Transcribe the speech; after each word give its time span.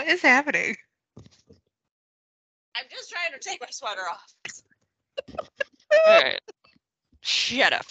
What 0.00 0.08
is 0.08 0.22
happening? 0.22 0.76
I'm 2.74 2.86
just 2.90 3.10
trying 3.10 3.38
to 3.38 3.38
take 3.38 3.60
my 3.60 3.66
sweater 3.70 4.00
off. 4.10 4.34
All 6.06 6.22
right. 6.22 6.40
Shut 7.20 7.74
up. 7.74 7.84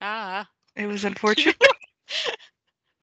Ah. 0.00 0.48
It 0.76 0.86
was 0.86 1.04
unfortunate. 1.04 1.56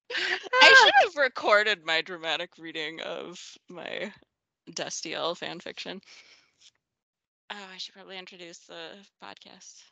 I 0.10 0.74
should 0.82 0.94
have 1.04 1.16
recorded 1.16 1.86
my 1.86 2.02
dramatic 2.02 2.54
reading 2.58 3.02
of 3.02 3.40
my 3.70 4.12
Destiel 4.72 5.38
fan 5.38 5.60
fiction. 5.60 6.02
Oh, 7.52 7.68
I 7.72 7.78
should 7.78 7.94
probably 7.94 8.18
introduce 8.18 8.58
the 8.62 8.94
podcast. 9.24 9.84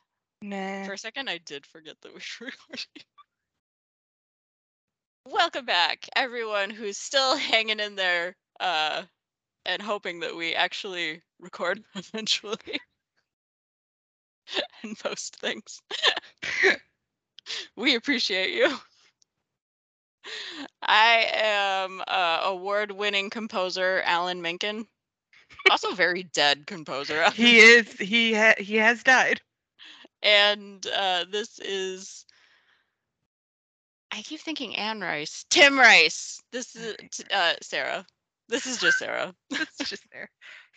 nah. 0.41 0.83
For 0.85 0.93
a 0.93 0.97
second, 0.97 1.29
I 1.29 1.37
did 1.37 1.67
forget 1.67 1.97
that 2.01 2.11
we 2.11 2.21
were 2.41 2.47
recording. 2.47 3.03
Welcome 5.25 5.65
back, 5.65 6.07
everyone 6.15 6.69
who's 6.69 6.97
still 6.97 7.35
hanging 7.37 7.79
in 7.79 7.95
there 7.95 8.35
uh, 8.59 9.03
and 9.65 9.81
hoping 9.81 10.19
that 10.21 10.35
we 10.35 10.53
actually 10.55 11.21
record 11.39 11.83
eventually 11.95 12.79
and 14.83 14.97
post 14.99 15.35
things. 15.37 15.81
we 17.75 17.95
appreciate 17.95 18.51
you. 18.53 18.77
I 20.81 21.27
am 21.33 22.01
uh, 22.07 22.41
award-winning 22.45 23.29
composer 23.29 24.01
Alan 24.05 24.41
Menken, 24.41 24.87
also 25.69 25.93
very 25.93 26.23
dead 26.23 26.65
composer. 26.67 27.29
he 27.29 27.59
is. 27.59 27.91
He 27.93 28.33
ha- 28.33 28.55
he 28.57 28.75
has 28.77 29.03
died. 29.03 29.41
and 30.21 30.85
uh, 30.95 31.25
this 31.29 31.59
is 31.59 32.22
I 34.13 34.21
keep 34.21 34.41
thinking 34.41 34.75
Anne 34.75 35.01
Rice, 35.01 35.43
Tim 35.49 35.77
Rice. 35.77 36.39
This 36.51 36.75
is 36.75 36.95
uh, 37.31 37.53
Sarah. 37.63 38.05
This 38.47 38.67
is 38.67 38.77
just 38.77 38.99
Sarah 38.99 39.33
It's 39.51 39.89
just 39.89 40.03
there. 40.11 40.29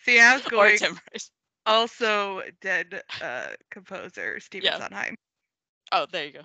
See, 0.05 0.19
I 0.19 0.35
was 0.37 0.43
going. 0.47 0.79
Tim 0.79 0.99
Rice. 1.13 1.31
Also, 1.67 2.41
dead 2.63 3.03
uh, 3.21 3.49
composer 3.71 4.41
Stephen 4.41 4.71
Yeah. 4.73 4.79
Sondheim, 4.79 5.17
Oh, 5.93 6.07
there 6.11 6.25
you 6.25 6.33
go. 6.33 6.41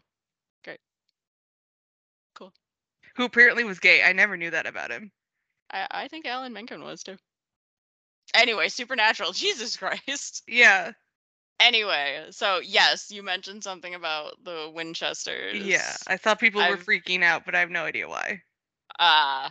Great. 0.66 0.80
Cool. 2.36 2.52
Who 3.16 3.24
apparently 3.24 3.64
was 3.64 3.80
gay. 3.80 4.04
I 4.04 4.12
never 4.12 4.36
knew 4.36 4.50
that 4.50 4.66
about 4.68 4.92
him. 4.92 5.12
I 5.72 5.88
I 5.92 6.08
think 6.10 6.26
Alan 6.26 6.52
Menken 6.52 6.84
was 6.84 7.04
too. 7.04 7.16
Anyway, 8.34 8.68
Supernatural. 8.68 9.32
Jesus 9.34 9.78
Christ. 9.78 10.44
Yeah. 10.46 10.92
Anyway, 11.62 12.28
so 12.32 12.60
yes, 12.60 13.12
you 13.12 13.24
mentioned 13.24 13.64
something 13.64 13.94
about 13.96 14.44
the 14.44 14.72
Winchesters. 14.74 15.58
Yeah. 15.60 15.96
I 16.08 16.18
saw 16.18 16.36
people 16.36 16.68
were 16.68 16.78
I've- 16.78 16.84
freaking 16.86 17.24
out, 17.24 17.46
but 17.46 17.56
I 17.56 17.60
have 17.60 17.70
no 17.72 17.86
idea 17.86 18.08
why. 18.10 18.44
uh 19.00 19.50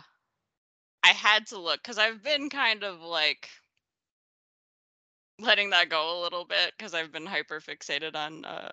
I 1.03 1.09
had 1.09 1.47
to 1.47 1.59
look 1.59 1.81
because 1.83 1.97
I've 1.97 2.23
been 2.23 2.49
kind 2.49 2.83
of 2.83 3.01
like 3.01 3.49
letting 5.39 5.71
that 5.71 5.89
go 5.89 6.19
a 6.19 6.21
little 6.23 6.45
bit 6.45 6.73
because 6.77 6.93
I've 6.93 7.11
been 7.11 7.25
hyper 7.25 7.59
fixated 7.59 8.15
on 8.15 8.45
uh 8.45 8.71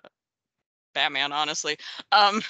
Batman, 0.93 1.31
honestly. 1.33 1.77
Um 2.11 2.41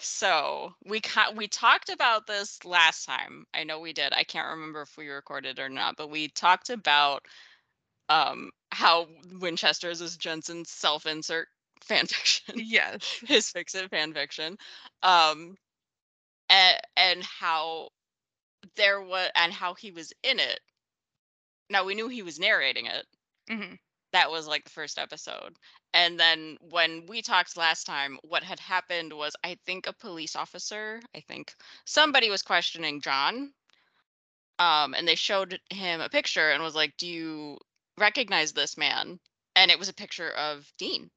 so 0.00 0.74
we 0.84 1.00
ca- 1.00 1.32
we 1.36 1.48
talked 1.48 1.88
about 1.90 2.26
this 2.26 2.64
last 2.64 3.04
time. 3.06 3.46
I 3.54 3.64
know 3.64 3.80
we 3.80 3.92
did. 3.92 4.12
I 4.12 4.24
can't 4.24 4.48
remember 4.48 4.82
if 4.82 4.96
we 4.96 5.08
recorded 5.08 5.58
or 5.58 5.68
not, 5.68 5.96
but 5.96 6.10
we 6.10 6.28
talked 6.28 6.70
about 6.70 7.26
um 8.08 8.50
how 8.70 9.06
Winchester's 9.40 10.00
is 10.00 10.16
Jensen's 10.16 10.70
self-insert 10.70 11.48
fanfiction 11.84 12.54
Yes. 12.56 13.20
his 13.26 13.50
fix 13.50 13.74
it 13.74 13.90
fan 13.90 14.12
fiction 14.12 14.56
um 15.02 15.56
and, 16.50 16.78
and 16.96 17.24
how 17.24 17.88
there 18.76 19.00
was 19.00 19.30
and 19.34 19.52
how 19.52 19.74
he 19.74 19.90
was 19.90 20.12
in 20.22 20.38
it. 20.40 20.60
Now 21.70 21.84
we 21.84 21.94
knew 21.94 22.08
he 22.08 22.22
was 22.22 22.38
narrating 22.38 22.86
it. 22.86 23.06
Hmm 23.48 23.74
that 24.12 24.30
was 24.30 24.46
like 24.46 24.64
the 24.64 24.70
first 24.70 24.98
episode. 24.98 25.54
And 25.92 26.18
then 26.18 26.56
when 26.70 27.04
we 27.06 27.20
talked 27.20 27.56
last 27.58 27.84
time 27.84 28.18
what 28.22 28.42
had 28.42 28.58
happened 28.60 29.12
was 29.12 29.34
i 29.44 29.54
think 29.66 29.86
a 29.86 29.92
police 29.92 30.34
officer 30.36 31.00
i 31.14 31.20
think 31.20 31.54
somebody 31.84 32.30
was 32.30 32.42
questioning 32.42 33.00
john 33.00 33.52
um 34.58 34.94
and 34.94 35.06
they 35.06 35.14
showed 35.14 35.60
him 35.70 36.00
a 36.00 36.08
picture 36.08 36.50
and 36.50 36.62
was 36.62 36.74
like 36.74 36.96
do 36.96 37.06
you 37.06 37.58
recognize 37.98 38.52
this 38.52 38.76
man 38.76 39.18
and 39.56 39.70
it 39.70 39.78
was 39.78 39.88
a 39.88 39.94
picture 39.94 40.30
of 40.30 40.70
dean. 40.78 41.10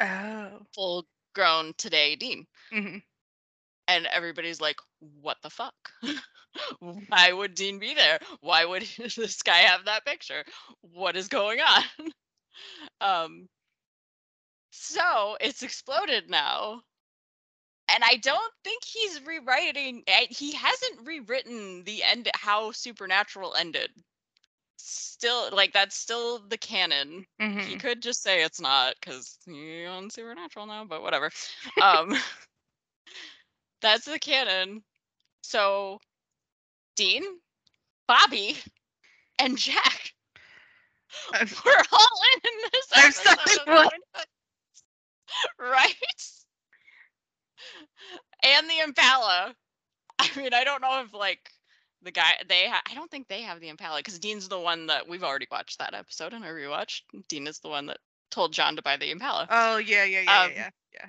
Oh. 0.00 0.60
full 0.74 1.06
grown 1.34 1.74
today 1.76 2.16
dean. 2.16 2.46
Hmm 2.70 2.98
and 3.88 4.06
everybody's 4.06 4.60
like 4.60 4.76
what 5.20 5.36
the 5.42 5.50
fuck? 5.50 5.74
Why 6.80 7.32
would 7.32 7.54
dean 7.54 7.78
be 7.78 7.94
there? 7.94 8.18
Why 8.40 8.64
would 8.64 8.82
this 9.16 9.42
guy 9.42 9.58
have 9.58 9.84
that 9.86 10.04
picture? 10.04 10.44
What 10.80 11.16
is 11.16 11.28
going 11.28 11.60
on? 11.60 11.82
Um 13.00 13.48
so 14.70 15.36
it's 15.40 15.64
exploded 15.64 16.30
now. 16.30 16.82
And 17.88 18.04
i 18.04 18.16
don't 18.16 18.52
think 18.62 18.84
he's 18.84 19.20
rewriting 19.26 20.04
eh, 20.06 20.26
he 20.30 20.52
hasn't 20.52 21.04
rewritten 21.04 21.82
the 21.82 22.04
end 22.04 22.30
how 22.34 22.70
supernatural 22.70 23.56
ended 23.56 23.90
still 24.86 25.48
like 25.52 25.72
that's 25.72 25.96
still 25.96 26.40
the 26.48 26.58
canon. 26.58 27.26
Hmm 27.40 27.58
he 27.58 27.76
could 27.76 28.02
just 28.02 28.22
say 28.22 28.42
it's 28.42 28.60
not 28.60 28.94
because 29.00 29.38
he 29.46 29.84
on 29.86 30.10
supernatural 30.10 30.66
now 30.66 30.84
but 30.84 31.02
whatever. 31.02 31.30
Um 31.80 32.14
that's 33.82 34.04
the 34.06 34.18
canon. 34.18 34.82
So 35.42 36.00
dean 36.96 37.22
bobby 38.06 38.56
and 39.38 39.56
jack 39.58 40.12
I'm- 41.34 41.48
we're 41.64 41.82
all 41.92 42.20
in 42.44 42.50
this 42.72 42.88
I'm 42.94 43.04
episode 43.06 43.64
sorry, 43.64 43.76
what? 43.76 43.92
Winchester. 43.92 44.30
right? 45.58 45.94
And 48.44 48.68
the 48.68 48.78
impala. 48.84 49.54
I 50.18 50.28
mean 50.36 50.54
i 50.54 50.64
don't 50.64 50.80
know 50.82 51.02
if 51.04 51.12
like 51.12 51.50
the 52.04 52.12
guy 52.12 52.32
they 52.48 52.68
ha- 52.68 52.82
i 52.90 52.94
don't 52.94 53.10
think 53.10 53.28
they 53.28 53.42
have 53.42 53.60
the 53.60 53.68
impala 53.68 53.98
because 53.98 54.18
dean's 54.18 54.48
the 54.48 54.58
one 54.60 54.86
that 54.86 55.08
we've 55.08 55.24
already 55.24 55.46
watched 55.50 55.78
that 55.78 55.94
episode 55.94 56.32
and 56.34 56.44
i 56.44 56.48
rewatched 56.48 57.02
dean 57.28 57.46
is 57.46 57.60
the 57.60 57.68
one 57.68 57.86
that 57.86 57.98
told 58.30 58.52
john 58.52 58.76
to 58.76 58.82
buy 58.82 58.96
the 58.96 59.10
impala 59.10 59.48
Oh 59.50 59.78
yeah, 59.78 60.04
yeah, 60.04 60.20
yeah, 60.20 60.44
Um, 60.44 60.50
yeah, 60.54 60.70
yeah. 60.94 61.06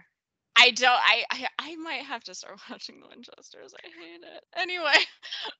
I 0.58 0.72
don't. 0.72 0.92
I, 0.92 1.24
I 1.32 1.48
I 1.60 1.76
might 1.78 2.04
have 2.04 2.24
to 2.26 2.36
start 2.36 2.60
watching 2.70 3.00
the 3.02 3.08
Winchesters. 3.08 3.74
I 3.74 3.88
hate 3.88 4.22
it. 4.24 4.44
Anyway, 4.56 4.96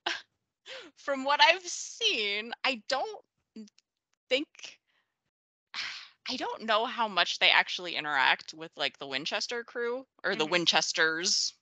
from 0.96 1.24
what 1.24 1.40
I've 1.42 1.62
seen, 1.66 2.52
I 2.64 2.82
don't 2.88 3.22
think. 4.28 4.80
I 6.30 6.36
don't 6.36 6.64
know 6.64 6.86
how 6.86 7.08
much 7.08 7.38
they 7.38 7.50
actually 7.50 7.96
interact 7.96 8.54
with 8.54 8.70
like 8.76 8.98
the 8.98 9.06
Winchester 9.08 9.64
crew 9.64 10.06
or 10.24 10.36
the 10.36 10.46
Mhm. 10.46 10.50
Winchesters 10.50 11.55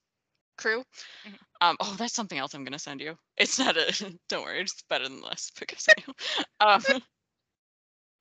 crew. 0.56 0.84
Mhm. 1.26 1.38
Um, 1.60 1.76
oh, 1.80 1.94
that's 1.98 2.14
something 2.14 2.38
else 2.38 2.54
I'm 2.54 2.64
gonna 2.64 2.78
send 2.78 3.00
you. 3.00 3.16
It's 3.36 3.58
not 3.58 3.76
a. 3.76 3.86
Don't 4.28 4.44
worry, 4.44 4.60
it's 4.60 4.82
better 4.88 5.08
than 5.08 5.22
this 5.22 5.50
because 5.58 5.88
I 5.88 5.94
know. 6.06 6.14
Um, 6.60 6.82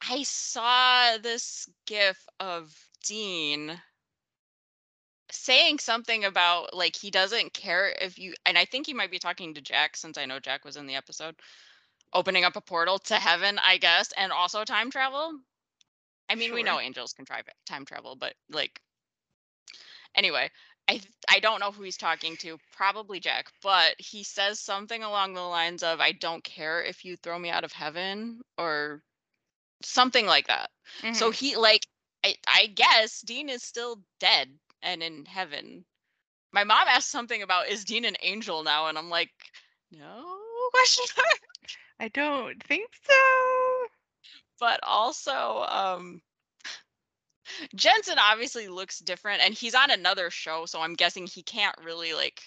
I 0.10 0.24
saw 0.24 1.18
this 1.18 1.70
gif 1.86 2.26
of 2.40 2.74
Dean 3.06 3.82
saying 5.32 5.80
something 5.80 6.26
about 6.26 6.74
like 6.76 6.96
he 6.96 7.10
doesn't 7.10 7.54
care 7.54 7.96
if 8.02 8.20
you 8.20 8.34
and 8.46 8.58
I 8.58 8.66
think 8.66 8.86
he 8.86 8.94
might 8.94 9.12
be 9.12 9.20
talking 9.20 9.54
to 9.54 9.62
Jack 9.62 9.98
since 9.98 10.18
I 10.18 10.26
know 10.26 10.40
Jack 10.40 10.64
was 10.66 10.78
in 10.78 10.86
the 10.86 10.96
episode 10.96 11.36
opening 12.14 12.44
up 12.44 12.56
a 12.56 12.62
portal 12.62 13.00
to 13.00 13.16
heaven, 13.16 13.60
I 13.60 13.78
guess, 13.78 14.12
and 14.18 14.32
also 14.32 14.64
time 14.64 14.92
travel. 14.92 15.34
I 16.30 16.36
mean, 16.36 16.54
we 16.54 16.64
know 16.64 16.80
angels 16.80 17.14
can 17.14 17.26
try 17.26 17.42
time 17.66 17.86
travel, 17.86 18.16
but 18.16 18.34
like 18.50 18.80
anyway, 20.16 20.50
I 20.88 21.02
I 21.30 21.40
don't 21.40 21.60
know 21.60 21.72
who 21.72 21.84
he's 21.84 21.98
talking 21.98 22.38
to, 22.38 22.60
probably 22.72 23.20
Jack, 23.20 23.52
but 23.62 23.96
he 24.00 24.24
says 24.24 24.60
something 24.60 25.04
along 25.04 25.34
the 25.34 25.42
lines 25.42 25.84
of 25.84 26.00
I 26.02 26.12
don't 26.14 26.44
care 26.44 26.82
if 26.84 27.04
you 27.06 27.16
throw 27.18 27.38
me 27.40 27.50
out 27.50 27.64
of 27.64 27.72
heaven 27.74 28.42
or 28.58 29.04
something 29.84 30.26
like 30.26 30.48
that. 30.48 30.70
So 31.12 31.30
Mhm. 31.30 31.32
he 31.32 31.56
like 31.58 31.88
I, 32.24 32.36
I 32.48 32.68
guess 32.68 33.22
Dean 33.22 33.50
is 33.50 33.64
still 33.64 34.02
dead 34.20 34.50
and 34.82 35.02
in 35.04 35.26
heaven. 35.26 35.86
My 36.52 36.64
mom 36.64 36.88
asked 36.88 37.10
something 37.12 37.42
about 37.42 37.68
is 37.70 37.86
Dean 37.86 38.06
an 38.06 38.16
angel 38.22 38.64
now, 38.64 38.88
and 38.88 38.98
I'm 38.98 39.10
like, 39.10 39.32
no 39.92 40.38
question 40.72 41.06
mark. 41.18 41.40
I 42.00 42.08
don't 42.10 42.62
think 42.64 42.90
so. 43.04 43.88
But 44.60 44.80
also, 44.84 45.64
um 45.68 46.22
Jensen 47.76 48.18
obviously 48.20 48.68
looks 48.68 49.00
different 49.00 49.42
and 49.42 49.54
he's 49.54 49.76
on 49.76 49.92
another 49.92 50.30
show, 50.30 50.66
so 50.66 50.82
I'm 50.82 50.94
guessing 50.94 51.28
he 51.28 51.44
can't 51.44 51.76
really 51.84 52.14
like 52.14 52.42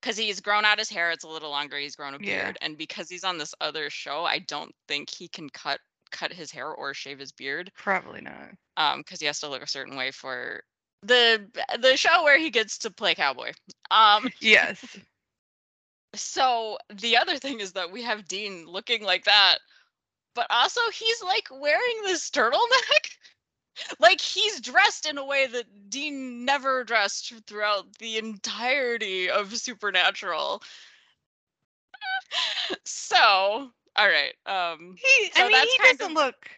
because 0.00 0.16
he's 0.16 0.40
grown 0.40 0.64
out 0.64 0.78
his 0.78 0.88
hair, 0.90 1.10
it's 1.10 1.24
a 1.24 1.28
little 1.28 1.50
longer, 1.50 1.76
he's 1.78 1.96
grown 1.96 2.14
a 2.14 2.18
Yeah. 2.20 2.44
beard, 2.44 2.58
and 2.62 2.76
because 2.78 3.08
he's 3.08 3.24
on 3.24 3.38
this 3.38 3.54
other 3.60 3.90
show, 3.90 4.24
I 4.24 4.38
don't 4.40 4.74
think 4.88 5.10
he 5.10 5.28
can 5.28 5.48
cut 5.50 5.80
cut 6.12 6.32
his 6.32 6.52
hair 6.52 6.70
or 6.70 6.94
shave 6.94 7.18
his 7.18 7.32
beard. 7.32 7.72
Probably 7.76 8.20
not. 8.20 8.50
um 8.76 9.00
because 9.00 9.20
he 9.20 9.26
has 9.26 9.40
to 9.40 9.48
look 9.48 9.62
a 9.62 9.66
certain 9.68 9.96
way 9.96 10.10
for 10.10 10.62
the 11.02 11.46
the 11.80 11.96
show 11.96 12.24
where 12.24 12.38
he 12.38 12.50
gets 12.50 12.78
to 12.78 12.90
play 12.90 13.14
cowboy 13.14 13.52
um 13.90 14.28
Yes. 14.40 14.84
so 16.14 16.78
the 16.94 17.16
other 17.16 17.38
thing 17.38 17.60
is 17.60 17.72
that 17.72 17.90
we 17.90 18.02
have 18.02 18.26
Dean 18.28 18.64
looking 18.66 19.02
like 19.02 19.24
that, 19.24 19.58
but 20.34 20.46
also 20.50 20.80
he's 20.92 21.22
like 21.22 21.48
wearing 21.50 22.02
this 22.04 22.30
turtleneck. 22.30 22.54
like 23.98 24.20
he's 24.20 24.60
dressed 24.60 25.06
in 25.06 25.18
a 25.18 25.24
way 25.24 25.46
that 25.46 25.90
Dean 25.90 26.44
never 26.44 26.84
dressed 26.84 27.32
throughout 27.46 27.84
the 27.98 28.18
entirety 28.18 29.28
of 29.30 29.56
Supernatural. 29.56 30.62
so, 32.84 33.16
all 33.96 34.08
right. 34.08 34.34
Um 34.46 34.96
He, 34.98 35.30
So 35.34 35.42
I 35.44 35.48
mean, 35.48 35.52
that's 35.52 35.72
he 35.72 35.78
doesn't 35.78 36.02
of- 36.02 36.12
look. 36.12 36.50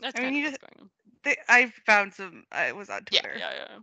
that's 0.00 0.18
I 0.18 0.22
mean, 0.22 0.32
he 0.34 0.42
just- 0.42 0.60
going 0.60 0.72
on. 0.80 0.90
They, 1.24 1.36
I 1.48 1.72
found 1.86 2.12
some. 2.12 2.44
I 2.52 2.72
was 2.72 2.90
on 2.90 3.04
Twitter. 3.06 3.32
Yeah, 3.38 3.50
yeah, 3.50 3.64
yeah. 3.70 3.78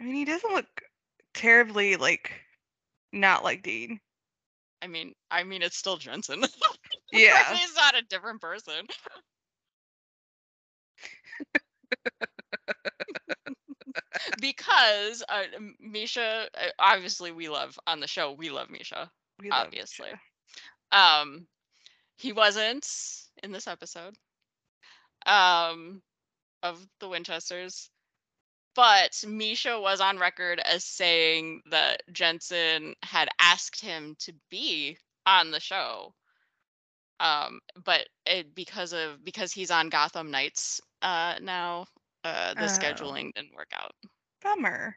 I 0.00 0.04
mean, 0.04 0.14
he 0.14 0.24
doesn't 0.24 0.52
look 0.54 0.82
terribly 1.34 1.96
like 1.96 2.30
not 3.12 3.42
like 3.42 3.64
Dean. 3.64 3.98
I 4.80 4.86
mean, 4.86 5.12
I 5.28 5.42
mean, 5.42 5.62
it's 5.62 5.76
still 5.76 5.96
Jensen. 5.96 6.44
Yeah. 7.12 7.52
he's 7.56 7.74
not 7.74 7.96
a 7.96 8.02
different 8.02 8.40
person. 8.40 8.86
Because 14.40 15.22
uh, 15.28 15.44
Misha, 15.80 16.48
uh, 16.54 16.68
obviously, 16.78 17.32
we 17.32 17.48
love 17.48 17.78
on 17.86 18.00
the 18.00 18.06
show. 18.06 18.32
We 18.32 18.50
love 18.50 18.70
Misha. 18.70 19.10
we 19.40 19.50
love 19.50 19.66
obviously. 19.66 20.08
Misha. 20.10 20.20
Um, 21.04 21.46
he 22.16 22.32
wasn't 22.32 22.86
in 23.42 23.52
this 23.52 23.66
episode. 23.66 24.14
Um, 25.26 26.02
of 26.62 26.86
the 27.00 27.08
Winchesters. 27.08 27.90
But 28.74 29.12
Misha 29.26 29.80
was 29.80 30.00
on 30.00 30.18
record 30.18 30.60
as 30.60 30.84
saying 30.84 31.62
that 31.70 32.02
Jensen 32.12 32.94
had 33.02 33.28
asked 33.40 33.80
him 33.80 34.14
to 34.20 34.32
be 34.50 34.96
on 35.26 35.50
the 35.50 35.60
show. 35.60 36.14
Um, 37.20 37.58
but 37.84 38.06
it, 38.26 38.54
because 38.54 38.92
of 38.92 39.24
because 39.24 39.52
he's 39.52 39.72
on 39.72 39.88
Gotham 39.88 40.30
Knights 40.30 40.80
uh, 41.02 41.34
now, 41.42 41.86
uh, 42.24 42.54
the 42.54 42.64
Oh. 42.64 42.66
scheduling 42.66 43.32
didn't 43.34 43.54
work 43.54 43.70
out. 43.72 43.94
Bummer. 44.42 44.96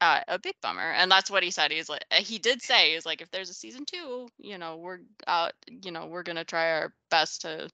Uh, 0.00 0.20
a 0.28 0.38
big 0.38 0.54
bummer, 0.62 0.92
and 0.92 1.10
that's 1.10 1.30
what 1.30 1.42
he 1.42 1.50
said. 1.50 1.70
He's 1.70 1.88
like, 1.90 2.04
uh, 2.10 2.16
he 2.22 2.38
did 2.38 2.62
say, 2.62 2.94
he's 2.94 3.04
like, 3.04 3.20
if 3.20 3.30
there's 3.30 3.50
a 3.50 3.54
season 3.54 3.84
two, 3.84 4.28
you 4.38 4.56
know, 4.58 4.76
we're 4.76 5.00
out, 5.26 5.52
you 5.68 5.90
know, 5.90 6.06
we're 6.06 6.22
gonna 6.22 6.44
try 6.44 6.72
our 6.72 6.94
best 7.10 7.42
to 7.42 7.68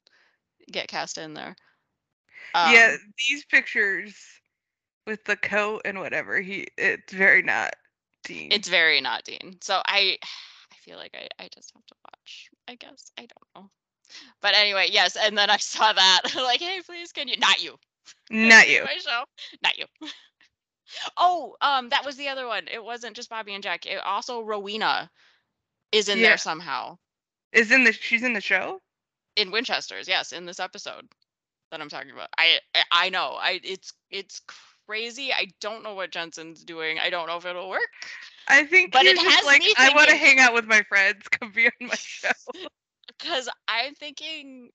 get 0.70 0.88
cast 0.88 1.18
in 1.18 1.34
there. 1.34 1.54
yeah, 2.64 2.94
Um, 2.94 2.98
these 3.28 3.44
pictures 3.44 4.16
with 5.06 5.24
the 5.24 5.36
coat 5.36 5.82
and 5.84 6.00
whatever. 6.00 6.40
He, 6.40 6.66
it's 6.76 7.12
very 7.12 7.42
not 7.42 7.74
Dean. 8.24 8.50
it's 8.50 8.68
very 8.68 9.00
not 9.00 9.24
Dean. 9.24 9.56
So 9.60 9.80
I, 9.86 10.18
I 10.72 10.76
feel 10.76 10.96
like 10.96 11.14
I, 11.14 11.28
I 11.42 11.48
just 11.54 11.72
have 11.74 11.86
to 11.86 11.94
watch. 12.04 12.50
I 12.68 12.74
guess 12.74 13.10
I 13.18 13.22
don't 13.22 13.48
know. 13.64 13.70
But 14.40 14.54
anyway, 14.56 14.88
yes. 14.90 15.16
And 15.16 15.36
then 15.36 15.50
I 15.50 15.56
saw 15.58 15.92
that, 15.92 16.22
like, 16.36 16.60
hey, 16.60 16.80
please, 16.84 17.12
can 17.12 17.28
you? 17.28 17.36
Not 17.38 17.62
you. 17.62 17.76
Not 18.30 18.68
you. 18.68 18.84
My 18.84 18.96
show. 18.98 19.24
Not 19.62 19.78
you. 19.78 19.84
oh, 21.16 21.56
um, 21.60 21.88
that 21.90 22.04
was 22.04 22.16
the 22.16 22.28
other 22.28 22.46
one. 22.46 22.68
It 22.72 22.82
wasn't 22.82 23.16
just 23.16 23.30
Bobby 23.30 23.54
and 23.54 23.62
Jack. 23.62 23.86
It 23.86 23.98
also 24.04 24.42
Rowena 24.42 25.10
is 25.92 26.08
in 26.08 26.18
Yeah. 26.18 26.28
there 26.28 26.38
somehow. 26.38 26.98
Is 27.52 27.70
in 27.72 27.84
the. 27.84 27.92
She's 27.92 28.22
in 28.22 28.32
the 28.32 28.40
show. 28.40 28.80
in 29.36 29.50
Winchester's, 29.50 30.08
yes, 30.08 30.32
in 30.32 30.46
this 30.46 30.60
episode 30.60 31.06
that 31.70 31.80
I'm 31.80 31.88
talking 31.88 32.10
about. 32.10 32.28
I 32.38 32.58
I- 32.90 33.08
know. 33.10 33.36
I 33.40 33.60
it's 33.62 33.92
it's 34.10 34.40
crazy. 34.86 35.32
I 35.32 35.48
don't 35.60 35.82
know 35.82 35.94
what 35.94 36.10
Jensen's 36.10 36.64
doing. 36.64 36.98
I 36.98 37.10
don't 37.10 37.26
know 37.26 37.36
if 37.36 37.44
it'll 37.46 37.68
work. 37.68 37.82
I 38.48 38.64
think 38.64 38.92
But 38.92 39.02
he's 39.02 39.12
it 39.12 39.16
just 39.16 39.36
has 39.36 39.44
like 39.44 39.62
I 39.76 39.92
want 39.94 40.08
to 40.10 40.16
hang 40.16 40.38
out 40.38 40.54
with 40.54 40.66
my 40.66 40.82
friends. 40.82 41.26
Come 41.28 41.50
be 41.52 41.66
on 41.66 41.72
my 41.88 41.94
show. 41.96 42.30
Cause 43.20 43.48
I'm 43.68 43.94
thinking 43.94 44.70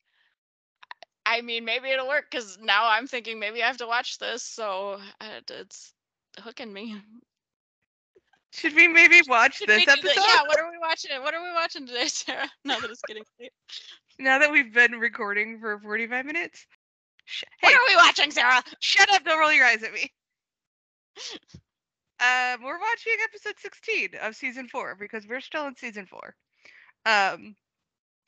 I 1.25 1.41
mean 1.41 1.65
maybe 1.65 1.89
it'll 1.89 2.07
work 2.07 2.25
because 2.31 2.57
now 2.61 2.87
I'm 2.87 3.07
thinking 3.07 3.39
maybe 3.39 3.61
I 3.63 3.67
have 3.67 3.77
to 3.77 3.87
watch 3.87 4.17
this, 4.17 4.43
so 4.43 4.97
uh, 5.19 5.39
it's 5.49 5.93
hooking 6.39 6.71
me. 6.73 6.95
Should 8.53 8.75
we 8.75 8.87
maybe 8.87 9.21
watch 9.27 9.57
Should 9.57 9.69
this 9.69 9.87
episode? 9.87 10.01
the- 10.15 10.25
yeah, 10.27 10.41
what 10.45 10.59
are 10.59 10.69
we 10.69 10.77
watching? 10.77 11.11
What 11.21 11.33
are 11.33 11.41
we 11.41 11.53
watching 11.53 11.87
today, 11.87 12.07
Sarah? 12.07 12.49
Now 12.65 12.79
that 12.79 12.89
it's 12.91 13.01
getting 13.07 13.23
late. 13.39 13.53
Now 14.19 14.39
that 14.39 14.51
we've 14.51 14.73
been 14.73 14.93
recording 14.99 15.59
for 15.59 15.79
45 15.79 16.25
minutes. 16.25 16.65
Sh- 17.25 17.43
hey, 17.61 17.67
What 17.67 17.73
are 17.75 17.87
we 17.87 17.95
watching, 17.95 18.29
Sarah? 18.31 18.61
shut 18.79 19.09
up! 19.09 19.23
Don't 19.23 19.39
roll 19.39 19.53
your 19.53 19.65
eyes 19.65 19.83
at 19.83 19.93
me. 19.93 20.11
Um, 22.21 22.61
we're 22.63 22.77
watching 22.79 23.13
episode 23.23 23.55
16 23.57 24.09
of 24.21 24.35
season 24.35 24.67
four 24.67 24.95
because 24.99 25.25
we're 25.27 25.41
still 25.41 25.65
in 25.65 25.75
season 25.75 26.05
four. 26.05 26.35
Um, 27.07 27.55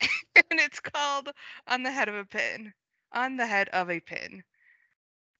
and 0.00 0.58
it's 0.58 0.80
called 0.80 1.28
"On 1.68 1.84
the 1.84 1.92
Head 1.92 2.08
of 2.08 2.16
a 2.16 2.24
Pin." 2.24 2.72
On 3.14 3.36
the 3.36 3.46
head 3.46 3.68
of 3.70 3.90
a 3.90 4.00
pin. 4.00 4.42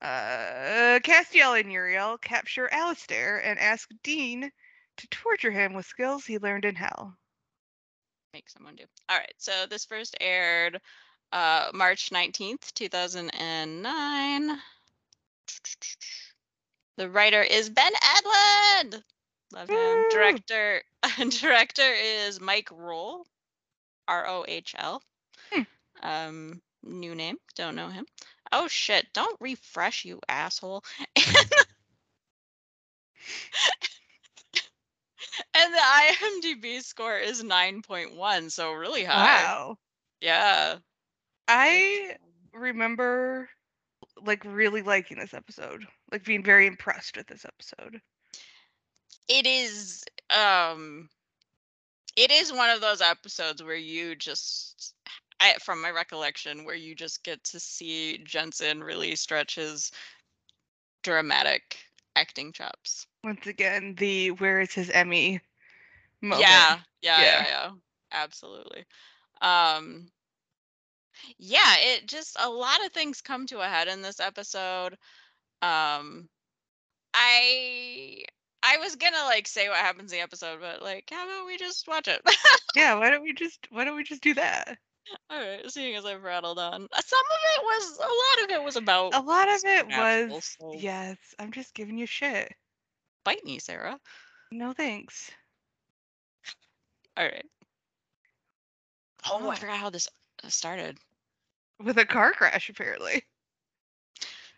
Uh, 0.01 1.01
Castiel 1.03 1.59
and 1.59 1.73
Uriel 1.73 2.19
capture 2.19 2.73
Alistair 2.73 3.39
and 3.39 3.59
ask 3.59 3.91
Dean 4.03 4.51
to 4.97 5.07
torture 5.09 5.51
him 5.51 5.75
with 5.75 5.87
skills 5.87 6.25
he 6.25 6.39
learned 6.39 6.65
in 6.65 6.75
hell. 6.75 7.17
make 8.33 8.49
someone 8.49 8.77
do. 8.77 8.85
All 9.09 9.17
right. 9.19 9.35
So 9.39 9.67
this 9.69 9.85
first 9.85 10.17
aired 10.21 10.81
uh, 11.33 11.71
March 11.75 12.11
19th, 12.11 12.73
2009. 12.75 14.59
The 16.97 17.11
writer 17.11 17.43
is 17.43 17.71
Ben 17.71 17.93
Edlund. 17.93 19.03
Love 19.53 19.69
him. 19.69 19.77
Woo! 19.77 20.09
Director 20.11 20.83
director 21.41 21.93
is 21.93 22.41
Mike 22.41 22.69
Rohl. 22.71 23.25
R 24.07 24.27
O 24.29 24.45
H 24.47 24.75
L. 24.79 25.03
Hmm. 25.51 25.63
Um 26.03 26.63
new 26.85 27.15
name. 27.15 27.37
Don't 27.57 27.77
know 27.77 27.89
him. 27.89 28.07
Oh 28.53 28.69
shit, 28.69 29.07
don't 29.13 29.41
refresh 29.41 30.05
you 30.05 30.21
asshole. 30.29 30.85
and 35.55 35.75
the 35.75 35.79
IMDb 35.79 36.83
score 36.83 37.19
is 37.19 37.43
9.1, 37.43 38.51
so 38.51 38.73
really 38.73 39.05
high. 39.05 39.43
Wow. 39.43 39.77
Yeah. 40.21 40.77
I 41.49 42.17
remember 42.53 43.49
like 44.25 44.45
really 44.45 44.83
liking 44.83 45.19
this 45.19 45.35
episode, 45.35 45.85
like 46.13 46.25
being 46.25 46.43
very 46.43 46.67
impressed 46.67 47.17
with 47.17 47.27
this 47.27 47.45
episode. 47.45 48.01
It 49.29 49.47
is 49.47 50.05
um 50.35 51.09
it 52.17 52.31
is 52.31 52.53
one 52.53 52.71
of 52.71 52.81
those 52.81 53.01
episodes 53.01 53.63
where 53.63 53.75
you 53.75 54.15
just 54.15 54.95
I, 55.41 55.55
from 55.63 55.81
my 55.83 55.91
recollection 55.91 56.65
where 56.65 56.75
you 56.75 56.95
just 56.95 57.25
get 57.25 57.43
to 57.45 57.61
see 57.61 58.19
Jensen 58.25 58.83
really 58.83 59.17
stretch 59.17 59.57
his 59.57 59.91
dramatic 61.03 61.79
acting 62.17 62.53
chops. 62.53 63.07
Once 63.23 63.47
again, 63.47 63.95
the 63.97 64.31
where 64.33 64.61
is 64.61 64.73
his 64.73 64.91
Emmy 64.91 65.41
moment. 66.21 66.49
Yeah, 66.49 66.79
yeah, 67.03 67.23
yeah, 67.23 67.25
Yeah. 67.25 67.47
yeah. 67.47 67.71
Absolutely. 68.13 68.85
Um 69.41 70.11
yeah, 71.39 71.77
it 71.79 72.07
just 72.07 72.37
a 72.41 72.49
lot 72.49 72.85
of 72.85 72.93
things 72.93 73.21
come 73.21 73.47
to 73.47 73.61
a 73.61 73.69
head 73.69 73.89
in 73.89 74.03
this 74.03 74.21
episode. 74.21 74.97
Um 75.63 76.29
I 77.15 78.25
I 78.63 78.79
was 78.79 78.97
gonna 78.97 79.25
like 79.25 79.47
say 79.47 79.69
what 79.69 79.79
happens 79.79 80.13
in 80.13 80.19
the 80.19 80.23
episode, 80.23 80.61
but 80.61 80.83
like 80.83 81.09
how 81.11 81.25
about 81.25 81.47
we 81.47 81.57
just 81.57 81.87
watch 81.89 82.09
it? 82.09 82.23
Yeah, 82.75 82.95
why 82.99 83.11
don't 83.11 83.23
we 83.23 83.33
just 83.33 83.67
why 83.71 83.85
don't 83.85 83.97
we 83.97 84.05
just 84.05 84.23
do 84.23 84.35
that? 84.35 84.79
All 85.31 85.39
right, 85.39 85.71
seeing 85.71 85.97
as 85.97 86.05
I've 86.05 86.23
rattled 86.23 86.59
on. 86.59 86.89
Uh, 86.93 87.01
Some 87.05 87.19
of 87.31 87.39
it 87.57 87.63
was 87.65 87.99
a 87.99 88.01
lot 88.03 88.45
of 88.45 88.51
it 88.51 88.65
was 88.65 88.77
about 88.77 89.15
A 89.15 89.21
lot 89.21 89.49
of 89.49 89.61
it 89.65 89.87
was 90.31 90.57
so- 90.59 90.75
yes, 90.77 91.17
I'm 91.39 91.53
just 91.53 91.75
giving 91.75 91.99
you 91.99 92.07
shit. 92.07 92.53
bite 93.25 93.45
me, 93.45 93.59
Sarah. 93.59 93.99
No 94.51 94.73
thanks. 94.73 95.31
All 97.17 97.25
right. 97.25 97.47
Oh, 99.31 99.41
Oh. 99.43 99.51
I 99.51 99.57
forgot 99.57 99.79
how 99.79 99.91
this 99.91 100.09
uh, 100.43 100.49
started. 100.49 100.99
With 101.83 101.99
a 101.99 102.05
car 102.07 102.33
crash 102.33 102.69
apparently. 102.69 103.23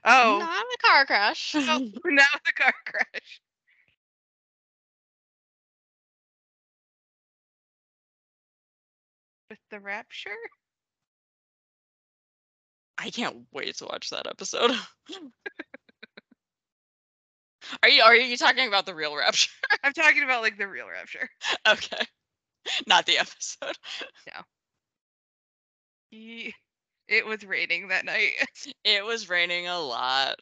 Oh, 0.09 0.39
Not 0.39 0.65
a 0.73 0.79
car 0.87 1.05
crash. 1.05 1.53
oh 1.59 1.79
not 2.05 2.29
with 2.33 2.43
a 2.49 2.53
car 2.63 2.75
crash. 2.87 3.41
The 9.77 9.81
rapture? 9.81 10.37
I 12.99 13.11
can't 13.11 13.47
wait 13.53 13.77
to 13.77 13.87
watch 13.87 14.11
that 14.11 14.27
episode. 14.27 14.73
are 17.83 17.89
you 17.89 18.03
are 18.03 18.15
you 18.17 18.37
talking 18.37 18.69
about 18.69 18.87
the 18.87 18.95
real 18.95 19.17
rapture? 19.17 19.51
I'm 19.85 19.93
talking 19.93 20.23
about 20.23 20.43
like 20.43 20.59
the 20.59 20.69
real 20.69 20.87
rapture. 20.89 21.29
okay. 21.69 22.05
Not 22.87 23.07
the 23.07 23.19
episode. 23.19 23.77
Ye- 26.11 26.55
It 27.09 27.27
was 27.27 27.45
raining 27.45 27.89
that 27.89 28.05
night. 28.07 28.33
It 28.85 29.05
was 29.05 29.29
raining 29.29 29.69
a 29.69 29.79
lot. 29.81 30.41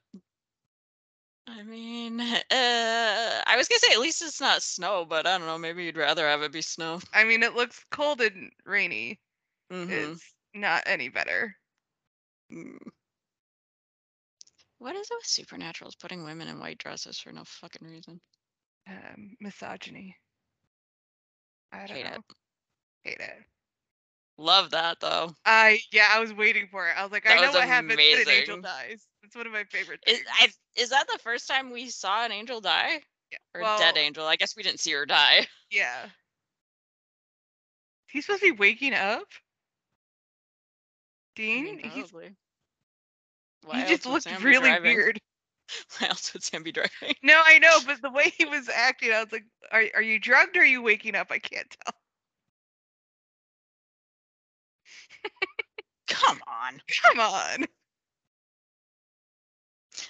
I 1.46 1.62
mean, 1.62 2.20
uh, 2.20 3.42
I 3.46 3.54
was 3.56 3.68
gonna 3.68 3.78
say 3.78 3.92
at 3.92 4.00
least 4.00 4.20
it's 4.22 4.40
not 4.40 4.62
snow, 4.62 5.04
but 5.06 5.26
I 5.26 5.38
don't 5.38 5.46
know. 5.46 5.58
Maybe 5.58 5.84
you'd 5.84 5.96
rather 5.96 6.26
have 6.28 6.42
it 6.42 6.52
be 6.52 6.60
snow. 6.62 7.00
I 7.14 7.24
mean, 7.24 7.42
it 7.42 7.54
looks 7.54 7.84
cold 7.90 8.20
and 8.20 8.52
rainy. 8.66 9.20
Mhm. 9.74 10.12
It's 10.12 10.34
not 10.54 10.84
any 10.86 11.08
better. 11.08 11.56
Mm. 12.52 12.78
What 14.78 14.94
is 14.94 15.10
it 15.10 15.16
with 15.16 15.48
supernaturals 15.48 15.98
putting 15.98 16.24
women 16.24 16.48
in 16.48 16.60
white 16.60 16.78
dresses 16.78 17.18
for 17.18 17.32
no 17.32 17.42
fucking 17.44 17.86
reason? 17.86 18.20
Um, 18.88 19.36
misogyny. 19.40 20.16
I 21.72 21.86
don't 21.86 21.96
Hate 21.96 22.04
know. 22.04 22.16
it. 22.16 22.22
Hate 23.02 23.20
it. 23.20 23.44
Love 24.36 24.70
that 24.70 25.00
though. 25.00 25.34
I 25.44 25.80
yeah, 25.92 26.08
I 26.10 26.20
was 26.20 26.32
waiting 26.32 26.68
for 26.68 26.88
it. 26.88 26.96
I 26.96 27.02
was 27.02 27.12
like, 27.12 27.28
I 27.28 27.36
know 27.36 27.46
was 27.46 27.54
what 27.54 27.68
happens 27.68 27.96
when 27.96 28.20
an 28.20 28.28
angel 28.28 28.60
dies. 28.60 29.06
It's 29.22 29.34
one 29.34 29.46
of 29.46 29.52
my 29.52 29.64
favorite 29.64 30.00
Is, 30.06 30.18
things. 30.18 30.28
I, 30.40 30.48
is 30.76 30.90
that 30.90 31.06
the 31.06 31.18
first 31.18 31.48
time 31.48 31.70
we 31.70 31.88
saw 31.88 32.24
an 32.24 32.32
angel 32.32 32.60
die? 32.60 33.00
yeah. 33.30 33.38
Or 33.54 33.62
well, 33.62 33.76
a 33.76 33.80
dead 33.80 33.96
angel? 33.96 34.26
I 34.26 34.36
guess 34.36 34.56
we 34.56 34.62
didn't 34.62 34.80
see 34.80 34.92
her 34.92 35.06
die. 35.06 35.46
Yeah. 35.70 36.06
He's 38.08 38.26
supposed 38.26 38.42
to 38.42 38.52
be 38.52 38.58
waking 38.58 38.94
up. 38.94 39.26
I 41.54 41.58
Dean, 41.58 41.64
mean, 41.64 41.78
he's 41.80 42.12
probably. 42.12 42.36
he 43.70 43.84
just 43.84 44.06
looked 44.06 44.30
really 44.42 44.74
weird. 44.74 45.18
Why 45.98 46.08
else 46.08 46.32
would 46.32 46.42
Sam 46.42 46.62
be 46.62 46.72
driving? 46.72 47.14
No, 47.22 47.42
I 47.44 47.58
know, 47.58 47.80
but 47.80 48.00
the 48.02 48.10
way 48.10 48.30
he 48.30 48.44
was 48.44 48.68
acting, 48.68 49.12
I 49.12 49.22
was 49.22 49.32
like, 49.32 49.44
"Are 49.72 49.84
are 49.94 50.02
you 50.02 50.18
drugged 50.18 50.56
or 50.56 50.60
are 50.60 50.64
you 50.64 50.82
waking 50.82 51.14
up?" 51.16 51.30
I 51.30 51.38
can't 51.38 51.68
tell. 51.70 51.94
Come 56.08 56.40
on. 56.46 56.80
Come 57.02 57.20
on. 57.20 57.66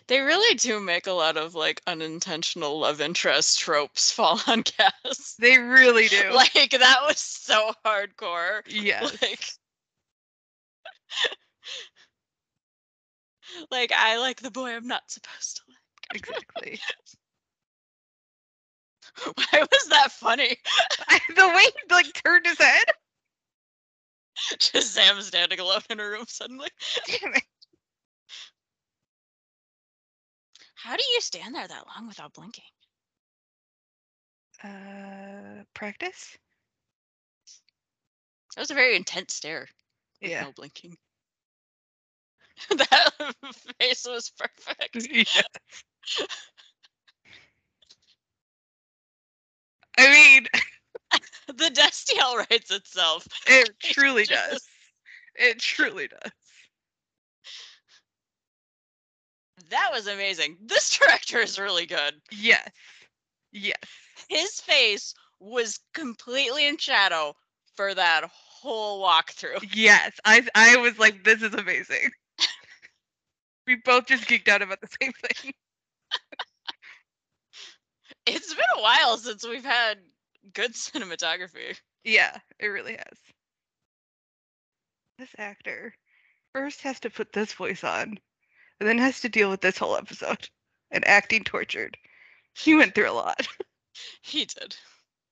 They 0.07 0.21
really 0.21 0.55
do 0.55 0.81
make 0.81 1.07
a 1.07 1.13
lot 1.13 1.37
of 1.37 1.55
like 1.55 1.83
unintentional 1.87 2.79
love 2.79 3.01
interest 3.01 3.59
tropes 3.59 4.11
fall 4.11 4.41
on 4.47 4.63
Cass. 4.63 5.35
They 5.39 5.59
really 5.59 6.09
do. 6.09 6.33
Like 6.33 6.71
that 6.71 7.03
was 7.07 7.19
so 7.19 7.75
hardcore. 7.85 8.63
yes. 8.67 9.13
Like 9.23 9.55
Like 13.71 13.93
I 13.93 14.19
like 14.19 14.41
the 14.41 14.51
boy 14.51 14.71
I'm 14.75 14.87
not 14.87 15.11
supposed 15.11 15.57
to 15.57 15.63
like. 15.69 15.79
Exactly. 16.15 16.81
Why 19.35 19.61
was 19.61 19.89
that 19.91 20.13
funny? 20.13 20.57
The 21.37 21.49
way 21.49 21.63
he 21.63 21.95
like 21.95 22.13
turned 22.25 22.47
his 22.47 22.59
head. 22.59 22.85
Just 24.59 24.95
Sam 24.95 25.21
standing 25.23 25.61
alone 25.61 25.83
in 25.91 26.01
a 26.01 26.05
room 26.09 26.25
suddenly. 26.27 26.69
Damn 27.07 27.35
it. 27.35 27.43
How 30.75 30.97
do 30.97 31.05
you 31.15 31.21
stand 31.21 31.55
there 31.55 31.69
that 31.69 31.87
long 31.95 32.09
without 32.09 32.35
blinking? 32.35 32.65
Uh, 34.63 35.65
practice. 35.75 36.37
That 38.55 38.63
was 38.63 38.71
a 38.71 38.75
very 38.75 38.97
intense 38.97 39.35
stare. 39.35 39.69
Yeah. 40.21 40.43
No 40.43 40.53
blinking. 40.53 40.97
that 42.71 43.11
face 43.81 44.07
was 44.09 44.31
perfect. 44.39 45.09
yes. 45.13 45.43
I 49.99 50.11
mean, 50.13 50.47
The 51.49 51.71
Destiel 51.71 52.37
writes 52.51 52.71
itself. 52.71 53.27
it 53.47 53.71
truly 53.81 54.25
just- 54.25 54.51
does. 54.51 54.69
It 55.37 55.59
truly 55.59 56.09
does. 56.09 56.31
That 59.71 59.91
was 59.93 60.07
amazing. 60.07 60.59
This 60.65 60.91
director 60.99 61.39
is 61.39 61.59
really 61.59 61.87
good. 61.87 62.15
Yes. 62.31 62.69
Yes. 63.53 63.77
His 64.29 64.61
face 64.61 65.15
was 65.41 65.81
completely 65.93 66.67
in 66.67 66.77
shadow 66.79 67.35
for 67.77 67.95
that 67.95 68.25
whole 68.33 69.03
walkthrough. 69.05 69.69
Yes. 69.75 70.13
I 70.25 70.47
I 70.55 70.77
was 70.77 70.99
like, 70.99 71.25
this 71.25 71.43
is 71.43 71.55
amazing. 71.55 72.11
We 73.67 73.77
both 73.77 74.07
just 74.07 74.29
geeked 74.29 74.49
out 74.49 74.63
about 74.63 74.81
the 74.81 74.89
same 75.01 75.13
thing. 75.13 75.53
It's 78.27 78.55
been 78.55 78.65
a 78.77 78.83
while 78.83 79.19
since 79.19 79.47
we've 79.47 79.65
had 79.65 79.99
good 80.53 80.73
cinematography. 80.75 81.79
Yeah, 82.05 82.37
it 82.59 82.67
really 82.67 82.95
has. 82.95 83.19
This 85.19 85.35
actor 85.39 85.95
first 86.53 86.81
has 86.83 87.01
to 87.01 87.11
put 87.11 87.33
this 87.33 87.53
voice 87.53 87.85
on, 87.85 88.19
and 88.81 88.89
then 88.89 88.99
has 88.99 89.21
to 89.21 89.29
deal 89.29 89.51
with 89.51 89.61
this 89.61 89.79
whole 89.79 89.97
episode 89.97 90.49
and 90.91 91.07
acting 91.07 91.45
tortured. 91.45 91.97
He 92.55 92.75
went 92.75 92.95
through 92.95 93.11
a 93.11 93.13
lot. 93.13 93.47
He 94.23 94.45
did. 94.45 94.77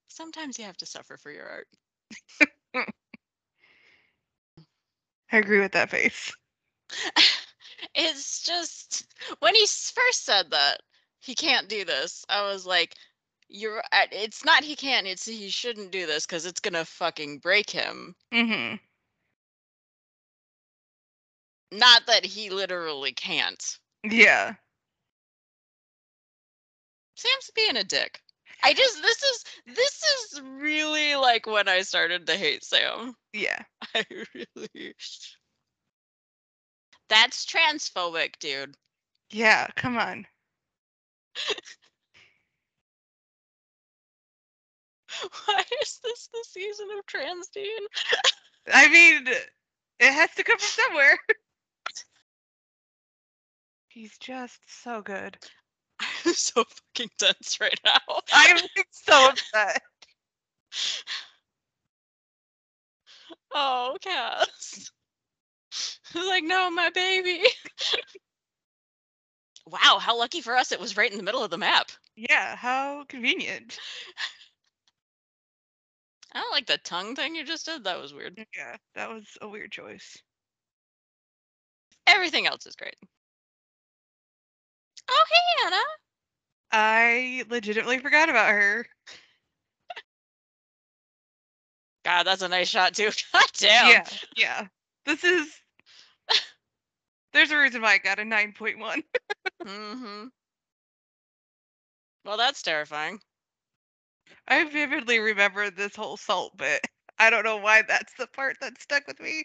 Sometimes 0.06 0.56
you 0.56 0.64
have 0.66 0.76
to 0.76 0.86
suffer 0.86 1.16
for 1.16 1.32
your 1.32 1.48
art. 1.48 1.66
I 5.32 5.38
agree 5.38 5.58
with 5.58 5.72
that 5.72 5.90
face. 5.90 6.32
It's 7.94 8.42
just 8.42 9.06
when 9.40 9.54
he 9.54 9.66
first 9.66 10.24
said 10.24 10.50
that 10.50 10.80
he 11.20 11.34
can't 11.34 11.68
do 11.68 11.84
this, 11.84 12.24
I 12.28 12.42
was 12.42 12.66
like, 12.66 12.94
"You're. 13.48 13.82
It's 14.10 14.44
not 14.44 14.64
he 14.64 14.76
can't. 14.76 15.06
It's 15.06 15.24
he 15.24 15.48
shouldn't 15.48 15.92
do 15.92 16.06
this 16.06 16.26
because 16.26 16.46
it's 16.46 16.60
gonna 16.60 16.84
fucking 16.84 17.38
break 17.38 17.70
him." 17.70 18.14
Mm-hmm. 18.32 18.76
Not 21.72 22.06
that 22.06 22.24
he 22.24 22.50
literally 22.50 23.12
can't. 23.12 23.78
Yeah. 24.04 24.54
Sam's 27.14 27.50
being 27.54 27.76
a 27.76 27.84
dick. 27.84 28.20
I 28.64 28.74
just 28.74 29.02
this 29.02 29.22
is 29.22 29.44
this 29.74 30.02
is 30.02 30.42
really 30.42 31.14
like 31.16 31.46
when 31.46 31.68
I 31.68 31.82
started 31.82 32.26
to 32.26 32.36
hate 32.36 32.64
Sam. 32.64 33.14
Yeah. 33.32 33.62
I 33.94 34.04
really 34.34 34.94
That's 37.12 37.44
transphobic, 37.44 38.38
dude. 38.38 38.74
Yeah. 39.30 39.66
Come 39.76 39.98
on. 39.98 40.26
Why 45.44 45.62
is 45.82 46.00
this 46.02 46.30
the 46.32 46.42
season 46.48 46.86
of 46.98 47.04
trans? 47.04 47.50
I 48.72 48.88
mean, 48.88 49.28
it 49.28 50.10
has 50.10 50.30
to 50.36 50.42
come 50.42 50.58
from 50.58 50.84
somewhere. 50.84 51.18
He's 53.88 54.16
just 54.16 54.60
so 54.82 55.02
good. 55.02 55.36
I'm 56.00 56.32
so 56.32 56.64
fucking 56.64 57.10
tense 57.18 57.60
right 57.60 57.78
now. 57.84 58.20
I'm 58.32 58.56
so 58.90 59.28
upset. 59.28 59.82
oh, 63.52 63.98
Cass. 64.00 64.90
He's 66.14 66.28
like, 66.28 66.44
no, 66.44 66.70
my 66.70 66.90
baby. 66.90 67.42
wow, 69.66 69.98
how 70.00 70.18
lucky 70.18 70.40
for 70.40 70.56
us 70.56 70.72
it 70.72 70.80
was 70.80 70.96
right 70.96 71.10
in 71.10 71.16
the 71.16 71.22
middle 71.22 71.42
of 71.42 71.50
the 71.50 71.58
map. 71.58 71.90
Yeah. 72.16 72.56
How 72.56 73.04
convenient. 73.08 73.78
I 76.34 76.40
don't 76.40 76.52
like 76.52 76.66
the 76.66 76.78
tongue 76.78 77.14
thing 77.14 77.34
you 77.34 77.44
just 77.44 77.66
did. 77.66 77.84
That 77.84 78.00
was 78.00 78.14
weird. 78.14 78.36
Mm, 78.36 78.46
yeah. 78.56 78.76
That 78.94 79.10
was 79.10 79.26
a 79.40 79.48
weird 79.48 79.70
choice. 79.70 80.16
Everything 82.06 82.46
else 82.46 82.66
is 82.66 82.74
great. 82.74 82.96
Oh, 85.10 85.24
hey, 85.30 85.66
Anna. 85.66 85.82
I 86.72 87.44
legitimately 87.50 87.98
forgot 87.98 88.30
about 88.30 88.50
her. 88.50 88.86
God, 92.04 92.24
that's 92.24 92.42
a 92.42 92.48
nice 92.48 92.68
shot 92.68 92.94
too. 92.94 93.10
God 93.32 93.44
damn. 93.58 93.90
Yeah, 93.90 94.04
yeah. 94.36 94.66
This 95.06 95.22
is. 95.24 95.61
There's 97.32 97.50
a 97.50 97.58
reason 97.58 97.82
why 97.82 97.94
I 97.94 97.98
got 97.98 98.18
a 98.18 98.24
9.1. 98.24 99.02
Mm-hmm. 99.64 100.26
Well, 102.24 102.36
that's 102.36 102.62
terrifying. 102.62 103.20
I 104.46 104.64
vividly 104.64 105.18
remember 105.18 105.68
this 105.70 105.96
whole 105.96 106.16
salt 106.16 106.56
bit. 106.56 106.86
I 107.18 107.28
don't 107.30 107.44
know 107.44 107.56
why 107.56 107.82
that's 107.82 108.14
the 108.14 108.28
part 108.28 108.56
that 108.60 108.80
stuck 108.80 109.06
with 109.08 109.18
me. 109.20 109.44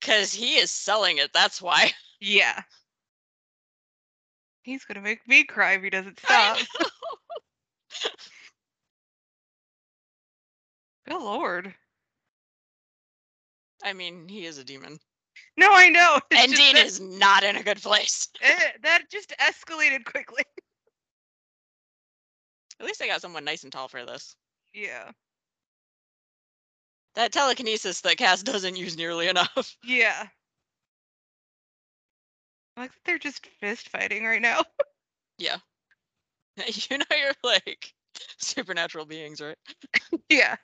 Cause 0.00 0.32
he 0.32 0.56
is 0.56 0.70
selling 0.72 1.18
it. 1.18 1.32
That's 1.32 1.62
why. 1.62 1.92
Yeah. 2.20 2.64
He's 4.62 4.84
gonna 4.84 5.00
make 5.00 5.26
me 5.26 5.44
cry 5.44 5.72
if 5.72 5.82
he 5.82 5.90
doesn't 5.90 6.18
stop. 6.20 6.58
Good 11.08 11.20
lord. 11.20 11.74
I 13.82 13.92
mean, 13.92 14.28
he 14.28 14.46
is 14.46 14.56
a 14.58 14.64
demon, 14.64 15.00
No, 15.58 15.70
I 15.72 15.88
know. 15.88 16.20
it's 16.30 16.44
and 16.44 16.54
Dean 16.54 16.76
that, 16.76 16.86
is 16.86 17.00
not 17.00 17.42
in 17.42 17.56
a 17.56 17.64
good 17.64 17.82
place. 17.82 18.28
eh, 18.42 18.70
that 18.84 19.06
just 19.10 19.34
escalated 19.40 20.04
quickly. 20.04 20.44
At 22.80 22.86
least 22.86 23.02
I 23.02 23.08
got 23.08 23.20
someone 23.20 23.44
nice 23.44 23.64
and 23.64 23.72
tall 23.72 23.88
for 23.88 24.06
this. 24.06 24.36
Yeah. 24.72 25.10
That 27.16 27.32
telekinesis 27.32 28.00
that 28.02 28.18
Cass 28.18 28.44
doesn't 28.44 28.76
use 28.76 28.96
nearly 28.96 29.26
enough. 29.26 29.76
Yeah. 29.82 30.28
I 32.76 32.82
like 32.82 32.92
they're 33.04 33.18
just 33.18 33.44
fist 33.58 33.88
fighting 33.88 34.24
right 34.24 34.42
now. 34.42 34.62
Yeah. 35.38 35.56
You 36.66 36.98
know 36.98 37.16
you're 37.16 37.32
like 37.42 37.92
supernatural 38.38 39.06
beings, 39.06 39.40
right? 39.40 39.56
Yeah. 40.28 40.54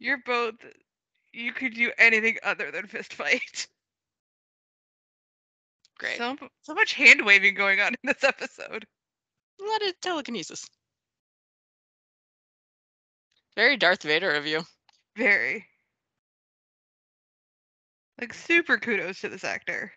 You're 0.00 0.22
both 0.24 0.54
you 1.32 1.52
could 1.52 1.74
do 1.74 1.92
anything 1.98 2.38
other 2.44 2.70
than 2.72 2.86
fist 2.86 3.14
fight. 3.14 3.68
Great. 6.00 6.16
So 6.16 6.34
so 6.62 6.74
much 6.74 6.94
hand 6.94 7.26
waving 7.26 7.54
going 7.54 7.78
on 7.80 7.88
in 7.88 7.98
this 8.04 8.24
episode. 8.24 8.86
A 9.60 9.64
lot 9.64 9.82
of 9.86 10.00
telekinesis. 10.00 10.64
Very 13.54 13.76
Darth 13.76 14.02
Vader 14.02 14.30
of 14.32 14.46
you. 14.46 14.62
Very. 15.18 15.66
Like 18.18 18.32
super 18.32 18.78
kudos 18.78 19.20
to 19.20 19.28
this 19.28 19.44
actor. 19.44 19.92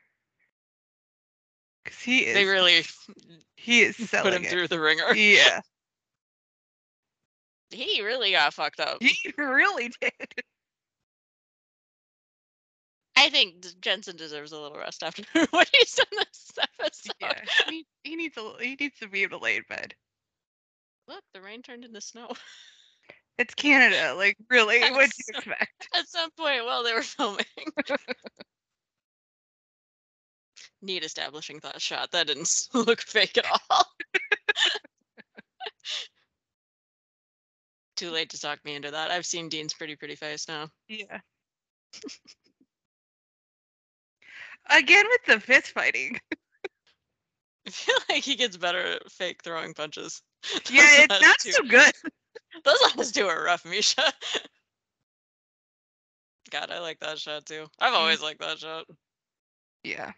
Cause 1.85 1.99
he 1.99 2.25
is 2.25 2.33
They 2.35 2.45
really 2.45 2.83
he 3.55 3.81
is 3.81 3.95
put 3.95 4.33
him 4.33 4.43
it. 4.43 4.49
through 4.49 4.67
the 4.67 4.79
ringer. 4.81 5.13
Yeah. 5.15 5.61
He 7.69 8.01
really 8.03 8.31
got 8.31 8.53
fucked 8.53 8.79
up. 8.81 8.97
He 9.01 9.15
really 9.37 9.89
did. 10.01 10.11
I 13.15 13.29
think 13.29 13.63
Jensen 13.79 14.15
deserves 14.15 14.51
a 14.51 14.59
little 14.59 14.77
rest 14.77 15.03
after 15.03 15.23
what 15.51 15.69
he's 15.73 15.93
done 15.93 16.05
this 16.11 16.51
episode. 16.79 17.13
Yeah. 17.21 17.41
He, 17.69 17.85
he 18.03 18.15
needs 18.15 18.37
a 18.37 18.53
he 18.59 18.75
needs 18.79 18.97
to 18.99 19.07
be 19.07 19.23
able 19.23 19.39
to 19.39 19.43
lay 19.43 19.57
in 19.57 19.63
bed. 19.69 19.93
Look, 21.07 21.23
the 21.33 21.41
rain 21.41 21.61
turned 21.61 21.85
into 21.85 22.01
snow. 22.01 22.29
It's 23.39 23.55
Canada. 23.55 24.13
Like 24.15 24.37
really, 24.47 24.79
what'd 24.79 25.11
you 25.17 25.33
expect? 25.35 25.87
At 25.95 26.07
some 26.07 26.29
point 26.37 26.65
while 26.65 26.83
they 26.83 26.93
were 26.93 27.01
filming. 27.01 27.43
Neat 30.83 31.03
establishing 31.03 31.59
that 31.63 31.81
shot. 31.81 32.11
That 32.11 32.27
didn't 32.27 32.47
look 32.75 33.01
fake 33.01 33.39
at 33.39 33.47
all. 33.71 33.85
Too 37.95 38.11
late 38.11 38.29
to 38.29 38.39
talk 38.39 38.63
me 38.63 38.75
into 38.75 38.91
that. 38.91 39.09
I've 39.09 39.25
seen 39.25 39.49
Dean's 39.49 39.73
pretty 39.73 39.95
pretty 39.95 40.15
face 40.15 40.47
now. 40.47 40.69
Yeah. 40.87 41.19
Again 44.69 45.05
with 45.09 45.25
the 45.27 45.39
fist 45.39 45.67
fighting. 45.71 46.19
I 47.67 47.69
feel 47.69 47.95
like 48.09 48.23
he 48.23 48.35
gets 48.35 48.57
better 48.57 48.79
at 48.79 49.11
fake 49.11 49.41
throwing 49.43 49.73
punches. 49.73 50.21
Yeah, 50.69 50.81
Those 50.81 50.99
it's 50.99 51.21
not 51.21 51.37
two- 51.39 51.51
so 51.51 51.63
good. 51.63 51.91
Those 52.65 52.81
last 52.97 53.15
two 53.15 53.25
are 53.27 53.43
rough, 53.43 53.65
Misha. 53.65 54.11
God, 56.51 56.69
I 56.69 56.79
like 56.79 56.99
that 56.99 57.17
shot 57.17 57.45
too. 57.45 57.65
I've 57.79 57.93
always 57.93 58.21
liked 58.21 58.39
that 58.41 58.59
shot. 58.59 58.85
Yeah. 59.83 60.11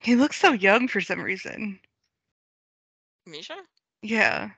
He 0.00 0.14
looks 0.16 0.36
so 0.38 0.52
young 0.52 0.88
for 0.88 1.00
some 1.00 1.20
reason. 1.20 1.78
Misha? 3.26 3.56
Yeah. 4.02 4.50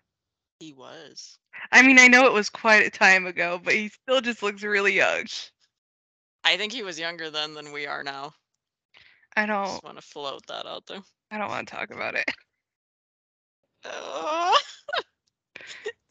He 0.61 0.73
was. 0.73 1.39
I 1.71 1.83
mean, 1.83 1.99
I 1.99 2.09
know 2.09 2.27
it 2.27 2.33
was 2.33 2.49
quite 2.51 2.87
a 2.87 2.91
time 2.91 3.27
ago, 3.27 3.61
but 3.63 3.75
he 3.75 3.89
still 3.89 4.21
just 4.21 4.43
looks 4.43 4.63
really 4.63 4.95
young. 4.95 5.25
I 6.45 6.57
think 6.57 6.73
he 6.73 6.83
was 6.83 6.99
younger 6.99 7.31
then 7.31 7.55
than 7.55 7.71
we 7.73 7.87
are 7.87 8.03
now. 8.03 8.33
I 9.37 9.47
don't 9.47 9.65
Just 9.65 9.85
want 9.85 9.97
to 9.97 10.03
float 10.03 10.47
that 10.49 10.67
out 10.67 10.87
there. 10.87 11.01
I 11.31 11.39
don't 11.39 11.49
want 11.49 11.67
to 11.67 11.75
talk 11.75 11.91
about 11.91 12.15
it. 12.15 12.31
Oh. 13.85 14.59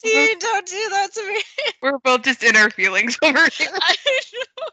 Dean, 0.04 0.40
don't 0.40 0.68
do 0.68 0.90
that 0.90 1.10
to 1.14 1.28
me. 1.28 1.42
We're 1.82 2.00
both 2.00 2.24
just 2.24 2.44
in 2.44 2.56
our 2.56 2.72
feelings 2.72 3.18
over 3.22 3.48
here. 3.52 3.70
I 3.74 3.96
know. 4.34 4.68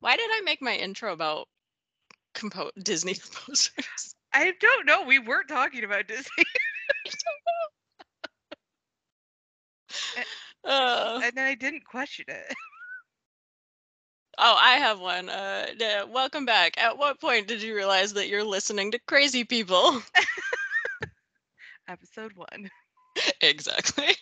Why 0.00 0.16
did 0.16 0.28
I 0.32 0.40
make 0.44 0.60
my 0.60 0.74
intro 0.74 1.12
about 1.12 1.46
compo- 2.34 2.72
Disney 2.82 3.14
composers? 3.14 4.16
I 4.32 4.52
don't 4.60 4.84
know. 4.84 5.04
We 5.04 5.20
weren't 5.20 5.48
talking 5.48 5.84
about 5.84 6.08
Disney. 6.08 6.44
Uh, 10.64 11.20
and 11.22 11.36
then 11.36 11.46
I 11.46 11.54
didn't 11.54 11.84
question 11.84 12.24
it. 12.28 12.54
oh, 14.38 14.56
I 14.60 14.74
have 14.74 15.00
one. 15.00 15.28
Uh, 15.28 15.66
yeah, 15.78 16.04
welcome 16.04 16.44
back. 16.44 16.80
At 16.80 16.98
what 16.98 17.20
point 17.20 17.48
did 17.48 17.62
you 17.62 17.74
realize 17.74 18.12
that 18.14 18.28
you're 18.28 18.44
listening 18.44 18.90
to 18.92 18.98
crazy 19.06 19.44
people? 19.44 20.02
Episode 21.88 22.32
one. 22.34 22.70
exactly. 23.40 24.14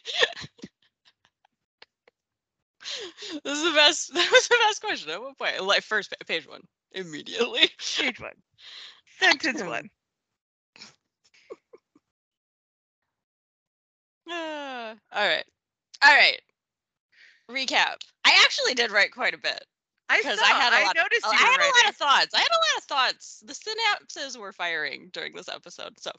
this 3.45 3.59
is 3.59 3.65
the 3.65 3.73
best. 3.75 4.15
That 4.15 4.31
was 4.33 4.49
the 4.49 4.57
best 4.67 4.81
question. 4.81 5.11
At 5.11 5.21
what 5.21 5.39
point? 5.39 5.63
Like 5.63 5.83
first 5.83 6.11
pa- 6.11 6.25
page 6.27 6.49
one, 6.49 6.63
immediately. 6.93 7.71
Page 7.99 8.21
one. 8.21 8.33
Sentence 9.19 9.63
one. 9.63 9.89
Uh, 14.31 14.95
all 15.13 15.29
right, 15.29 15.45
all 16.03 16.15
right. 16.15 16.41
Recap. 17.51 17.97
I 18.25 18.41
actually 18.45 18.75
did 18.75 18.91
write 18.93 19.13
quite 19.13 19.35
a 19.35 19.39
bit 19.39 19.65
I 20.11 20.23
saw. 20.23 20.31
I 20.31 20.49
had 20.49 20.73
a 20.73 20.77
I 20.77 20.83
lot. 20.85 20.97
noticed 20.97 21.25
I 21.25 21.31
you 21.31 21.39
had 21.39 21.57
were 21.59 21.63
a 21.63 21.67
lot 21.67 21.89
of 21.89 21.97
thoughts. 21.97 22.35
I 22.35 22.41
had 22.41 22.49
a 22.51 22.59
lot 22.59 22.79
of 22.79 22.85
thoughts. 22.85 23.43
The 23.47 23.53
synapses 23.55 24.37
were 24.37 24.53
firing 24.53 25.09
during 25.13 25.35
this 25.35 25.49
episode. 25.49 25.99
So, 26.01 26.11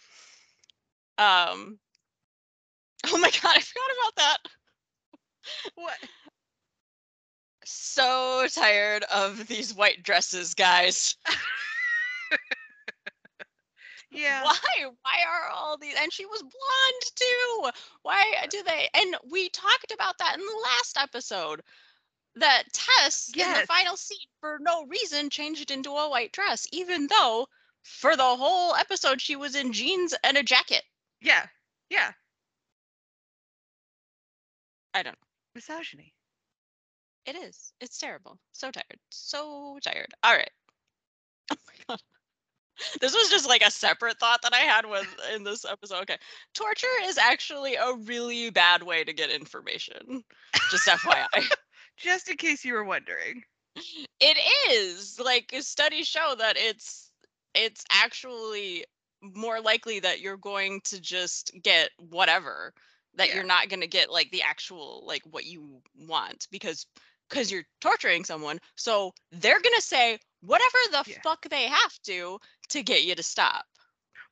um. 1.17 1.77
Oh 3.07 3.17
my 3.17 3.31
god, 3.31 3.57
I 3.57 3.59
forgot 3.59 3.89
about 3.99 4.15
that. 4.17 4.37
What? 5.73 5.97
So 7.65 8.45
tired 8.53 9.03
of 9.11 9.47
these 9.47 9.73
white 9.73 10.03
dresses, 10.03 10.53
guys. 10.53 11.15
Yeah. 14.11 14.43
Why? 14.43 14.85
Why 15.01 15.15
are 15.27 15.49
all 15.49 15.77
these? 15.77 15.95
And 15.99 16.11
she 16.11 16.25
was 16.25 16.41
blonde 16.41 17.15
too. 17.15 17.69
Why 18.03 18.45
do 18.49 18.61
they? 18.63 18.89
And 18.93 19.15
we 19.31 19.49
talked 19.49 19.91
about 19.93 20.17
that 20.19 20.35
in 20.37 20.45
the 20.45 20.61
last 20.63 20.97
episode. 20.97 21.61
That 22.35 22.63
Tess 22.73 23.29
in 23.35 23.39
the 23.61 23.67
final 23.67 23.97
scene, 23.97 24.17
for 24.39 24.57
no 24.61 24.85
reason, 24.85 25.29
changed 25.29 25.69
into 25.71 25.91
a 25.91 26.09
white 26.09 26.31
dress, 26.31 26.65
even 26.71 27.07
though 27.07 27.47
for 27.83 28.15
the 28.15 28.23
whole 28.23 28.73
episode 28.75 29.19
she 29.21 29.35
was 29.35 29.55
in 29.55 29.73
jeans 29.73 30.13
and 30.23 30.37
a 30.37 30.43
jacket. 30.43 30.83
Yeah. 31.21 31.45
Yeah. 31.89 32.11
I 34.93 35.03
don't 35.03 35.13
know. 35.13 35.27
Misogyny. 35.55 36.13
It 37.25 37.35
is. 37.35 37.73
It's 37.81 37.97
terrible. 37.97 38.39
So 38.51 38.71
tired. 38.71 38.99
So 39.09 39.79
tired. 39.83 40.13
All 40.23 40.35
right. 40.35 40.51
Oh 41.51 41.57
my 41.67 41.73
god. 41.87 42.01
This 42.99 43.13
was 43.13 43.29
just 43.29 43.47
like 43.47 43.61
a 43.61 43.71
separate 43.71 44.17
thought 44.19 44.41
that 44.41 44.53
I 44.53 44.59
had 44.59 44.85
with 44.85 45.07
in 45.35 45.43
this 45.43 45.65
episode. 45.65 46.01
Okay. 46.03 46.17
Torture 46.53 46.87
is 47.03 47.17
actually 47.17 47.75
a 47.75 47.93
really 47.93 48.49
bad 48.49 48.83
way 48.83 49.03
to 49.03 49.13
get 49.13 49.29
information. 49.29 50.23
Just 50.71 50.87
FYI. 50.87 51.25
Just 51.97 52.29
in 52.29 52.37
case 52.37 52.65
you 52.65 52.73
were 52.73 52.83
wondering. 52.83 53.43
it 54.19 54.37
is. 54.71 55.19
Like 55.23 55.53
studies 55.59 56.07
show 56.07 56.33
that 56.39 56.55
it's 56.57 57.11
it's 57.53 57.83
actually 57.91 58.85
more 59.21 59.61
likely 59.61 59.99
that 59.99 60.19
you're 60.21 60.37
going 60.37 60.81
to 60.85 60.99
just 60.99 61.51
get 61.61 61.89
whatever 62.09 62.73
that 63.15 63.27
Yeah. 63.27 63.35
you're 63.35 63.43
not 63.43 63.69
going 63.69 63.81
to 63.81 63.87
get 63.87 64.09
like 64.11 64.31
the 64.31 64.41
actual 64.41 65.03
like 65.05 65.21
what 65.29 65.45
you 65.45 65.81
want 65.95 66.47
because 66.51 66.87
because 67.29 67.51
you're 67.51 67.65
torturing 67.81 68.23
someone 68.23 68.57
so 68.75 69.11
they're 69.31 69.61
going 69.61 69.75
to 69.75 69.81
say 69.81 70.17
whatever 70.41 70.77
the 70.91 71.03
Yeah. 71.07 71.17
fuck 71.23 71.47
they 71.49 71.65
have 71.67 71.99
to 72.05 72.39
to 72.71 72.83
get 72.83 73.03
you 73.03 73.15
to 73.15 73.23
stop 73.23 73.65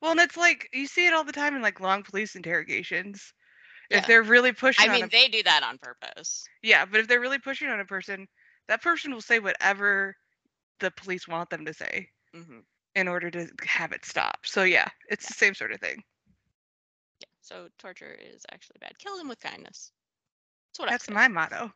Well, 0.00 0.10
and 0.12 0.20
it's 0.20 0.36
like 0.36 0.68
you 0.72 0.86
see 0.86 1.06
it 1.06 1.14
all 1.14 1.24
the 1.24 1.32
time 1.32 1.56
in 1.56 1.62
like 1.62 1.80
long 1.80 2.02
police 2.02 2.34
interrogations. 2.36 3.32
Yeah. 3.90 3.98
If 3.98 4.06
they're 4.06 4.22
really 4.22 4.52
pushing 4.52 4.88
i 4.88 4.88
mean 4.88 5.02
a 5.02 5.10
they 5.10 5.28
do 5.28 5.42
that 5.42 5.62
on 5.62 5.78
purpose 5.78 6.50
Yeah, 6.62 6.86
but 6.86 7.00
if 7.00 7.08
they're 7.08 7.20
really 7.20 7.38
pushing 7.38 7.68
on 7.68 7.80
a 7.80 7.84
person, 7.84 8.26
that 8.68 8.82
person 8.82 9.12
will 9.12 9.20
say 9.20 9.38
whatever 9.40 10.16
the 10.80 10.90
police 10.90 11.28
want 11.28 11.50
them 11.50 11.64
to 11.66 11.74
say 11.74 12.08
hmm 12.34 12.60
in 12.94 13.08
order 13.08 13.30
to 13.30 13.48
have 13.64 13.92
it 13.92 14.04
stop. 14.04 14.46
So 14.46 14.64
yeah, 14.64 14.88
it's 15.08 15.28
the 15.28 15.34
same 15.34 15.54
sort 15.54 15.72
of 15.72 15.80
thing. 15.80 16.02
yeah 17.20 17.26
so 17.40 17.68
torture 17.78 18.12
is 18.20 18.44
actually 18.52 18.76
bad 18.80 18.98
kill 18.98 19.16
them 19.18 19.28
with 19.28 19.40
kindness 19.40 19.92
that's 20.70 20.78
what 20.80 20.88
That's 20.88 21.08
my 21.10 21.28
motto. 21.28 21.72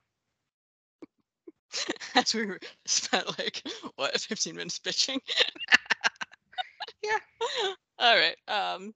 as 2.15 2.35
we 2.35 2.47
spent 2.85 3.27
like 3.39 3.63
what 3.97 4.19
15 4.21 4.57
minutes 4.57 4.79
bitching 4.79 5.19
Yeah. 7.05 7.19
all 7.99 8.17
right 8.17 8.37
um 8.49 8.95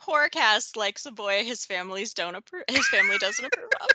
poor 0.00 0.28
Cass 0.28 0.74
likes 0.76 1.06
a 1.06 1.12
boy 1.12 1.44
his 1.44 1.64
family's 1.64 2.14
don't 2.14 2.34
approve 2.34 2.64
his 2.68 2.86
family 2.88 3.18
doesn't 3.18 3.44
approve 3.44 3.70
of 3.80 3.88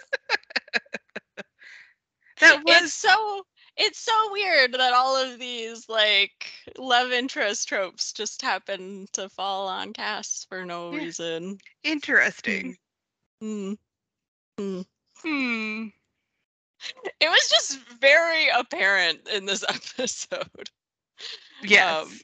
That 2.39 2.63
was 2.63 2.83
it's 2.83 2.93
so 2.93 3.43
it's 3.77 3.99
so 3.99 4.31
weird 4.31 4.73
that 4.73 4.93
all 4.93 5.15
of 5.17 5.39
these 5.39 5.89
like 5.89 6.51
love 6.77 7.11
interest 7.11 7.67
tropes 7.67 8.13
just 8.13 8.41
happen 8.41 9.07
to 9.13 9.27
fall 9.29 9.67
on 9.67 9.93
casts 9.93 10.45
for 10.45 10.65
no 10.65 10.91
Yeah. 10.91 10.99
reason 10.99 11.57
interesting. 11.83 12.77
Mm. 13.43 13.77
Mm. 14.59 14.85
Hmm. 15.23 15.87
It 17.19 17.29
was 17.29 17.49
just 17.49 17.79
very 17.99 18.49
apparent 18.49 19.27
in 19.29 19.45
this 19.45 19.63
episode. 19.67 20.69
Yes. 21.63 22.05
Um, 22.05 22.19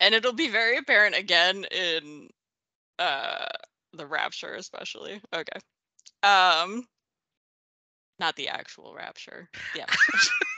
and 0.00 0.14
it'll 0.14 0.32
be 0.32 0.48
very 0.48 0.78
apparent 0.78 1.16
again 1.16 1.64
in 1.70 2.28
uh 2.98 3.46
the 3.92 4.06
rapture 4.06 4.54
especially. 4.54 5.20
Okay. 5.34 5.58
Um 6.22 6.84
not 8.18 8.36
the 8.36 8.48
actual 8.48 8.94
rapture. 8.94 9.48
Yeah. 9.76 9.86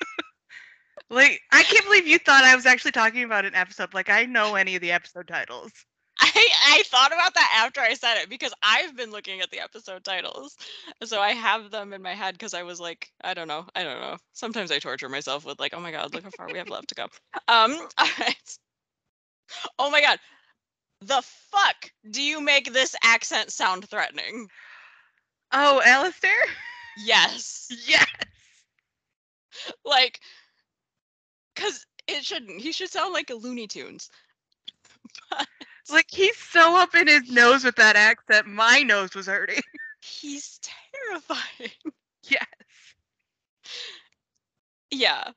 like 1.11 1.41
I 1.53 1.63
can't 1.63 1.85
believe 1.85 2.07
you 2.07 2.19
thought 2.19 2.45
I 2.45 2.55
was 2.57 2.67
actually 2.67 2.93
talking 2.93 3.25
about 3.25 3.45
an 3.45 3.55
episode. 3.55 3.95
Like 3.95 4.09
I 4.09 4.25
know 4.25 4.55
any 4.55 4.77
of 4.77 4.83
the 4.83 4.93
episode 4.93 5.29
titles. 5.29 5.73
I 6.21 6.49
I 6.67 6.83
thought 6.87 7.13
about 7.13 7.35
that 7.35 7.63
after 7.65 7.81
I 7.81 7.95
said 7.95 8.19
it 8.19 8.29
because 8.29 8.53
I've 8.63 8.97
been 8.97 9.11
looking 9.11 9.41
at 9.41 9.51
the 9.51 9.61
episode 9.61 10.05
titles. 10.05 10.57
So 11.05 11.21
I 11.21 11.33
have 11.33 11.71
them 11.71 11.93
in 11.93 12.03
my 12.03 12.15
head 12.15 12.35
because 12.35 12.55
I 12.55 12.63
was 12.63 12.81
like, 12.81 13.11
I 13.23 13.35
don't 13.35 13.49
know. 13.49 13.67
I 13.75 13.83
don't 13.85 14.01
know. 14.01 14.17
Sometimes 14.33 14.71
I 14.71 14.79
torture 14.79 15.09
myself 15.09 15.45
with 15.45 15.61
like, 15.61 15.75
oh 15.75 15.81
my 15.81 15.93
god, 15.93 16.15
look 16.15 16.25
how 16.25 16.31
far 16.31 16.51
we 16.51 16.59
have 16.59 16.69
left 16.71 16.89
to 16.89 16.95
go. 16.95 17.07
Um 17.49 17.73
all 17.99 18.09
right. 18.21 18.59
Oh 19.79 19.91
my 19.91 20.01
god. 20.01 20.19
The 21.03 21.23
fuck 21.23 21.93
do 22.11 22.23
you 22.23 22.41
make 22.41 22.73
this 22.73 22.95
accent 23.05 23.53
sound 23.53 23.89
threatening? 23.89 24.51
Oh, 25.53 25.81
Alistair? 25.85 26.37
Yes. 26.97 27.69
Yes. 27.87 28.07
Like 29.85 30.21
cuz 31.55 31.87
it 32.09 32.25
shouldn't. 32.25 32.61
He 32.61 32.73
should 32.73 32.91
sound 32.91 33.13
like 33.13 33.31
a 33.31 33.35
Looney 33.37 33.69
Tunes. 33.69 34.11
But 35.31 35.47
Like 35.89 36.07
he's 36.11 36.37
so 36.37 36.77
up 36.77 36.95
in 36.95 37.07
his 37.09 37.31
nose 37.31 37.65
with 37.65 37.77
that 37.77 37.97
accent. 37.97 38.47
My 38.47 38.83
nose 38.83 39.15
was 39.15 39.27
hurting. 39.27 39.61
he's 40.01 40.61
terrifying. 40.63 41.71
yes. 42.25 42.47
Yeah. 44.91 45.33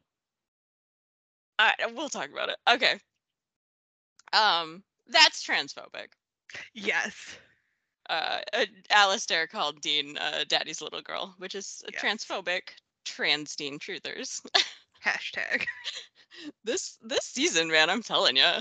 All 1.60 1.68
right, 1.80 1.96
we'll 1.96 2.10
talk 2.10 2.30
about 2.32 2.50
it. 2.50 2.58
Okay. 2.70 3.00
Um, 4.34 4.84
that's 5.08 5.44
transphobic. 5.46 6.08
Yes. 6.74 7.38
Uh, 8.10 8.40
uh 8.54 8.66
Alistair 8.90 9.48
called 9.48 9.82
Dean 9.82 10.18
uh, 10.18 10.44
"Daddy's 10.48 10.82
little 10.82 11.02
girl," 11.02 11.36
which 11.38 11.56
is 11.56 11.84
Yes. 11.92 12.02
transphobic. 12.02 12.62
Trans 13.06 13.56
Dean 13.56 13.80
truthers. 13.80 14.42
Hashtag. 15.06 15.66
this 16.64 16.98
this 17.02 17.26
season, 17.26 17.70
man, 17.70 17.90
I'm 17.90 18.04
telling 18.04 18.38
you. 18.38 18.52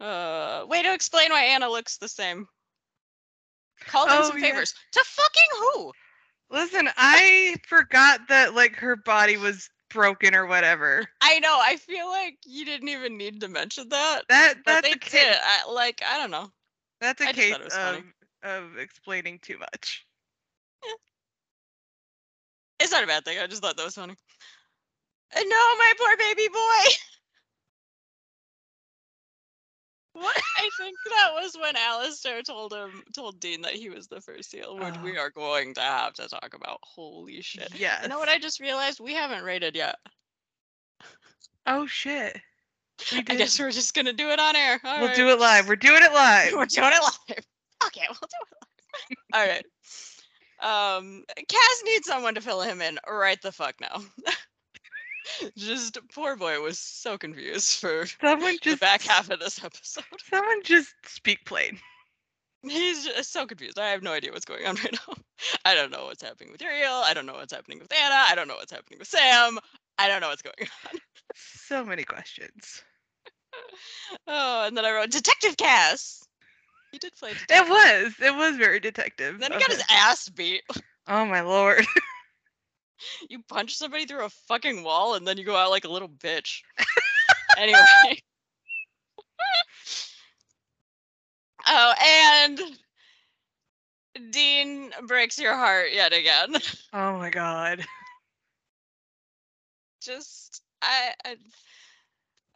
Uh, 0.00 0.64
way 0.68 0.82
to 0.82 0.92
explain 0.92 1.30
why 1.30 1.44
Anna 1.44 1.68
looks 1.68 1.98
the 1.98 2.08
same. 2.08 2.46
Called 3.86 4.08
in 4.08 4.16
Oh, 4.16 4.22
some 4.28 4.38
yeah. 4.38 4.48
favors 4.48 4.74
to 4.92 5.04
fucking 5.04 5.50
who? 5.60 5.92
Listen, 6.50 6.88
I 6.96 7.56
forgot 7.66 8.20
that 8.28 8.54
like 8.54 8.74
her 8.76 8.96
body 8.96 9.36
was 9.36 9.68
broken 9.90 10.34
or 10.34 10.46
whatever. 10.46 11.06
I 11.20 11.38
know. 11.40 11.58
I 11.60 11.76
feel 11.76 12.08
like 12.08 12.38
you 12.44 12.64
didn't 12.64 12.88
even 12.88 13.16
need 13.16 13.40
to 13.40 13.48
mention 13.48 13.88
that. 13.90 14.22
That 14.28 14.54
that's 14.64 14.88
a 14.88 14.98
case. 14.98 15.36
I, 15.42 15.70
like 15.70 16.02
I 16.06 16.18
don't 16.18 16.30
know. 16.30 16.50
That's 17.00 17.20
a 17.20 17.28
I 17.28 17.32
case 17.32 17.52
thought 17.52 17.60
it 17.60 17.64
was 17.64 17.74
of 17.74 17.80
funny. 17.80 18.04
of 18.42 18.78
explaining 18.78 19.38
too 19.42 19.58
much. 19.58 20.04
It's 22.80 22.92
not 22.92 23.04
a 23.04 23.06
bad 23.08 23.24
thing. 23.24 23.38
I 23.38 23.46
just 23.46 23.60
thought 23.62 23.76
that 23.76 23.84
was 23.84 23.94
funny. 23.96 24.14
No, 25.34 25.42
my 25.42 25.92
poor 25.98 26.16
baby 26.16 26.48
boy. 26.48 26.67
I 30.80 30.82
think 30.84 30.96
that 31.10 31.30
was 31.34 31.56
when 31.60 31.76
Alistair 31.76 32.42
told 32.42 32.72
him, 32.72 33.02
told 33.14 33.40
Dean 33.40 33.62
that 33.62 33.74
he 33.74 33.88
was 33.90 34.06
the 34.08 34.20
first 34.20 34.50
seal, 34.50 34.76
which 34.76 34.94
we 35.02 35.18
Oh. 35.18 35.22
are 35.22 35.30
going 35.30 35.74
to 35.74 35.80
have 35.80 36.14
to 36.14 36.28
talk 36.28 36.54
about. 36.54 36.78
Holy 36.82 37.40
shit! 37.42 37.68
Yeah. 37.74 38.02
You 38.02 38.08
know 38.08 38.18
what 38.18 38.28
I 38.28 38.38
just 38.38 38.60
realized? 38.60 39.00
We 39.00 39.14
haven't 39.14 39.44
rated 39.44 39.74
yet. 39.76 39.96
Oh 41.66 41.86
shit. 41.86 42.38
I 43.12 43.20
guess 43.22 43.58
we're 43.60 43.70
just 43.70 43.94
gonna 43.94 44.12
do 44.12 44.30
it 44.30 44.40
on 44.40 44.56
air. 44.56 44.80
All 44.84 44.98
We'll 44.98 45.06
right. 45.08 45.16
do 45.16 45.28
it 45.28 45.38
live. 45.38 45.68
We're 45.68 45.76
doing 45.76 46.02
it 46.02 46.12
live. 46.12 46.52
We're 46.56 46.66
doing 46.66 46.92
it 46.92 47.02
live. 47.02 47.44
Okay, 47.86 48.02
we'll 48.08 48.14
do 48.20 48.26
it 48.42 49.18
live. 49.32 49.34
All 49.34 49.46
right. 49.46 49.64
Um, 50.60 51.24
Cass 51.48 51.82
needs 51.84 52.06
someone 52.08 52.34
to 52.34 52.40
fill 52.40 52.60
him 52.62 52.82
in 52.82 52.98
right 53.08 53.40
the 53.42 53.52
fuck 53.52 53.74
now. 53.80 54.02
just 55.56 55.98
poor 56.14 56.36
boy 56.36 56.60
was 56.60 56.78
so 56.78 57.18
confused 57.18 57.80
for 57.80 58.06
Someone 58.20 58.56
the 58.64 58.76
back 58.76 59.02
half 59.02 59.30
of 59.30 59.40
this 59.40 59.62
episode. 59.62 60.04
Someone 60.28 60.62
just 60.62 60.94
speak 61.06 61.44
plain. 61.44 61.78
He's 62.62 63.04
just 63.04 63.32
so 63.32 63.46
confused. 63.46 63.78
I 63.78 63.90
have 63.90 64.02
no 64.02 64.12
idea 64.12 64.32
what's 64.32 64.44
going 64.44 64.66
on 64.66 64.74
right 64.84 64.98
now. 65.08 65.14
I 65.64 65.74
don't 65.74 65.90
know 65.90 66.06
what's 66.06 66.22
happening 66.22 66.50
with 66.50 66.62
Uriel. 66.62 67.02
I 67.04 67.14
don't 67.14 67.26
know 67.26 67.34
what's 67.34 67.52
happening 67.52 67.78
with 67.78 67.92
Anna. 67.92 68.16
I 68.28 68.34
don't 68.34 68.48
know 68.48 68.56
what's 68.56 68.72
happening 68.72 68.98
with 68.98 69.08
Sam. 69.08 69.58
I 69.98 70.08
don't 70.08 70.20
know 70.20 70.28
what's 70.28 70.42
going 70.42 70.54
on. 70.60 71.00
So 71.34 71.84
many 71.84 72.02
questions. 72.02 72.82
Oh, 74.26 74.66
and 74.66 74.76
then 74.76 74.84
I 74.84 74.92
wrote 74.92 75.10
Detective 75.10 75.56
Cass. 75.56 76.24
He 76.92 76.98
did 76.98 77.14
play 77.16 77.32
detective. 77.34 77.56
It 77.56 77.68
was. 77.68 78.14
It 78.20 78.34
was 78.34 78.56
very 78.56 78.80
detective. 78.80 79.38
Then 79.38 79.52
he 79.52 79.58
got 79.58 79.70
his 79.70 79.82
ass 79.90 80.28
beat. 80.28 80.62
Oh 81.06 81.24
my 81.24 81.42
lord. 81.42 81.84
You 83.28 83.42
punch 83.48 83.76
somebody 83.76 84.06
through 84.06 84.24
a 84.24 84.30
fucking 84.48 84.82
wall 84.82 85.14
and 85.14 85.26
then 85.26 85.38
you 85.38 85.44
go 85.44 85.56
out 85.56 85.70
like 85.70 85.84
a 85.84 85.90
little 85.90 86.08
bitch. 86.08 86.62
anyway. 87.56 87.78
oh, 91.66 91.94
and 92.04 92.60
Dean 94.30 94.90
breaks 95.06 95.38
your 95.38 95.56
heart 95.56 95.92
yet 95.92 96.12
again. 96.12 96.54
Oh 96.92 97.18
my 97.18 97.30
god. 97.30 97.84
Just 100.02 100.62
I, 100.82 101.12
I 101.24 101.36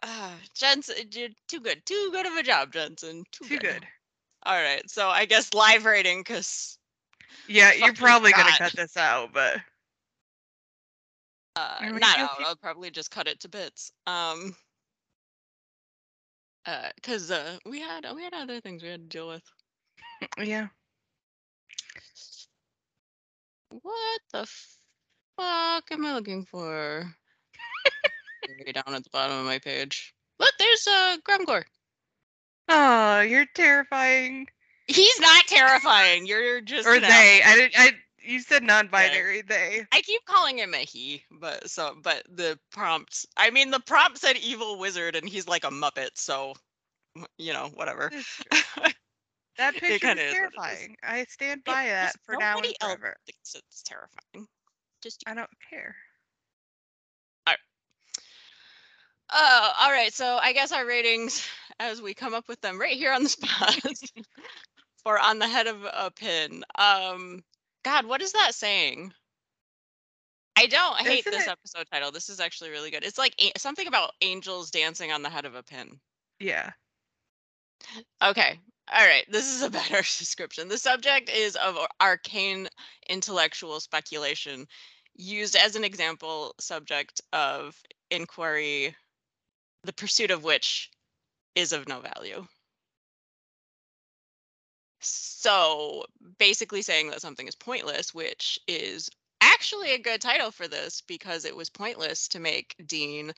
uh, 0.02 0.32
Jensen, 0.54 0.96
you're 1.12 1.28
too 1.48 1.60
good, 1.60 1.84
too 1.86 2.10
good 2.12 2.26
of 2.26 2.34
a 2.34 2.42
job, 2.42 2.72
Jensen. 2.72 3.24
Too, 3.30 3.46
Too 3.46 3.58
good. 3.58 3.86
All 4.44 4.60
right, 4.60 4.88
so 4.90 5.08
I 5.08 5.26
guess 5.26 5.54
live 5.54 5.84
rating 5.84 6.20
because 6.20 6.78
Yeah, 7.46 7.72
you're 7.72 7.94
probably 7.94 8.32
gonna 8.32 8.56
cut 8.58 8.72
this 8.72 8.96
out, 8.96 9.32
but 9.32 9.58
uh, 11.56 11.78
not 11.92 12.18
out. 12.18 12.30
I'll 12.44 12.56
probably 12.56 12.90
just 12.90 13.10
cut 13.10 13.28
it 13.28 13.40
to 13.40 13.48
bits. 13.48 13.92
Um, 14.06 14.54
uh, 16.66 16.88
cause 17.02 17.30
uh, 17.30 17.58
we 17.66 17.80
had 17.80 18.06
we 18.14 18.22
had 18.22 18.34
other 18.34 18.60
things 18.60 18.82
we 18.82 18.88
had 18.88 19.10
to 19.10 19.16
deal 19.18 19.28
with. 19.28 19.42
yeah. 20.38 20.68
What 23.70 24.20
the 24.32 24.46
fuck 25.36 25.84
am 25.90 26.06
I 26.06 26.14
looking 26.14 26.44
for? 26.44 27.04
Way 28.66 28.72
down 28.72 28.94
at 28.94 29.02
the 29.02 29.10
bottom 29.10 29.38
of 29.38 29.44
my 29.44 29.58
page. 29.58 30.14
Look, 30.38 30.52
there's 30.58 30.86
uh 30.86 31.16
Grumgor. 31.28 31.64
Oh, 32.68 33.20
you're 33.20 33.46
terrifying. 33.54 34.46
He's 34.86 35.20
not 35.20 35.46
terrifying. 35.46 36.26
You're 36.26 36.60
just 36.60 36.86
Or 36.86 36.98
they. 37.00 37.40
I 37.44 37.70
I 37.76 37.92
you 38.24 38.40
said 38.40 38.62
non-binary, 38.62 39.42
they. 39.42 39.86
I 39.92 40.00
keep 40.02 40.24
calling 40.24 40.58
him 40.58 40.74
a 40.74 40.84
he, 40.84 41.24
but 41.30 41.70
so 41.70 41.94
but 42.02 42.24
the 42.28 42.58
prompt. 42.70 43.26
I 43.36 43.50
mean, 43.50 43.70
the 43.70 43.80
prompt 43.80 44.18
said 44.18 44.36
evil 44.36 44.78
wizard, 44.78 45.14
and 45.16 45.28
he's 45.28 45.46
like 45.48 45.64
a 45.64 45.70
muppet. 45.70 46.10
So, 46.16 46.54
you 47.38 47.52
know, 47.52 47.68
whatever. 47.74 48.12
That 49.56 49.78
picture 49.78 50.08
is 50.10 50.16
kinda 50.16 50.22
is 50.22 50.38
it 50.40 50.52
terrifying. 50.54 50.96
I 51.02 51.24
stand 51.24 51.64
Yeah, 51.66 51.74
by 51.74 51.86
that 51.86 52.16
just 52.16 52.18
for 52.24 52.36
now 52.36 52.60
and 52.62 52.74
forever. 52.74 53.16
thinks 53.26 53.54
it's 53.54 53.82
terrifying. 53.82 54.48
Just 55.02 55.24
I 55.26 55.34
don't 55.34 55.50
care. 55.70 55.96
Oh, 59.32 59.72
all 59.80 59.90
right. 59.92 60.12
So 60.12 60.38
I 60.38 60.52
guess 60.52 60.72
our 60.72 60.86
ratings, 60.86 61.46
as 61.80 62.02
we 62.02 62.14
come 62.14 62.34
up 62.34 62.48
with 62.48 62.60
them 62.60 62.78
right 62.80 62.96
here 62.96 63.12
on 63.12 63.22
the 63.22 63.28
spot, 63.30 63.76
for 65.02 65.18
on 65.18 65.38
the 65.38 65.48
head 65.48 65.66
of 65.66 65.84
a 65.84 66.10
pin. 66.10 66.64
Um, 66.76 67.42
God, 67.84 68.06
what 68.06 68.22
is 68.22 68.32
that 68.32 68.54
saying? 68.54 69.12
I 70.56 70.66
don't 70.66 70.98
hate 70.98 71.20
Isn't 71.20 71.32
this 71.32 71.46
it- 71.46 71.50
episode 71.50 71.86
title. 71.90 72.12
This 72.12 72.28
is 72.28 72.38
actually 72.40 72.70
really 72.70 72.90
good. 72.90 73.04
It's 73.04 73.18
like 73.18 73.34
a- 73.40 73.58
something 73.58 73.86
about 73.86 74.12
angels 74.20 74.70
dancing 74.70 75.10
on 75.10 75.22
the 75.22 75.30
head 75.30 75.44
of 75.44 75.54
a 75.54 75.62
pin. 75.62 75.98
Yeah. 76.38 76.70
Okay. 78.22 78.58
All 78.92 79.06
right. 79.06 79.24
This 79.30 79.46
is 79.46 79.62
a 79.62 79.70
better 79.70 80.02
description. 80.02 80.68
The 80.68 80.78
subject 80.78 81.30
is 81.30 81.56
of 81.56 81.78
arcane 82.00 82.68
intellectual 83.08 83.80
speculation 83.80 84.66
used 85.14 85.56
as 85.56 85.74
an 85.76 85.84
example 85.84 86.54
subject 86.60 87.20
of 87.32 87.76
inquiry, 88.10 88.94
the 89.84 89.92
pursuit 89.92 90.30
of 90.30 90.44
which 90.44 90.90
is 91.54 91.72
of 91.72 91.88
no 91.88 92.00
value. 92.00 92.46
So 95.04 96.04
basically 96.38 96.82
saying 96.82 97.10
that 97.10 97.20
something 97.20 97.46
is 97.48 97.56
pointless, 97.56 98.14
which 98.14 98.58
is 98.68 99.10
actually 99.40 99.92
a 99.92 99.98
good 99.98 100.20
title 100.20 100.50
for 100.50 100.68
this 100.68 101.00
because 101.02 101.44
it 101.44 101.56
was 101.56 101.68
pointless 101.70 102.28
to 102.28 102.40
make 102.40 102.74
Dean 102.86 103.32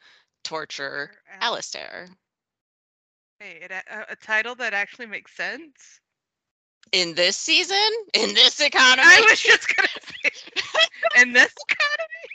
torture 0.44 1.10
Or 1.30 1.32
Al- 1.32 1.52
Alistair. 1.52 2.08
Hey, 3.38 3.58
it, 3.62 3.70
a, 3.70 4.12
a 4.12 4.16
title 4.16 4.54
that 4.56 4.72
actually 4.74 5.06
makes 5.06 5.34
sense. 5.36 6.00
In 6.92 7.14
this 7.14 7.36
season, 7.36 7.90
in 8.12 8.34
this 8.34 8.60
economy, 8.60 9.02
I 9.04 9.26
was 9.30 9.40
just 9.40 9.74
gonna 9.74 9.88
say, 9.88 10.30
in 11.22 11.32
this 11.32 11.52
economy, 11.68 12.28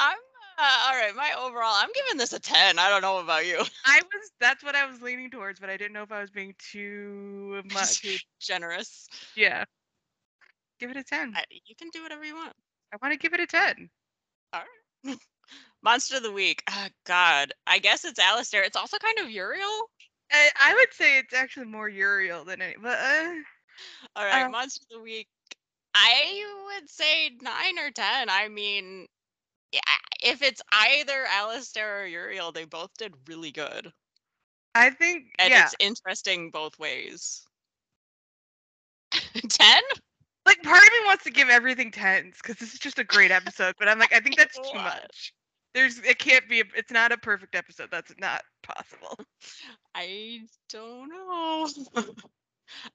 I'm 0.00 0.18
uh, 0.58 0.86
all 0.86 0.92
right. 0.96 1.14
My 1.16 1.32
overall, 1.38 1.74
I'm 1.76 1.90
giving 1.94 2.18
this 2.18 2.32
a 2.32 2.40
ten. 2.40 2.78
I 2.78 2.88
don't 2.88 3.02
know 3.02 3.18
about 3.18 3.46
you. 3.46 3.58
I 3.84 4.00
was. 4.02 4.30
That's 4.40 4.62
what 4.64 4.74
I 4.74 4.86
was 4.86 5.00
leaning 5.02 5.30
towards, 5.30 5.60
but 5.60 5.70
I 5.70 5.76
didn't 5.76 5.92
know 5.92 6.02
if 6.02 6.12
I 6.12 6.20
was 6.20 6.30
being 6.30 6.54
too 6.58 7.62
much. 7.72 8.02
Too 8.02 8.16
generous. 8.40 9.08
Yeah. 9.36 9.64
Give 10.80 10.90
it 10.90 10.96
a 10.96 11.04
ten. 11.04 11.32
I, 11.36 11.44
you 11.66 11.74
can 11.76 11.88
do 11.92 12.02
whatever 12.02 12.24
you 12.24 12.34
want. 12.34 12.52
I 12.92 12.96
want 13.02 13.12
to 13.12 13.18
give 13.18 13.34
it 13.34 13.40
a 13.40 13.46
ten. 13.46 13.88
All 14.52 14.62
right. 15.04 15.16
Monster 15.82 16.16
of 16.16 16.22
the 16.22 16.32
week. 16.32 16.62
Oh, 16.70 16.86
God, 17.06 17.52
I 17.66 17.78
guess 17.78 18.04
it's 18.04 18.18
Alistair. 18.18 18.62
It's 18.62 18.76
also 18.76 18.96
kind 18.98 19.18
of 19.18 19.30
Uriel. 19.30 19.90
I, 20.32 20.48
I 20.58 20.74
would 20.74 20.92
say 20.92 21.18
it's 21.18 21.34
actually 21.34 21.66
more 21.66 21.88
Uriel 21.88 22.44
than 22.44 22.62
any, 22.62 22.74
but 22.80 22.98
uh, 22.98 23.34
All 24.16 24.24
right, 24.24 24.46
Uh, 24.46 24.48
Monster 24.48 24.84
of 24.90 24.98
the 24.98 25.02
week. 25.02 25.28
I 25.94 26.42
would 26.64 26.88
say 26.88 27.30
nine 27.42 27.78
or 27.78 27.90
ten. 27.90 28.28
I 28.30 28.48
mean, 28.48 29.06
if 30.22 30.42
it's 30.42 30.62
either 30.72 31.24
Alistair 31.30 32.02
or 32.02 32.06
Uriel, 32.06 32.52
they 32.52 32.64
both 32.64 32.90
did 32.98 33.14
really 33.28 33.52
good, 33.52 33.92
I 34.74 34.90
think 34.90 35.34
and 35.38 35.50
yeah. 35.50 35.64
it's 35.64 35.74
interesting 35.78 36.50
both 36.50 36.78
ways. 36.78 37.44
ten? 39.48 39.82
Like 40.46 40.62
part 40.62 40.82
of 40.82 40.88
me 40.92 40.98
wants 41.06 41.24
to 41.24 41.30
give 41.30 41.48
everything 41.48 41.90
tens 41.90 42.36
because 42.42 42.56
this 42.56 42.74
is 42.74 42.78
just 42.78 42.98
a 42.98 43.04
great 43.04 43.30
episode, 43.30 43.74
but 43.78 43.88
I'm 43.88 43.98
like, 43.98 44.12
I 44.12 44.20
think 44.20 44.36
that's 44.38 44.56
too 44.58 44.78
much. 44.78 45.32
There's, 45.74 45.98
it 46.00 46.18
can't 46.18 46.48
be. 46.48 46.60
a- 46.60 46.76
It's 46.76 46.92
not 46.92 47.12
a 47.12 47.18
perfect 47.18 47.54
episode. 47.54 47.88
That's 47.90 48.14
not 48.20 48.42
possible. 48.62 49.18
I 49.94 50.42
don't 50.68 51.08
know. 51.08 51.68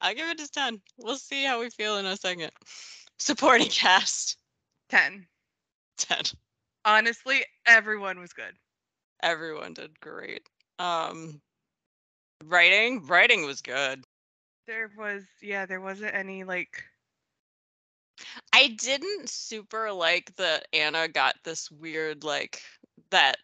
I'll 0.01 0.15
give 0.15 0.29
it 0.29 0.39
a 0.39 0.49
10. 0.49 0.81
We'll 0.97 1.17
see 1.17 1.43
how 1.43 1.59
we 1.59 1.69
feel 1.69 1.97
in 1.97 2.05
a 2.05 2.15
second. 2.15 2.51
Supporting 3.17 3.67
cast, 3.67 4.37
Ten. 4.89 5.27
10. 5.97 6.19
Honestly, 6.85 7.43
everyone 7.65 8.19
was 8.19 8.33
good. 8.33 8.53
Everyone 9.21 9.73
did 9.73 9.99
great. 9.99 10.47
Um 10.79 11.41
writing, 12.45 13.05
writing 13.05 13.45
was 13.45 13.61
good. 13.61 14.03
There 14.67 14.91
was, 14.97 15.23
yeah, 15.41 15.65
there 15.65 15.81
wasn't 15.81 16.13
any 16.13 16.43
like. 16.43 16.83
I 18.53 18.75
didn't 18.79 19.29
super 19.29 19.91
like 19.91 20.35
that 20.35 20.67
Anna 20.73 21.07
got 21.07 21.35
this 21.43 21.71
weird 21.71 22.23
like 22.23 22.61
that 23.11 23.37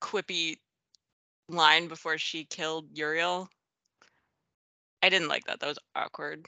quippy 0.00 0.56
line 1.48 1.88
before 1.88 2.18
she 2.18 2.44
killed 2.44 2.88
Uriel. 2.92 3.48
I 5.02 5.08
didn't 5.08 5.28
like 5.28 5.44
that. 5.44 5.60
That 5.60 5.68
was 5.68 5.78
awkward. 5.94 6.46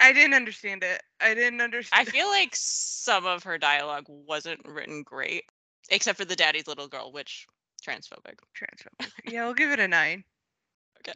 I 0.00 0.12
didn't 0.12 0.34
understand 0.34 0.82
it. 0.84 1.02
I 1.20 1.34
didn't 1.34 1.60
understand. 1.60 2.08
I 2.08 2.10
feel 2.10 2.28
like 2.28 2.50
some 2.54 3.26
of 3.26 3.44
her 3.44 3.58
dialogue 3.58 4.04
wasn't 4.08 4.66
written 4.66 5.02
great, 5.02 5.44
except 5.90 6.18
for 6.18 6.24
the 6.24 6.36
daddy's 6.36 6.66
little 6.66 6.88
girl, 6.88 7.12
which 7.12 7.46
transphobic. 7.86 8.38
transphobic. 8.56 9.10
Yeah, 9.24 9.44
I'll 9.44 9.54
give 9.54 9.70
it 9.70 9.80
a 9.80 9.88
nine. 9.88 10.24
Okay. 11.00 11.14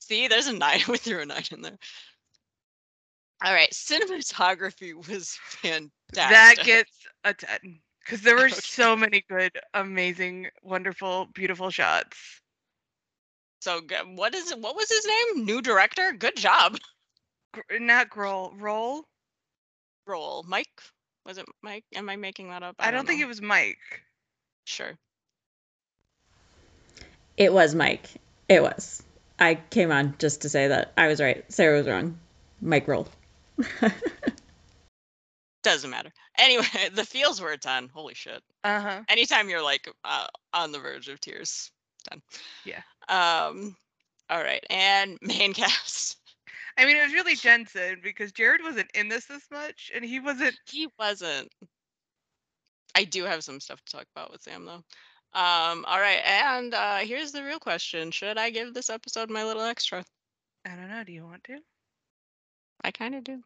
See, 0.00 0.28
there's 0.28 0.46
a 0.46 0.52
nine. 0.52 0.80
We 0.88 0.98
threw 0.98 1.20
a 1.22 1.26
nine 1.26 1.44
in 1.50 1.62
there. 1.62 1.78
All 3.44 3.52
right, 3.52 3.70
cinematography 3.72 4.94
was 5.08 5.38
fantastic. 5.44 6.30
That 6.30 6.56
gets 6.64 7.06
a 7.24 7.34
ten 7.34 7.80
because 8.00 8.22
there 8.22 8.36
were 8.36 8.48
Okay. 8.48 8.60
so 8.60 8.96
many 8.96 9.22
good, 9.28 9.52
amazing, 9.74 10.48
wonderful, 10.62 11.26
beautiful 11.34 11.70
shots. 11.70 12.40
so 13.60 13.80
good. 13.80 14.16
What 14.16 14.34
is 14.34 14.50
it? 14.52 14.58
What 14.58 14.76
was 14.76 14.88
his 14.90 15.06
name? 15.06 15.44
New 15.46 15.62
director. 15.62 16.12
Good 16.12 16.36
job. 16.36 16.78
Gr- 17.54 17.78
Not 17.78 18.10
Grohl, 18.10 18.52
roll. 18.60 19.04
Roll. 20.06 20.44
Mike. 20.46 20.82
Was 21.26 21.38
it 21.38 21.46
Mike? 21.62 21.84
Am 21.94 22.10
I 22.10 22.16
making 22.16 22.50
that 22.50 22.62
up? 22.62 22.76
I, 22.78 22.90
don't, 22.90 23.06
think 23.06 23.20
it 23.20 23.28
was 23.28 23.40
Mike. 23.40 24.02
Sure. 24.64 24.92
It 27.36 27.52
was 27.52 27.74
Mike. 27.74 28.08
It 28.48 28.62
was. 28.62 29.02
I 29.38 29.54
came 29.54 29.90
on 29.90 30.14
just 30.18 30.42
to 30.42 30.48
say 30.48 30.68
that 30.68 30.92
I 30.96 31.08
was 31.08 31.20
right. 31.20 31.44
Sarah 31.52 31.78
was 31.78 31.86
wrong. 31.86 32.18
Mike 32.60 32.86
rolled. 32.86 33.10
Doesn't 35.62 35.90
matter. 35.90 36.12
Anyway, 36.38 36.66
the 36.94 37.04
feels 37.04 37.40
were 37.40 37.52
a 37.52 37.58
ten. 37.58 37.88
Holy 37.92 38.14
shit. 38.14 38.42
Uh 38.62 38.80
huh. 38.80 39.02
Anytime 39.08 39.48
you're 39.48 39.62
like 39.62 39.90
uh, 40.04 40.26
on 40.52 40.72
the 40.72 40.78
verge 40.78 41.08
of 41.08 41.20
tears, 41.20 41.70
ten. 42.08 42.22
Yeah. 42.64 42.82
Um. 43.08 43.76
All 44.30 44.42
right, 44.42 44.64
and 44.70 45.18
main 45.22 45.52
cast. 45.52 46.18
I 46.76 46.84
mean, 46.86 46.96
it 46.96 47.04
was 47.04 47.12
really 47.12 47.36
Jensen 47.36 48.00
because 48.02 48.32
Jared 48.32 48.62
wasn't 48.62 48.90
in 48.94 49.08
this 49.08 49.26
this 49.26 49.44
much, 49.50 49.90
and 49.94 50.04
he 50.04 50.20
wasn't. 50.20 50.56
He 50.66 50.88
wasn't. 50.98 51.52
I 52.94 53.04
do 53.04 53.24
have 53.24 53.44
some 53.44 53.60
stuff 53.60 53.80
to 53.84 53.92
talk 53.96 54.06
about 54.14 54.32
with 54.32 54.42
Sam 54.42 54.64
though. 54.64 54.82
Um, 55.38 55.84
all 55.86 55.98
right, 55.98 56.20
and 56.24 56.74
uh, 56.74 56.98
here's 56.98 57.32
the 57.32 57.44
real 57.44 57.58
question: 57.58 58.10
Should 58.10 58.38
I 58.38 58.50
give 58.50 58.74
this 58.74 58.90
episode 58.90 59.30
my 59.30 59.44
little 59.44 59.62
extra? 59.62 60.04
I 60.64 60.70
don't 60.70 60.88
know. 60.88 61.04
Do 61.04 61.12
you 61.12 61.24
want 61.24 61.44
to? 61.44 61.58
I 62.82 62.90
kind 62.90 63.14
of 63.14 63.24
do. 63.24 63.42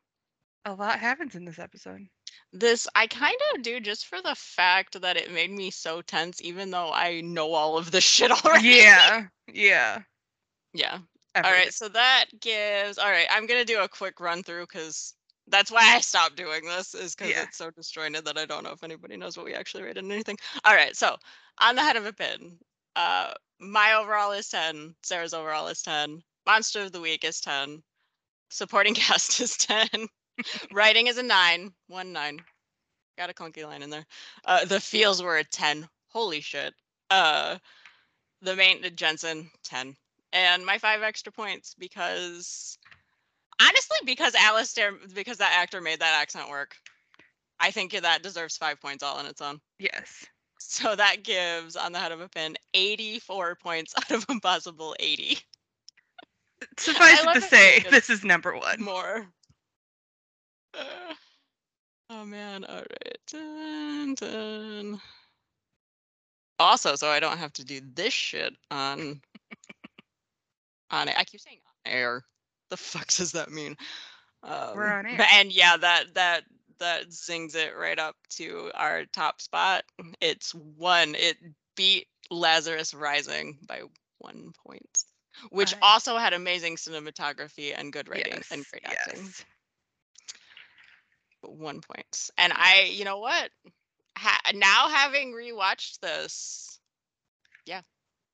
A 0.65 0.75
lot 0.75 0.99
happens 0.99 1.35
in 1.35 1.45
this 1.45 1.59
episode. 1.59 2.07
This 2.53 2.87
I 2.95 3.07
kind 3.07 3.37
of 3.55 3.63
do 3.63 3.81
just 3.81 4.07
for 4.07 4.21
the 4.23 4.35
fact 4.35 5.01
that 5.01 5.17
it 5.17 5.33
made 5.33 5.51
me 5.51 5.71
so 5.71 6.03
tense, 6.03 6.43
even 6.43 6.71
though 6.71 6.91
I 6.93 7.21
know 7.21 7.53
all 7.53 7.79
of 7.79 7.91
this 7.91 8.05
shit 8.05 8.31
already. 8.45 8.69
Yeah. 8.69 9.27
Yeah. 9.53 10.03
yeah. 10.73 10.99
All 11.45 11.51
everything. 11.51 11.67
right, 11.67 11.75
so 11.75 11.89
that 11.89 12.27
gives. 12.41 12.99
All 12.99 13.11
right, 13.11 13.27
I'm 13.31 13.47
gonna 13.47 13.65
do 13.65 13.81
a 13.81 13.89
quick 13.89 14.21
run 14.21 14.43
through 14.43 14.67
because 14.67 15.15
that's 15.49 15.71
why 15.71 15.81
I 15.83 16.01
stopped 16.01 16.37
doing 16.37 16.65
this 16.65 16.95
is 16.95 17.15
because 17.15 17.31
Yeah. 17.33 17.43
it's 17.45 17.57
so 17.57 17.71
disjointed 17.71 18.25
that 18.27 18.37
I 18.39 18.45
don't 18.45 18.65
know 18.65 18.73
if 18.73 18.85
anybody 18.85 19.17
knows 19.17 19.37
what 19.37 19.47
we 19.47 19.55
actually 19.55 19.83
rated 19.85 20.05
and 20.05 20.13
anything. 20.13 20.37
All 20.65 20.75
right, 20.75 20.95
so 20.97 21.17
on 21.61 21.75
the 21.77 21.83
head 21.83 21.97
of 21.97 22.07
a 22.07 22.13
pin, 22.13 22.59
uh, 22.97 23.33
my 23.61 23.95
overall 23.95 24.33
is 24.33 24.49
ten. 24.49 24.95
Sarah's 25.03 25.35
overall 25.35 25.69
is 25.69 25.83
ten. 25.83 26.23
Monster 26.47 26.83
of 26.83 26.93
the 26.93 27.01
week 27.01 27.25
is 27.25 27.41
ten. 27.41 27.83
Supporting 28.51 28.95
cast 28.95 29.41
is 29.41 29.57
ten. 29.57 29.89
Writing 30.73 31.07
is 31.09 31.19
a 31.19 31.23
nine. 31.23 31.73
One 31.89 32.13
nine. 32.13 32.41
Got 33.17 33.31
a 33.31 33.35
clunky 33.35 33.65
line 33.65 33.83
in 33.83 33.91
there. 33.91 34.07
Uh, 34.45 34.65
the 34.65 34.81
feels 34.81 35.23
were 35.23 35.39
a 35.39 35.45
ten. 35.45 35.89
Holy 36.09 36.41
shit. 36.41 36.73
Uh, 37.11 37.59
the 38.43 38.55
main 38.55 38.81
the 38.83 38.91
Jensen 38.91 39.51
ten 39.65 39.97
and 40.33 40.65
my 40.65 40.79
five 40.79 41.03
extra 41.03 41.33
points 41.33 41.75
because 41.79 42.79
honestly 43.61 43.99
because 44.05 44.35
Alistair 44.35 44.93
because 45.15 45.39
that 45.39 45.57
actor 45.61 45.81
made 45.81 46.01
that 46.01 46.21
accent 46.21 46.49
work. 46.49 46.75
I 47.61 47.71
think 47.73 47.93
that 47.93 48.23
deserves 48.23 48.57
five 48.57 48.81
points 48.81 49.03
all 49.03 49.17
on 49.17 49.27
its 49.27 49.41
own. 49.41 49.61
Yes. 49.79 50.27
So 50.61 50.97
that 50.97 51.23
gives 51.23 51.77
on 51.77 51.93
the 51.93 52.01
head 52.01 52.11
of 52.11 52.21
a 52.21 52.29
pin 52.29 52.57
84 52.75 53.55
points 53.63 53.95
out 53.97 54.11
of 54.11 54.27
a 54.29 54.41
possible 54.41 54.97
80 54.99 55.39
Suffice 56.77 57.23
it 57.23 57.35
to 57.35 57.41
say, 57.41 57.85
this 57.91 58.11
is 58.11 58.25
number 58.25 58.57
one. 58.57 58.83
more. 58.83 59.29
Uh, 60.75 60.83
oh 62.11 62.25
man, 62.25 62.65
all 62.65 62.75
right. 62.75 63.19
Dun, 63.29 64.15
dun. 64.15 65.01
Also, 66.59 66.97
so 66.97 67.09
I 67.09 67.21
don't 67.21 67.39
have 67.39 67.53
to 67.55 67.65
do 67.65 67.81
this 67.95 68.13
shit 68.13 68.53
on 68.73 69.21
on 70.91 71.09
it. 71.09 71.15
I 71.19 71.25
keep 71.25 71.41
saying 71.41 71.59
on 71.87 71.93
air. 71.93 72.25
The 72.71 72.77
fuck 72.77 73.09
does 73.17 73.33
that 73.33 73.51
mean? 73.51 73.77
Um, 74.43 74.77
We're 74.77 74.93
on 74.93 75.07
air. 75.07 75.27
And 75.35 75.53
yeah, 75.53 75.77
that 75.77 76.15
that 76.15 76.45
that 76.79 77.13
zings 77.13 77.55
it 77.55 77.77
right 77.77 77.99
up 77.99 78.17
to 78.31 78.71
our 78.75 79.05
top 79.07 79.41
spot. 79.41 79.85
It's 80.21 80.55
one. 80.55 81.15
It 81.15 81.37
beat 81.77 82.07
Lazarus 82.31 82.95
Rising 82.95 83.59
by 83.67 83.83
one 84.19 84.53
point, 84.67 85.05
which 85.51 85.75
also 85.83 86.17
had 86.17 86.33
amazing 86.33 86.77
cinematography 86.77 87.73
and 87.77 87.93
good 87.93 88.09
writing 88.09 88.41
and 88.51 88.65
great 88.71 88.85
acting 88.85 89.25
yes. 89.25 89.45
one 91.43 91.81
point. 91.81 92.31
And 92.37 92.53
I, 92.55 92.91
you 92.93 93.05
know 93.05 93.19
what? 93.19 93.51
Ha- 94.17 94.53
now 94.55 94.89
having 94.89 95.33
rewatched 95.33 96.01
this, 96.01 96.81
Yeah. 97.67 97.83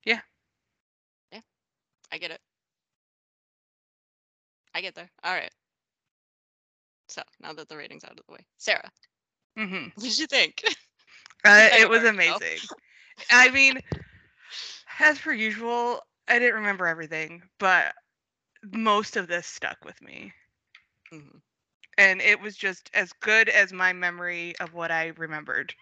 yeah, 0.04 0.20
I 2.14 2.18
get 2.18 2.32
it. 2.32 2.40
I 4.74 4.82
get 4.82 4.94
there. 4.94 5.10
All 5.24 5.34
right. 5.34 5.52
So 7.08 7.22
now 7.40 7.52
that 7.54 7.68
the 7.68 7.76
rating's 7.76 8.04
out 8.04 8.12
of 8.18 8.26
the 8.26 8.32
way, 8.32 8.46
Sarah, 8.58 8.92
mm-hmm. 9.58 9.88
what 9.94 10.04
did 10.04 10.18
you 10.18 10.26
think? 10.26 10.62
Uh, 11.44 11.68
it 11.78 11.88
was 11.88 12.04
amazing. 12.04 12.58
I 13.30 13.50
mean, 13.50 13.80
as 15.00 15.18
per 15.18 15.32
usual, 15.32 16.00
I 16.28 16.38
didn't 16.38 16.56
remember 16.56 16.86
everything, 16.86 17.42
but 17.58 17.94
most 18.72 19.16
of 19.16 19.28
this 19.28 19.46
stuck 19.46 19.84
with 19.84 20.00
me. 20.02 20.32
Mhm. 21.12 21.42
And 21.98 22.20
it 22.22 22.40
was 22.40 22.56
just 22.56 22.90
as 22.94 23.12
good 23.12 23.48
as 23.48 23.72
my 23.72 23.92
memory 23.92 24.56
of 24.58 24.74
what 24.74 24.90
I 24.90 25.08
remembered. 25.16 25.74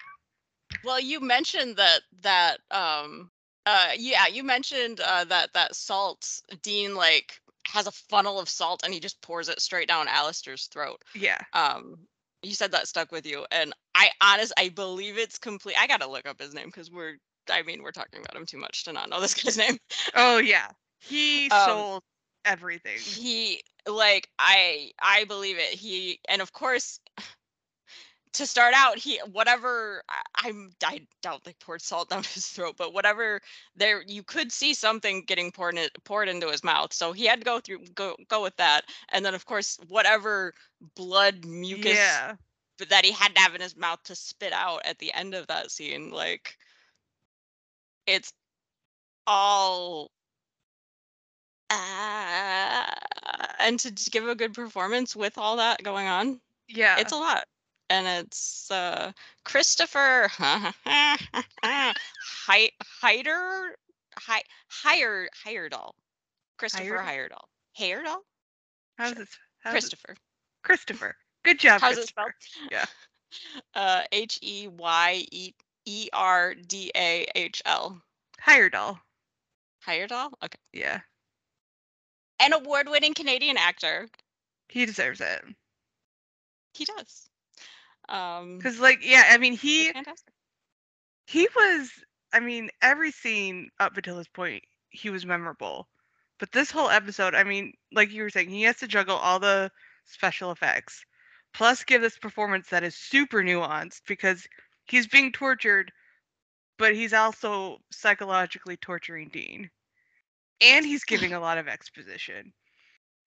Well, 0.84 1.00
you 1.00 1.20
mentioned 1.20 1.76
that 1.76 2.02
that 2.22 2.60
um 2.70 3.30
uh 3.66 3.90
yeah, 3.96 4.26
you 4.26 4.42
mentioned 4.44 5.00
uh 5.00 5.24
that 5.24 5.52
that 5.54 5.74
salt 5.74 6.40
Dean 6.62 6.94
like 6.94 7.40
has 7.68 7.86
a 7.86 7.92
funnel 7.92 8.38
of 8.40 8.48
salt 8.48 8.82
and 8.84 8.92
he 8.92 9.00
just 9.00 9.20
pours 9.22 9.48
it 9.48 9.60
straight 9.60 9.88
down 9.88 10.08
Alistair's 10.08 10.66
throat. 10.66 11.00
Yeah. 11.14 11.38
Um, 11.52 12.06
you 12.42 12.54
said 12.54 12.72
that 12.72 12.88
stuck 12.88 13.12
with 13.12 13.24
you, 13.26 13.46
and 13.52 13.72
I 13.94 14.10
honest, 14.20 14.52
I 14.58 14.68
believe 14.70 15.16
it's 15.18 15.38
complete. 15.38 15.76
I 15.78 15.86
gotta 15.86 16.08
look 16.08 16.26
up 16.26 16.40
his 16.40 16.54
name 16.54 16.66
because 16.66 16.90
we're, 16.90 17.16
I 17.50 17.62
mean, 17.62 17.82
we're 17.82 17.92
talking 17.92 18.20
about 18.20 18.36
him 18.36 18.46
too 18.46 18.58
much 18.58 18.84
to 18.84 18.92
not 18.92 19.08
know 19.10 19.20
this 19.20 19.34
guy's 19.42 19.56
name. 19.58 19.78
Oh 20.14 20.38
yeah. 20.38 20.68
He 20.98 21.50
Um, 21.50 21.60
sold 21.66 22.02
everything. 22.44 22.98
he 22.98 23.62
like 23.88 24.28
i 24.38 24.90
i 25.00 25.24
believe 25.24 25.56
it 25.58 25.68
he 25.68 26.18
and 26.28 26.40
of 26.42 26.52
course 26.52 27.00
to 28.32 28.46
start 28.46 28.74
out 28.76 28.98
he 28.98 29.18
whatever 29.32 30.02
I, 30.08 30.48
i'm 30.48 30.72
i 30.84 31.00
doubt 31.22 31.44
they 31.44 31.54
poured 31.60 31.82
salt 31.82 32.08
down 32.10 32.22
his 32.24 32.46
throat 32.48 32.74
but 32.78 32.92
whatever 32.94 33.40
there 33.76 34.02
you 34.06 34.22
could 34.22 34.52
see 34.52 34.74
something 34.74 35.22
getting 35.26 35.50
poured 35.52 35.76
in, 35.76 35.88
poured 36.04 36.28
into 36.28 36.48
his 36.50 36.64
mouth 36.64 36.92
so 36.92 37.12
he 37.12 37.26
had 37.26 37.40
to 37.40 37.44
go 37.44 37.60
through 37.60 37.80
go 37.94 38.16
go 38.28 38.42
with 38.42 38.56
that 38.56 38.82
and 39.10 39.24
then 39.24 39.34
of 39.34 39.46
course 39.46 39.78
whatever 39.88 40.54
blood 40.96 41.44
mucus 41.44 41.94
Yeah. 41.96 42.34
but 42.78 42.88
that 42.90 43.04
he 43.04 43.12
had 43.12 43.34
to 43.34 43.40
have 43.40 43.54
in 43.54 43.60
his 43.60 43.76
mouth 43.76 44.02
to 44.04 44.14
spit 44.14 44.52
out 44.52 44.82
at 44.84 44.98
the 44.98 45.12
end 45.12 45.34
of 45.34 45.46
that 45.48 45.70
scene 45.70 46.10
like 46.10 46.56
it's 48.06 48.32
all 49.26 50.10
uh, 51.70 52.84
and 53.60 53.78
to 53.80 53.90
give 54.10 54.28
a 54.28 54.34
good 54.34 54.52
performance 54.54 55.16
with 55.16 55.38
all 55.38 55.56
that 55.56 55.82
going 55.82 56.06
on 56.06 56.40
Yeah. 56.68 56.98
it's 56.98 57.12
a 57.12 57.16
lot 57.16 57.44
and 57.92 58.06
it's 58.24 58.70
uh 58.70 59.12
christopher 59.44 60.28
Heider 63.02 63.70
Hi- 64.18 64.42
Higher 64.68 65.28
Heyerdahl. 65.46 65.92
Christopher 66.58 66.98
Heyerdahl. 66.98 67.44
Heyerdahl? 67.78 68.18
how's 68.98 69.12
sure. 69.14 69.22
it 69.22 69.28
how's 69.60 69.70
it- 69.72 69.72
Christopher. 69.72 70.16
Christopher. 70.62 71.16
Good 71.44 71.58
job, 71.58 71.80
How's 71.80 71.98
it 71.98 72.08
spelled? 72.08 72.32
Yeah. 72.70 72.84
Uh 73.74 74.02
H 74.12 74.38
E 74.42 74.68
Y 74.68 75.24
E 75.32 75.52
E 75.86 76.08
R 76.12 76.54
D 76.54 76.92
A 76.94 77.26
H 77.34 77.62
L. 77.64 78.00
Heyerdahl. 78.46 78.98
Heyerdahl? 79.86 80.30
Okay. 80.44 80.58
Yeah. 80.74 81.00
An 82.40 82.52
award-winning 82.52 83.14
Canadian 83.14 83.56
actor. 83.56 84.08
He 84.68 84.84
deserves 84.84 85.20
it. 85.22 85.42
He 86.74 86.84
does. 86.84 87.30
Um 88.12 88.60
Cause 88.60 88.78
like, 88.80 89.00
yeah, 89.04 89.24
I 89.30 89.38
mean, 89.38 89.54
he 89.54 89.92
fantastic. 89.92 90.34
he 91.26 91.48
was. 91.56 91.90
I 92.32 92.40
mean, 92.40 92.70
every 92.82 93.10
scene 93.12 93.70
up 93.80 93.96
until 93.96 94.16
this 94.16 94.28
point, 94.28 94.64
he 94.90 95.10
was 95.10 95.26
memorable. 95.26 95.88
But 96.38 96.52
this 96.52 96.70
whole 96.70 96.90
episode, 96.90 97.34
I 97.34 97.44
mean, 97.44 97.74
like 97.92 98.10
you 98.12 98.22
were 98.22 98.30
saying, 98.30 98.50
he 98.50 98.62
has 98.64 98.78
to 98.78 98.88
juggle 98.88 99.16
all 99.16 99.40
the 99.40 99.70
special 100.06 100.52
effects, 100.52 101.04
plus 101.54 101.84
give 101.84 102.02
this 102.02 102.18
performance 102.18 102.68
that 102.70 102.84
is 102.84 102.96
super 102.96 103.42
nuanced 103.42 104.02
because 104.06 104.46
he's 104.86 105.06
being 105.08 105.32
tortured, 105.32 105.92
but 106.78 106.94
he's 106.94 107.14
also 107.14 107.78
psychologically 107.92 108.76
torturing 108.78 109.30
Dean. 109.30 109.70
And 110.60 110.86
he's 110.86 111.04
giving 111.04 111.34
a 111.34 111.40
lot 111.40 111.58
of 111.58 111.68
exposition. 111.68 112.52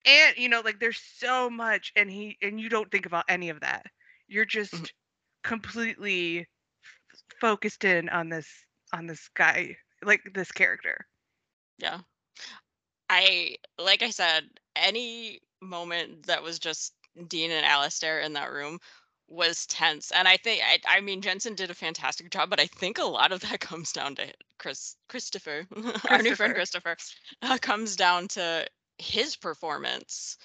And 0.05 0.37
you 0.37 0.49
know, 0.49 0.61
like 0.61 0.79
there's 0.79 0.99
so 1.17 1.49
much 1.49 1.91
and 1.95 2.09
he 2.11 2.37
and 2.41 2.59
you 2.59 2.69
don't 2.69 2.91
think 2.91 3.05
about 3.05 3.25
any 3.29 3.49
of 3.49 3.61
that. 3.61 3.87
You're 4.27 4.45
just 4.45 4.73
Mhm. 4.73 4.91
completely 5.43 6.39
f- 6.39 7.23
focused 7.39 7.83
in 7.83 8.09
on 8.09 8.29
this 8.29 8.47
on 8.93 9.07
this 9.07 9.29
guy, 9.29 9.77
like 10.03 10.21
this 10.33 10.51
character. 10.51 11.07
Yeah. 11.77 12.01
I 13.09 13.57
like 13.77 14.01
I 14.03 14.09
said, 14.09 14.49
any 14.75 15.41
moment 15.61 16.27
that 16.27 16.43
was 16.43 16.59
just 16.59 16.93
Dean 17.27 17.51
and 17.51 17.65
Alistair 17.65 18.19
in 18.19 18.33
that 18.33 18.51
room 18.51 18.79
was 19.27 19.65
tense. 19.65 20.11
And 20.11 20.27
I 20.27 20.37
think 20.37 20.61
I, 20.63 20.79
I 20.87 21.01
mean 21.01 21.21
Jensen 21.21 21.55
did 21.55 21.71
a 21.71 21.75
fantastic 21.75 22.29
job, 22.29 22.49
but 22.49 22.59
I 22.59 22.67
think 22.67 22.97
a 22.97 23.05
lot 23.05 23.31
of 23.31 23.41
that 23.41 23.59
comes 23.61 23.91
down 23.91 24.15
to 24.15 24.33
Chris 24.59 24.95
Christopher, 25.09 25.67
our 26.09 26.21
new 26.21 26.35
friend 26.35 26.53
Christopher, 26.53 26.97
uh, 27.41 27.57
comes 27.61 27.95
down 27.95 28.27
to 28.29 28.67
his 28.97 29.35
performance 29.35 30.37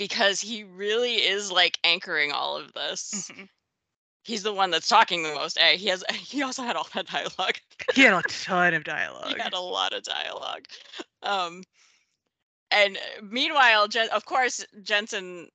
because 0.00 0.40
he 0.40 0.64
really 0.64 1.16
is 1.16 1.52
like 1.52 1.78
anchoring 1.84 2.32
all 2.32 2.56
of 2.56 2.72
this. 2.72 3.30
Mhm. 3.30 3.48
He's 4.24 4.42
the 4.42 4.52
one 4.52 4.70
that's 4.70 4.88
talking 4.88 5.22
the 5.22 5.34
most. 5.34 5.58
A, 5.58 5.76
he 5.76 5.88
has 5.88 6.02
he 6.14 6.42
also 6.42 6.62
had 6.62 6.74
all 6.74 6.88
that 6.94 7.06
dialogue. 7.06 7.56
He 7.94 8.02
had 8.02 8.14
a 8.14 8.22
ton 8.22 8.72
of 8.74 8.82
dialogue. 8.84 9.28
He 9.28 9.38
had 9.38 9.52
a 9.52 9.60
lot 9.60 9.92
of 9.92 10.02
dialogue. 10.02 10.64
Um, 11.22 11.62
and 12.70 12.96
uh, 12.96 13.22
meanwhile, 13.22 13.88
Jen, 13.88 14.08
of 14.10 14.24
course, 14.24 14.64
Jensen, 14.82 15.48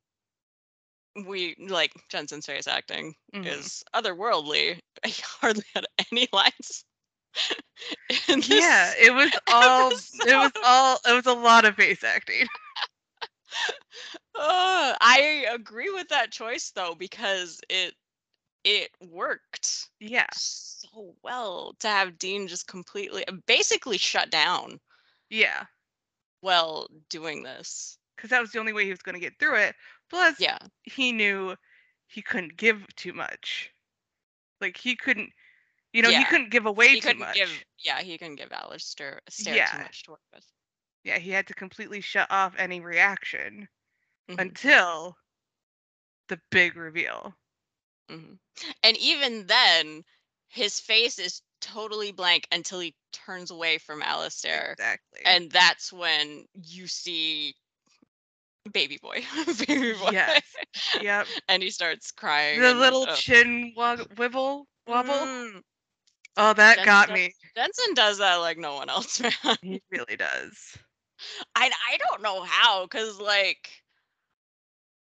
we 1.26 1.56
like 1.68 1.92
Jensen's 2.10 2.46
face 2.46 2.68
acting 2.68 3.16
Mhm. 3.34 3.48
is 3.48 3.84
otherworldly. 3.96 4.80
He 5.06 5.22
hardly 5.42 5.64
had 5.74 5.86
any 6.12 6.28
lines. 6.32 6.86
in 8.28 8.40
this 8.42 8.48
Yeah, 8.50 8.94
it 9.00 9.14
was 9.14 9.32
all 9.48 9.92
it 9.92 10.36
was 10.36 10.52
all 10.64 11.00
it 11.08 11.14
was 11.14 11.26
a 11.26 11.34
lot 11.34 11.66
of 11.66 11.76
face 11.76 12.04
acting. 12.04 12.48
Uh, 14.38 14.96
I 15.00 15.46
agree 15.52 15.90
with 15.92 16.10
that 16.10 16.32
choice 16.32 16.72
though 16.72 16.96
because 16.96 17.62
it 17.70 17.96
it 18.64 18.92
worked 19.00 19.90
Yeah. 20.00 20.28
so 20.34 21.16
well 21.24 21.74
to 21.80 21.88
have 21.88 22.18
Dean 22.18 22.48
just 22.48 22.68
completely 22.68 23.24
basically 23.46 23.98
shut 23.98 24.30
down 24.32 24.80
Yeah. 25.30 25.66
while 26.42 26.88
doing 27.10 27.44
this. 27.44 27.98
Because 28.16 28.30
that 28.32 28.42
was 28.42 28.52
the 28.52 28.60
only 28.60 28.74
way 28.74 28.84
he 28.86 28.92
was 28.92 29.02
gonna 29.02 29.20
get 29.20 29.38
through 29.40 29.56
it. 29.58 29.76
Plus 30.10 30.36
Yeah. 30.40 30.58
he 30.84 31.12
knew 31.12 31.56
he 32.08 32.22
couldn't 32.22 32.58
give 32.58 32.86
too 32.96 33.14
much. 33.14 33.72
Like 34.62 34.78
he 34.78 34.96
couldn't 34.96 35.32
you 35.94 36.02
know, 36.02 36.12
he 36.12 36.26
couldn't 36.26 36.50
give 36.50 36.66
away 36.66 36.96
he 36.96 37.02
too 37.02 37.14
much. 37.16 37.36
give 37.36 37.64
yeah 37.80 38.02
he 38.02 38.18
couldn't 38.18 38.36
give 38.36 38.52
Alistair 38.52 39.22
Yeah. 39.38 39.72
too 39.72 39.78
much 39.80 40.04
to 40.04 40.12
work 40.12 40.22
with. 40.34 40.46
Yeah, 41.04 41.20
he 41.20 41.30
had 41.32 41.48
to 41.48 41.54
completely 41.54 42.02
shut 42.02 42.30
off 42.32 42.56
any 42.58 42.82
reaction 42.82 43.70
Mhm, 44.30 44.40
until 44.40 45.18
the 46.28 46.40
big 46.52 46.76
reveal. 46.76 47.36
mhm. 48.10 48.40
And 48.84 48.98
even 48.98 49.46
then, 49.48 50.04
his 50.48 50.80
face 50.80 51.20
is 51.20 51.42
totally 51.62 52.12
blank 52.12 52.48
until 52.52 52.80
he 52.80 52.96
turns 53.12 53.52
away 53.52 53.78
from 53.78 54.02
Alistair, 54.02 54.72
Exactly. 54.72 55.22
and 55.26 55.52
that's 55.52 55.92
when 55.92 56.46
you 56.54 56.88
see 56.88 57.56
baby 58.72 58.98
boy, 59.02 59.24
baby 59.68 59.94
boy, 59.94 60.12
Yes. 60.12 60.42
yep. 61.02 61.28
and 61.48 61.62
he 61.64 61.70
starts 61.70 62.12
crying. 62.12 62.60
The 62.62 62.74
little 62.74 63.06
chin 63.08 63.74
wog- 63.76 64.16
wibble 64.16 64.66
wobble. 64.88 65.14
mm, 65.14 65.62
Oh, 66.38 66.54
that 66.54 66.84
got 66.84 67.08
does- 67.10 67.16
me. 67.16 67.34
Jensen 67.56 67.94
does 67.96 68.18
that 68.20 68.36
like 68.36 68.58
no 68.58 68.76
one 68.76 68.90
else, 68.90 69.20
man. 69.22 69.32
He 69.62 69.82
really 69.92 70.16
does. 70.18 70.78
I 71.56 71.70
I 71.92 71.98
don't 71.98 72.22
know 72.22 72.44
how, 72.44 72.88
cause 72.88 73.20
like, 73.20 73.70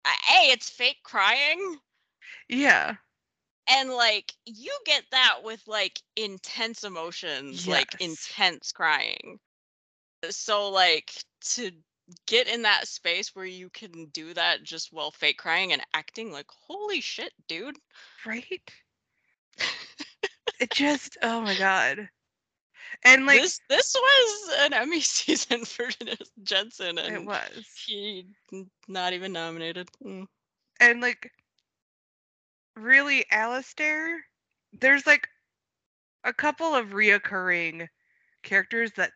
a 0.07 0.53
it's 0.53 0.69
fake 0.71 1.01
crying. 1.03 1.79
Yeah. 2.49 2.97
and 3.69 3.91
like 3.91 4.33
you 4.45 4.73
get 4.85 5.05
that 5.11 5.39
with 5.43 5.63
like 5.67 6.01
intense 6.17 6.85
emotions 6.85 7.67
like 7.67 7.95
intense 8.01 8.73
crying 8.73 9.39
so 10.31 10.71
like 10.71 11.11
to 11.41 11.71
get 12.27 12.49
in 12.49 12.63
that 12.63 12.87
space 12.87 13.35
where 13.35 13.47
you 13.47 13.71
can 13.71 14.07
do 14.13 14.35
that 14.35 14.63
just 14.63 14.93
while 14.93 15.11
fake 15.11 15.39
crying 15.39 15.73
and 15.73 15.83
acting 15.95 16.31
like 16.33 16.47
holy 16.69 17.01
shit 17.01 17.33
dude 17.49 17.77
Right? 18.27 18.61
It 20.61 20.71
just 20.71 21.19
oh 21.23 21.41
my 21.41 21.55
god. 21.57 22.09
And 23.05 23.27
like 23.27 23.41
this 23.41 23.61
this 23.69 23.95
was 23.95 24.57
an 24.61 24.73
emmy 24.73 25.01
season 25.03 25.65
for 25.65 25.89
jensen 26.43 26.99
it 27.07 27.13
and 27.13 27.27
was. 27.27 27.87
he 27.87 28.27
not 28.89 29.13
even 29.13 29.33
nominated 29.33 29.89
Mm. 30.05 30.27
And 30.81 31.01
like 31.01 31.33
really 32.77 33.25
Alistair, 33.31 34.25
there's 34.73 35.07
like 35.07 35.29
a 36.25 36.33
couple 36.33 36.75
of 36.75 36.89
reoccurring 36.91 37.89
characters 38.43 38.93
that 38.97 39.13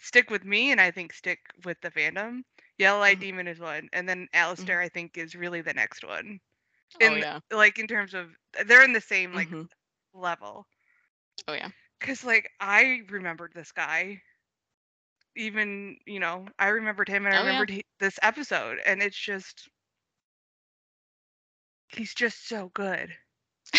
stick 0.00 0.30
with 0.30 0.44
me 0.44 0.70
and 0.70 0.80
I 0.80 0.90
think 0.90 1.12
stick 1.12 1.38
with 1.64 1.80
the 1.80 1.90
fandom. 1.90 2.42
Yellow 2.78 3.00
Eye 3.02 3.14
Mhm. 3.14 3.20
Demon 3.20 3.48
is 3.48 3.58
one, 3.60 3.88
and 3.92 4.08
then 4.08 4.28
Alistair 4.32 4.80
I 4.80 4.88
think 4.88 5.16
is 5.16 5.34
really 5.34 5.60
the 5.62 5.74
next 5.74 6.04
one. 6.04 6.40
oh 7.02 7.14
yeah 7.14 7.40
like 7.50 7.78
in 7.78 7.86
terms 7.86 8.14
of 8.14 8.28
they're 8.66 8.84
in 8.84 8.92
the 8.92 9.00
same 9.00 9.34
like 9.34 9.50
Mhm. 9.50 9.68
level. 10.12 10.66
oh 11.48 11.54
yeah 11.54 11.70
Cause 12.00 12.22
like 12.24 12.50
I 12.60 13.02
remembered 13.10 13.52
this 13.54 13.72
guy. 13.72 14.20
Even 15.36 15.96
you 16.06 16.20
know 16.20 16.46
I 16.58 16.68
remembered 16.68 17.08
him 17.08 17.26
and 17.26 17.34
I 17.34 17.38
Oh, 17.38 17.40
yeah. 17.40 17.46
remembered 17.46 17.70
he, 17.70 17.84
this 17.98 18.18
episode, 18.22 18.78
and 18.86 19.02
it's 19.02 19.16
just 19.18 19.68
he's 21.88 22.14
just 22.14 22.48
so 22.48 22.70
good. 22.74 23.10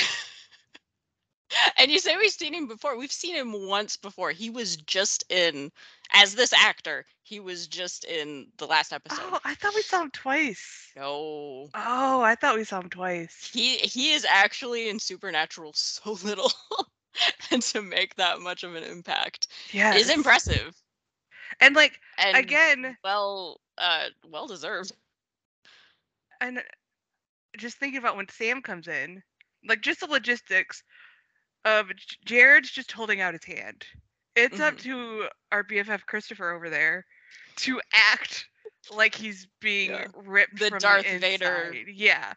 and 1.78 1.90
you 1.92 2.00
say 2.00 2.18
we've 2.18 2.32
seen 2.32 2.54
him 2.54 2.68
before. 2.68 2.98
We've 2.98 3.12
seen 3.12 3.36
him 3.36 3.68
once 3.68 3.96
before. 3.98 4.32
He 4.32 4.50
was 4.50 4.76
just 4.78 5.24
in 5.32 5.72
as 6.12 6.36
this 6.36 6.52
actor. 6.54 7.06
He 7.24 7.40
was 7.40 7.68
just 7.68 8.04
in 8.06 8.48
the 8.58 8.68
last 8.68 8.92
episode. 8.94 9.20
Oh, 9.22 9.40
I 9.46 9.56
thought 9.56 9.76
we 9.76 9.82
saw 9.82 10.02
him 10.04 10.12
twice. 10.12 10.92
No. 10.96 11.70
Oh, 11.74 12.22
I 12.22 12.36
thought 12.36 12.56
we 12.58 12.64
saw 12.66 12.82
him 12.82 12.90
twice. 12.90 13.50
He 13.54 13.78
he 13.78 14.14
is 14.14 14.26
actually 14.30 14.90
in 14.90 15.00
Supernatural 15.00 15.72
so 15.74 16.12
little. 16.24 16.52
and 17.52 17.62
to 17.62 17.82
make 17.82 18.16
that 18.16 18.40
much 18.40 18.64
of 18.64 18.76
an 18.76 18.84
impact 18.84 19.48
Yeah. 19.72 19.96
is 19.96 20.10
impressive. 20.10 20.76
And 21.60 21.76
like 21.76 22.00
And 22.18 22.36
again, 22.38 22.98
well 23.04 23.62
uh 23.78 24.08
well 24.28 24.48
deserved. 24.48 24.92
and 26.42 26.62
just 27.58 27.78
thinking 27.78 28.00
about 28.00 28.18
when 28.18 28.28
Sam 28.30 28.62
comes 28.62 28.88
in, 28.88 29.22
like 29.68 29.82
just 29.82 30.02
the 30.02 30.08
logistics 30.08 30.84
of 31.64 31.90
Jared's 32.26 32.72
just 32.72 32.92
holding 32.92 33.22
out 33.22 33.34
his 33.34 33.44
hand. 33.46 33.86
It's 34.36 34.60
up 34.60 34.76
Mhm. 34.76 34.82
to 34.82 35.30
our 35.52 35.64
BFF 35.64 36.06
Christopher 36.06 36.52
over 36.52 36.70
there 36.70 37.06
to 37.58 37.82
act 37.94 38.48
like 38.92 39.16
he's 39.16 39.48
being 39.62 39.92
Yeah. 39.92 40.08
ripped 40.14 40.60
The 40.60 40.70
from 40.70 40.80
Darth 40.80 41.06
the 41.06 41.18
Vader. 41.20 41.74
Yeah. 41.88 42.34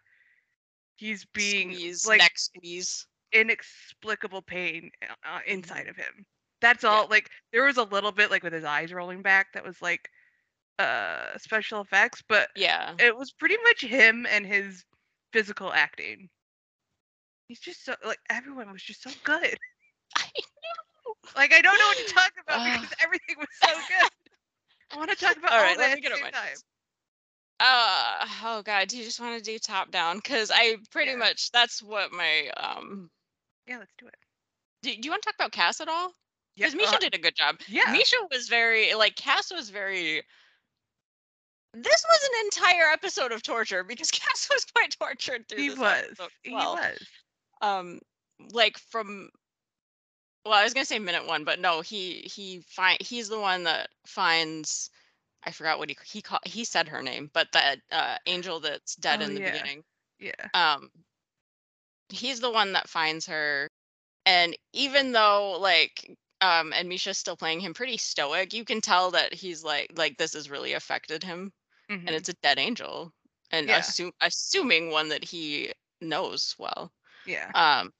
He's 0.97 1.24
being 1.26 1.72
squeeze, 1.74 2.07
like 2.07 2.18
neck 2.18 2.39
squeeze. 2.39 3.07
Inexplicable 3.33 4.43
pain 4.43 4.91
uh, 5.09 5.14
uh, 5.37 5.41
inside 5.47 5.89
of 5.89 5.97
him. 5.97 6.26
That's 6.61 6.85
all. 6.85 7.07
Like 7.09 7.31
there 7.53 7.64
was 7.64 7.76
a 7.76 7.83
little 7.85 8.12
bit 8.12 8.31
like 8.31 8.43
with 8.43 8.53
his 8.53 8.64
eyes 8.64 8.93
rolling 8.93 9.22
back 9.22 9.53
that 9.55 9.64
was 9.64 9.81
like 9.83 10.09
uh 10.79 11.37
special 11.39 11.81
effects, 11.81 12.22
but 12.29 12.49
Yeah. 12.57 12.95
it 12.99 13.16
was 13.16 13.33
pretty 13.33 13.57
much 13.64 13.83
him 13.83 14.26
and 14.31 14.47
his 14.47 14.85
physical 15.33 15.72
acting. 15.72 16.29
He's 17.49 17.61
just 17.61 17.85
so 17.85 17.95
like 18.05 18.18
everyone 18.31 18.70
was 18.72 18.83
just 18.83 19.03
so 19.03 19.11
good. 19.24 19.59
I 20.16 20.24
know. 20.37 21.14
Like 21.37 21.53
I 21.53 21.61
don't 21.61 21.79
know 21.79 21.87
what 21.87 21.97
to 21.99 22.12
talk 22.14 22.33
about 22.43 22.61
Ah. 22.61 22.79
because 22.81 22.97
everything 23.03 23.37
was 23.39 23.49
so 23.62 23.68
good. 23.68 24.11
I 24.93 24.97
want 24.97 25.11
to 25.11 25.16
talk 25.16 25.37
about 25.37 25.53
All 25.53 25.59
all, 25.59 25.64
right, 25.64 25.76
that 25.76 25.83
let 25.83 25.91
at 25.93 25.97
me 25.97 26.01
get 26.01 26.11
the 26.12 26.16
same 26.16 26.33
time. 26.33 26.57
Uh 27.61 28.26
oh 28.45 28.62
god, 28.62 28.89
do 28.89 28.97
you 28.97 29.05
just 29.05 29.20
want 29.20 29.37
to 29.37 29.43
do 29.45 29.59
top 29.59 29.91
down? 29.91 30.16
Because 30.18 30.51
I 30.53 30.76
pretty 30.91 31.11
Yeah. 31.12 31.16
much 31.16 31.51
that's 31.51 31.83
what 31.83 32.12
my 32.12 32.49
um. 32.57 33.11
Yeah, 33.69 33.79
let's 33.79 33.93
do 33.99 34.07
it. 34.07 34.14
Do, 34.83 34.91
do 34.95 35.01
you 35.03 35.11
want 35.11 35.23
to 35.23 35.27
talk 35.27 35.35
about 35.37 35.53
Cass 35.53 35.81
at 35.81 35.89
all? 35.89 36.12
Yeah, 36.57 36.66
Because 36.66 36.75
Misha 36.77 36.97
uh, 36.97 36.99
did 36.99 37.14
a 37.14 37.19
good 37.19 37.37
job. 37.37 37.57
yeah. 37.69 37.93
Misha 37.93 38.16
was 38.31 38.49
very 38.49 38.95
like 38.95 39.14
Cass 39.16 39.53
was 39.53 39.71
very. 39.71 40.23
This 41.75 42.05
was 42.09 42.21
an 42.25 42.47
entire 42.47 42.91
episode 42.93 43.31
of 43.33 43.43
torture 43.43 43.85
because 43.85 44.11
Cass 44.12 44.49
was 44.51 44.64
quite 44.75 44.97
tortured 44.99 45.47
through 45.49 45.59
he 45.59 45.71
was. 45.71 46.05
episode. 46.05 46.31
He 46.43 46.51
as 46.51 46.55
well. 46.55 46.75
was. 46.75 46.99
um 47.61 48.01
like 48.53 48.79
from 48.79 49.29
well 50.45 50.55
i 50.55 50.62
was 50.62 50.73
gonna 50.73 50.85
say 50.85 50.99
minute 51.01 51.27
one 51.27 51.43
but 51.43 51.59
no 51.59 51.81
he 51.81 52.21
he 52.33 52.61
find 52.69 52.97
he's 53.03 53.29
the 53.29 53.39
one 53.41 53.64
that 53.64 53.89
finds 54.07 54.91
i 55.45 55.51
forgot 55.51 55.77
what 55.81 55.89
he 55.91 55.97
he 56.07 56.23
called 56.23 56.41
he 56.45 56.62
said 56.64 56.87
her 56.87 57.03
name 57.03 57.29
but 57.35 57.49
that 57.53 57.79
uh 57.91 58.16
angel 58.27 58.61
that's 58.61 58.95
dead 58.95 59.21
Oh, 59.21 59.25
in 59.25 59.35
the 59.35 59.41
yeah. 59.41 59.51
beginning 59.51 59.83
Yeah. 60.21 60.31
um 60.55 60.89
he's 62.11 62.40
the 62.40 62.50
one 62.50 62.72
that 62.72 62.88
finds 62.88 63.26
her 63.26 63.68
and 64.26 64.56
even 64.72 65.12
though 65.12 65.59
like 65.61 66.16
um 66.40 66.72
and 66.74 66.88
misha's 66.88 67.18
still 67.18 67.36
playing 67.36 67.61
him 67.61 67.74
pretty 67.74 67.96
stoic 67.96 68.52
you 68.54 68.64
can 68.64 68.80
tell 68.80 69.11
that 69.11 69.34
he's 69.34 69.64
like 69.64 69.92
like 69.96 70.16
this 70.18 70.34
has 70.34 70.50
really 70.50 70.72
affected 70.74 71.22
him 71.22 71.52
and 72.06 72.14
mhm, 72.14 72.16
it's 72.16 72.28
a 72.28 72.34
dead 72.42 72.59
angel 72.59 73.12
and 73.50 73.68
Yeah. 73.68 73.70
assume 73.70 74.12
assuming 74.20 74.90
one 74.90 75.09
that 75.09 75.24
he 75.24 75.72
knows 76.00 76.54
well 76.59 76.92
yeah. 77.24 77.52
um 77.54 77.92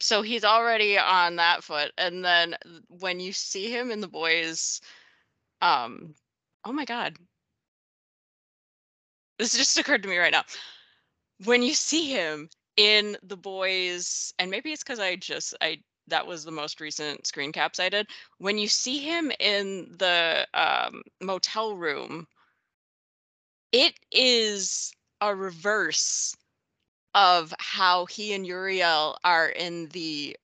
so 0.00 0.22
he's 0.22 0.44
already 0.44 0.98
on 0.98 1.36
that 1.36 1.64
foot 1.64 1.92
and 1.98 2.24
then 2.24 2.56
when 2.88 3.20
you 3.20 3.32
see 3.32 3.70
him 3.70 3.90
in 3.90 4.00
the 4.00 4.08
boys 4.08 4.80
um 5.62 6.14
oh 6.64 6.72
my 6.72 6.84
god 6.84 7.16
this 9.38 9.56
just 9.56 9.78
occurred 9.78 10.02
to 10.02 10.08
me 10.08 10.16
right 10.18 10.32
now 10.32 10.42
when 11.44 11.62
you 11.62 11.74
see 11.74 12.08
him 12.10 12.48
in 12.76 13.16
the 13.22 13.36
boys 13.36 14.32
and 14.38 14.50
maybe 14.50 14.72
it's 14.72 14.82
because 14.82 14.98
i 15.00 15.16
just 15.16 15.54
i 15.60 15.78
that 16.08 16.26
was 16.26 16.44
the 16.44 16.50
most 16.50 16.80
recent 16.80 17.26
screen 17.26 17.52
caps 17.52 17.80
i 17.80 17.88
did 17.88 18.06
when 18.38 18.58
you 18.58 18.68
see 18.68 18.98
him 18.98 19.32
in 19.40 19.86
the 19.98 20.46
um, 20.54 21.02
motel 21.20 21.76
room 21.76 22.26
it 23.72 23.94
is 24.12 24.92
a 25.20 25.34
reverse 25.34 26.34
of 27.14 27.52
how 27.58 28.06
he 28.06 28.32
and 28.34 28.46
Uriel 28.46 29.16
are 29.24 29.48
in 29.48 29.88
the 29.88 30.36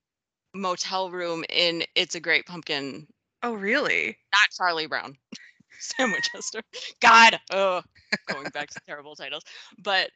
motel 0.55 1.11
room 1.11 1.45
in 1.51 1.85
It's 1.95 2.15
a 2.15 2.21
Great 2.21 2.47
Pumpkin, 2.47 3.07
Oh 3.43 3.55
really? 3.55 4.19
not 4.33 4.51
Charlie 4.57 4.87
Brown, 4.87 5.17
Sam 5.81 6.13
Winchester. 6.13 6.63
God, 7.01 7.39
oh, 7.53 7.83
going 8.29 8.51
back 8.51 8.71
to 8.71 8.81
terrible 8.87 9.15
titles. 9.17 9.43
But 9.83 10.11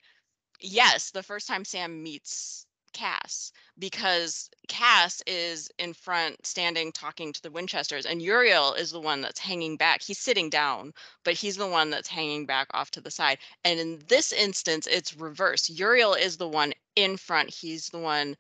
yes, 0.60 1.10
the 1.10 1.22
first 1.22 1.48
time 1.48 1.64
Sam 1.64 2.02
meets 2.02 2.66
Cass, 2.92 3.52
because 3.78 4.48
Cass 4.68 5.22
is 5.26 5.70
in 5.78 5.92
front, 5.92 6.46
standing, 6.46 6.92
talking 6.92 7.32
to 7.32 7.42
the 7.42 7.50
Winchesters, 7.50 8.06
and 8.06 8.22
Uriel 8.22 8.72
is 8.72 8.90
the 8.90 9.00
one 9.00 9.20
that's 9.20 9.38
hanging 9.38 9.76
back. 9.76 10.02
He's 10.02 10.18
sitting 10.18 10.48
down, 10.48 10.94
but 11.22 11.34
he's 11.34 11.56
the 11.56 11.66
one 11.68 11.90
that's 11.90 12.08
hanging 12.08 12.46
back 12.46 12.68
off 12.72 12.90
to 12.92 13.02
the 13.02 13.10
side. 13.10 13.38
And 13.64 13.78
in 13.78 14.02
this 14.08 14.32
instance, 14.32 14.86
it's 14.86 15.14
reverse. 15.14 15.68
Uriel 15.68 16.14
is 16.14 16.38
the 16.38 16.48
one 16.48 16.72
in 16.94 17.18
front. 17.18 17.50
He's 17.50 17.90
the 17.90 17.98
one 17.98 18.34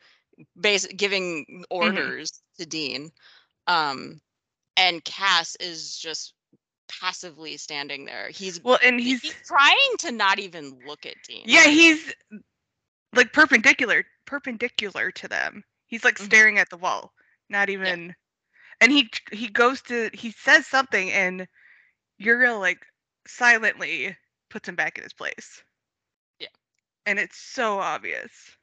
bas- 0.56 0.88
giving 0.96 1.64
orders 1.70 2.40
to 2.58 2.64
Dean. 2.64 3.10
Um, 3.66 4.20
and 4.76 5.04
Cass 5.04 5.56
is 5.60 5.98
just 5.98 6.32
passively 6.88 7.56
standing 7.56 8.04
there. 8.04 8.28
He's 8.30 8.60
Well, 8.62 8.78
and 8.82 9.00
he's, 9.00 9.22
he's 9.22 9.34
trying 9.46 9.96
to 10.00 10.12
not 10.12 10.38
even 10.38 10.80
look 10.84 11.06
at 11.06 11.22
Dean. 11.22 11.46
yeah, 11.46 11.64
he's 11.66 12.12
like 13.14 13.32
perpendicular 13.32 14.04
perpendicular 14.26 15.10
to 15.12 15.28
them. 15.28 15.64
He's 15.86 16.04
like 16.04 16.18
Mhm. 16.18 16.24
staring 16.24 16.58
at 16.58 16.70
the 16.70 16.76
wall, 16.76 17.12
not 17.48 17.68
even. 17.70 18.14
And 18.80 18.92
he 18.92 19.08
he 19.32 19.48
goes 19.48 19.82
to 19.82 20.10
he 20.12 20.30
says 20.32 20.66
something, 20.66 21.10
and 21.12 21.46
Uriel 22.18 22.58
like 22.60 22.86
silently 23.26 24.16
puts 24.50 24.68
him 24.68 24.76
back 24.76 24.98
in 24.98 25.04
his 25.04 25.12
place. 25.14 25.62
Yeah. 26.38 26.48
And 27.06 27.18
it's 27.18 27.38
so 27.38 27.78
obvious. 27.80 28.56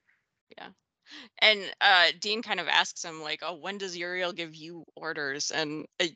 And 1.39 1.59
uh 1.81 2.07
dean 2.19 2.41
kind 2.41 2.59
of 2.59 2.67
asks 2.67 3.03
him 3.03 3.21
like 3.21 3.39
oh 3.43 3.55
when 3.55 3.77
does 3.77 3.95
uriel 3.97 4.31
give 4.33 4.55
you 4.55 4.83
orders? 4.95 5.51
And 5.51 5.85
uh, 5.99 6.07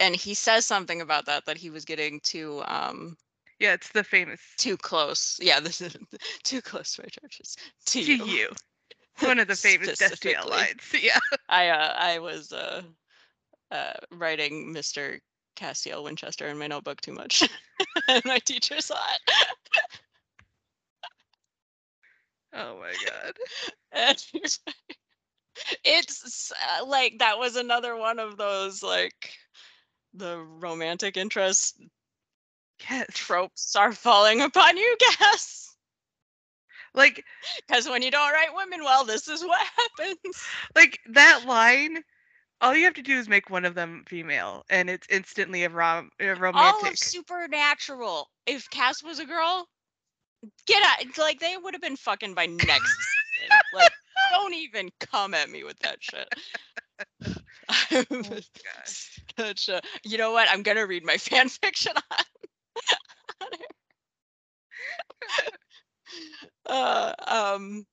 and 0.00 0.14
he 0.16 0.34
says 0.34 0.66
something 0.66 1.00
about 1.00 1.26
that 1.26 1.44
that 1.46 1.56
he 1.58 1.70
was 1.70 1.84
getting 1.84 2.20
too 2.22 2.62
um 2.66 3.16
Yeah, 3.60 3.72
it's 3.74 3.90
the 3.90 4.04
famous 4.04 4.40
too 4.56 4.76
close. 4.76 5.38
Yeah 5.40 5.60
this 5.60 5.80
is 5.80 5.96
too 6.44 6.60
close 6.62 6.94
to 6.94 7.02
my 7.02 7.08
churches 7.08 7.56
to, 7.86 8.02
to 8.02 8.12
you, 8.12 8.24
you. 8.24 8.48
One 9.20 9.38
of 9.38 9.48
the 9.48 9.56
famous 9.56 9.98
Destiel 9.98 10.48
lines. 10.48 10.92
Yeah. 11.02 11.18
i 11.48 11.68
uh 11.68 11.94
i 11.98 12.18
was 12.18 12.52
uh 12.52 12.82
uh 13.70 13.92
writing 14.12 14.72
mr 14.74 15.18
castiel 15.56 16.04
winchester 16.04 16.46
in 16.46 16.58
my 16.58 16.66
notebook 16.68 17.00
too 17.00 17.12
much. 17.12 17.42
And 18.08 18.24
my 18.24 18.38
teacher 18.38 18.80
saw 18.80 18.98
it 19.14 19.34
Oh 22.54 22.78
my 22.80 22.94
god. 23.06 23.36
And 23.92 24.18
he's 24.32 24.60
like- 24.66 24.98
it's 25.84 26.52
uh, 26.80 26.84
like 26.86 27.18
that 27.18 27.38
was 27.38 27.56
another 27.56 27.96
one 27.96 28.18
of 28.18 28.36
those 28.36 28.82
like 28.82 29.32
the 30.14 30.38
romantic 30.38 31.16
interest 31.16 31.80
Yes. 32.90 33.06
tropes 33.12 33.74
are 33.76 33.92
falling 33.92 34.40
upon 34.40 34.76
you 34.76 34.96
guess 34.98 35.76
Like 36.94 37.24
because 37.66 37.88
when 37.88 38.02
you 38.02 38.10
don't 38.10 38.32
write 38.32 38.54
women 38.54 38.82
well 38.84 39.04
this 39.04 39.28
is 39.28 39.42
what 39.44 39.66
happens 39.76 40.54
like 40.74 40.98
that 41.10 41.44
line 41.46 42.02
all 42.60 42.74
you 42.74 42.84
have 42.84 42.94
to 42.94 43.02
do 43.02 43.16
is 43.18 43.28
make 43.28 43.50
one 43.50 43.64
of 43.64 43.74
them 43.74 44.04
female 44.06 44.64
and 44.70 44.88
it's 44.90 45.06
instantly 45.10 45.64
a, 45.64 45.68
rom- 45.70 46.10
a 46.20 46.28
romantic. 46.34 46.84
all 46.84 46.86
of 46.86 46.98
supernatural 46.98 48.30
if 48.46 48.68
cass 48.70 49.02
was 49.02 49.18
a 49.18 49.26
girl 49.26 49.68
get 50.66 50.82
out 50.84 51.18
like 51.18 51.40
they 51.40 51.56
would 51.56 51.74
have 51.74 51.82
been 51.82 51.96
fucking 51.96 52.34
by 52.34 52.46
next 52.46 52.96
season 52.96 53.58
like 53.72 53.92
don't 54.30 54.54
even 54.54 54.90
come 55.00 55.34
at 55.34 55.50
me 55.50 55.64
with 55.64 55.78
that 55.80 55.96
shit 56.00 56.28
oh 57.90 58.40
Such 59.38 59.68
a- 59.68 59.82
you 60.04 60.18
know 60.18 60.32
what? 60.32 60.48
I'm 60.50 60.62
gonna 60.62 60.86
read 60.86 61.04
my 61.04 61.16
fan 61.18 61.48
fiction 61.48 61.92
on. 61.96 62.18
on 66.66 66.66
uh, 66.66 67.14
um, 67.26 67.86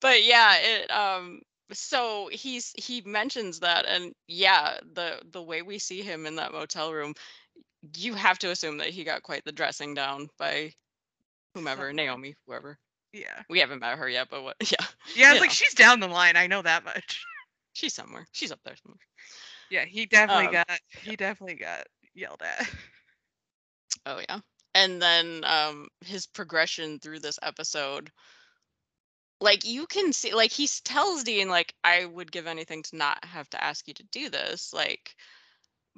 but 0.00 0.24
yeah, 0.24 0.56
it 0.56 0.90
um. 0.90 1.40
So 1.72 2.28
he's 2.32 2.72
he 2.76 3.02
mentions 3.04 3.60
that, 3.60 3.86
and 3.86 4.12
yeah, 4.28 4.78
the 4.94 5.20
the 5.32 5.42
way 5.42 5.62
we 5.62 5.78
see 5.78 6.02
him 6.02 6.26
in 6.26 6.36
that 6.36 6.52
motel 6.52 6.92
room, 6.92 7.14
you 7.96 8.14
have 8.14 8.38
to 8.40 8.50
assume 8.50 8.78
that 8.78 8.88
he 8.90 9.04
got 9.04 9.22
quite 9.22 9.44
the 9.44 9.52
dressing 9.52 9.94
down 9.94 10.28
by 10.38 10.72
whomever, 11.54 11.92
Naomi, 11.92 12.34
whoever. 12.46 12.78
Yeah. 13.12 13.42
We 13.48 13.60
haven't 13.60 13.80
met 13.80 13.98
her 13.98 14.08
yet, 14.08 14.28
but 14.30 14.42
what? 14.42 14.56
Yeah, 14.70 14.86
Yeah, 15.14 15.32
it's 15.32 15.40
like 15.40 15.50
know. 15.50 15.54
she's 15.54 15.74
down 15.74 16.00
the 16.00 16.08
line. 16.08 16.36
I 16.36 16.46
know 16.46 16.62
that 16.62 16.84
much. 16.84 17.22
she's 17.72 17.94
somewhere. 17.94 18.26
She's 18.32 18.52
up 18.52 18.60
there 18.64 18.76
somewhere. 18.76 18.98
Yeah, 19.70 19.84
he 19.84 20.06
definitely 20.06 20.46
Um, 20.46 20.52
got 20.52 20.80
he 21.02 21.16
definitely 21.16 21.56
got 21.56 21.86
yelled 22.14 22.42
at. 22.42 22.68
Oh 24.04 24.20
yeah. 24.28 24.38
And 24.74 25.00
then 25.02 25.42
um 25.44 25.88
his 26.04 26.26
progression 26.26 27.00
through 27.00 27.20
this 27.20 27.38
episode 27.42 28.10
like 29.40 29.64
you 29.64 29.86
can 29.86 30.12
see 30.12 30.34
like 30.34 30.52
he 30.52 30.68
tells 30.84 31.24
Dean 31.24 31.48
like 31.48 31.74
I 31.84 32.04
would 32.04 32.30
give 32.32 32.46
anything 32.46 32.82
to 32.84 32.96
not 32.96 33.24
have 33.24 33.50
to 33.50 33.62
ask 33.62 33.86
you 33.88 33.94
to 33.94 34.02
do 34.12 34.30
this 34.30 34.72
like 34.72 35.14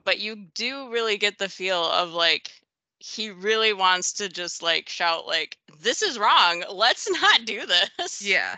but 0.09 0.21
you 0.21 0.37
do 0.55 0.91
really 0.91 1.19
get 1.19 1.37
the 1.37 1.51
feel 1.51 1.85
of 1.85 2.15
like 2.15 2.51
he 2.99 3.29
really 3.29 3.75
wants 3.75 4.15
to 4.15 4.27
just 4.27 4.63
like 4.63 4.89
shout 4.89 5.27
like 5.27 5.59
this 5.83 6.01
is 6.01 6.19
wrong 6.19 6.65
let's 6.73 7.11
not 7.23 7.45
do 7.45 7.67
this 7.67 8.23
Yeah. 8.23 8.57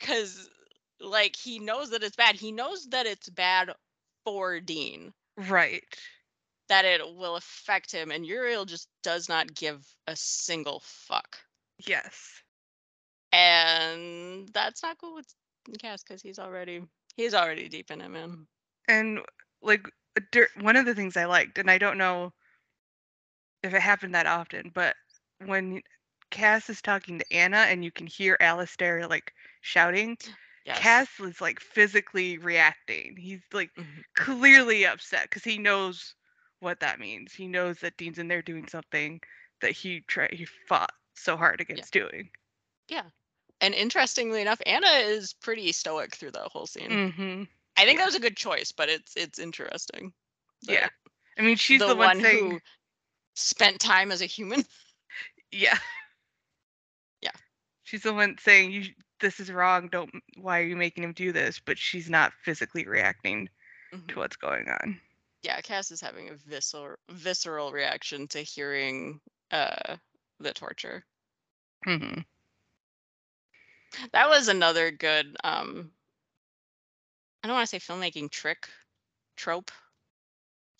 cuz 0.00 0.48
like 1.00 1.36
he 1.36 1.58
knows 1.58 1.90
that 1.90 2.02
it's 2.02 2.16
bad 2.16 2.34
he 2.34 2.50
knows 2.50 2.86
that 2.86 3.04
it's 3.04 3.28
bad 3.28 3.74
for 4.24 4.58
Dean 4.58 5.12
Right. 5.36 5.84
that 6.70 6.86
it 6.86 7.02
will 7.14 7.36
affect 7.36 7.92
him 7.92 8.10
and 8.10 8.24
Uriel 8.24 8.64
just 8.64 8.88
does 9.02 9.28
not 9.28 9.54
give 9.54 9.84
a 10.06 10.16
single 10.16 10.80
fuck. 10.80 11.36
Yes. 11.86 12.40
And 13.32 14.48
that's 14.54 14.82
not 14.82 14.96
cool 14.96 15.14
with 15.14 15.26
Cass 15.78 16.02
because 16.02 16.22
he's 16.22 16.38
already 16.38 16.80
he's 17.16 17.34
already 17.34 17.68
deep 17.68 17.90
in 17.90 18.00
it, 18.00 18.08
man. 18.08 18.46
And 18.88 19.20
like 19.60 19.86
one 20.60 20.76
of 20.76 20.86
the 20.86 20.94
things 20.94 21.16
I 21.16 21.24
liked, 21.26 21.58
and 21.58 21.70
I 21.70 21.78
don't 21.78 21.98
know 21.98 22.32
if 23.62 23.74
it 23.74 23.80
happened 23.80 24.14
that 24.14 24.26
often, 24.26 24.70
but 24.70 24.94
when 25.44 25.80
Cass 26.30 26.68
is 26.70 26.80
talking 26.82 27.18
to 27.18 27.32
Anna 27.32 27.58
and 27.58 27.84
you 27.84 27.90
can 27.90 28.06
hear 28.06 28.36
Alistair 28.40 29.06
like 29.08 29.32
shouting, 29.60 30.16
Yes. 30.64 30.78
Cass 30.78 31.08
is 31.20 31.40
like 31.40 31.60
physically 31.60 32.38
reacting. 32.38 33.16
He's 33.16 33.42
like 33.52 33.70
Mhm. 33.76 34.04
clearly 34.14 34.86
upset 34.86 35.24
because 35.24 35.44
he 35.44 35.58
knows 35.58 36.14
what 36.60 36.80
that 36.80 37.00
means. 37.00 37.32
He 37.34 37.48
knows 37.48 37.78
that 37.80 37.96
Dean's 37.96 38.18
in 38.18 38.28
there 38.28 38.42
doing 38.42 38.68
something 38.68 39.20
that 39.60 39.72
he 39.72 40.00
tried 40.02 40.32
he 40.32 40.44
fought 40.46 40.92
so 41.14 41.36
hard 41.36 41.60
against 41.60 41.92
doing. 41.92 42.30
Yeah. 42.88 43.10
And 43.60 43.74
interestingly 43.74 44.40
enough, 44.42 44.60
Anna 44.66 44.88
is 44.88 45.34
pretty 45.34 45.72
stoic 45.72 46.14
through 46.16 46.32
that 46.32 46.50
whole 46.52 46.66
scene. 46.66 47.00
Mm-hmm. 47.00 47.44
I 47.76 47.84
think 47.84 47.98
that 47.98 48.06
was 48.06 48.14
a 48.14 48.20
good 48.20 48.36
choice, 48.36 48.72
but 48.72 48.88
it's 48.88 49.16
it's 49.16 49.38
interesting. 49.38 50.12
Yeah. 50.62 50.88
I 51.38 51.42
mean, 51.42 51.56
she's 51.56 51.80
the, 51.80 51.88
the, 51.88 51.94
one, 51.96 52.18
one 52.18 52.20
saying, 52.20 52.50
who 52.52 52.60
spent 53.34 53.80
time 53.80 54.10
as 54.12 54.22
a 54.22 54.26
human. 54.26 54.64
yeah, 55.52 55.78
Yeah. 57.22 57.30
She's 57.84 58.02
the 58.02 58.12
one 58.14 58.36
saying, 58.38 58.72
"You, 58.72 58.84
this 59.20 59.40
is 59.40 59.50
wrong. 59.50 59.88
Don't. 59.88 60.10
Why 60.36 60.60
are 60.60 60.64
you 60.64 60.76
making 60.76 61.04
him 61.04 61.12
do 61.12 61.32
this?" 61.32 61.58
But 61.58 61.78
she's 61.78 62.08
not 62.10 62.32
physically 62.44 62.86
reacting 62.86 63.48
Mhm. 63.92 64.08
to 64.08 64.18
what's 64.18 64.36
going 64.36 64.68
on. 64.68 65.00
Yeah, 65.42 65.60
Cass 65.60 65.90
is 65.90 66.00
having 66.00 66.30
a 66.30 66.34
visceral 66.34 66.96
visceral 67.10 67.72
reaction 67.72 68.26
to 68.28 68.40
hearing 68.40 69.20
uh 69.50 69.96
the 70.40 70.52
torture. 70.52 71.04
Mm-hmm. 71.86 72.20
That 74.12 74.28
was 74.28 74.48
another 74.48 74.90
good 74.90 75.36
um 75.44 75.92
I 77.44 77.46
don't 77.46 77.56
want 77.56 77.68
to 77.68 77.78
say 77.78 77.92
filmmaking 77.92 78.30
trick 78.30 78.70
trope. 79.36 79.70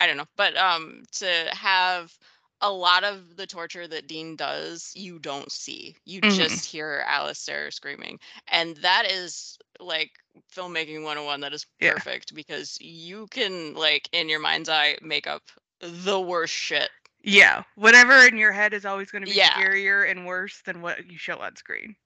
I 0.01 0.07
don't 0.07 0.17
know, 0.17 0.27
but 0.37 0.57
um 0.57 1.05
to 1.13 1.49
have 1.53 2.17
a 2.63 2.71
lot 2.73 3.05
of 3.05 3.37
the 3.37 3.47
torture 3.47 3.87
that 3.87 4.07
Dean 4.09 4.35
does, 4.37 4.93
you 4.95 5.19
don't 5.19 5.53
see. 5.53 5.97
You 6.07 6.23
Mhm. 6.23 6.37
just 6.37 6.65
hear 6.65 7.05
Alistair 7.07 7.71
screaming. 7.71 8.19
And 8.49 8.77
that 8.79 9.11
is 9.11 9.59
like 9.79 10.13
filmmaking 10.57 11.05
101 11.05 11.41
that 11.41 11.53
is 11.53 11.67
Yeah. 11.81 11.93
perfect 11.93 12.35
because 12.35 12.79
you 12.81 13.27
can 13.29 13.75
like 13.75 14.09
in 14.13 14.31
your 14.31 14.41
mind's 14.41 14.71
eye 14.71 14.97
make 15.03 15.27
up 15.27 15.43
the 15.81 16.19
worst 16.21 16.55
shit. 16.55 16.91
Yeah, 17.25 17.65
whatever 17.75 18.25
in 18.27 18.37
your 18.37 18.53
head 18.53 18.73
is 18.75 18.85
always 18.87 19.11
going 19.11 19.23
to 19.23 19.29
be 19.29 19.35
Yeah. 19.35 19.51
scarier 19.53 20.09
and 20.11 20.27
worse 20.27 20.63
than 20.63 20.81
what 20.83 21.11
you 21.11 21.19
show 21.19 21.39
on 21.41 21.57
screen. 21.57 21.97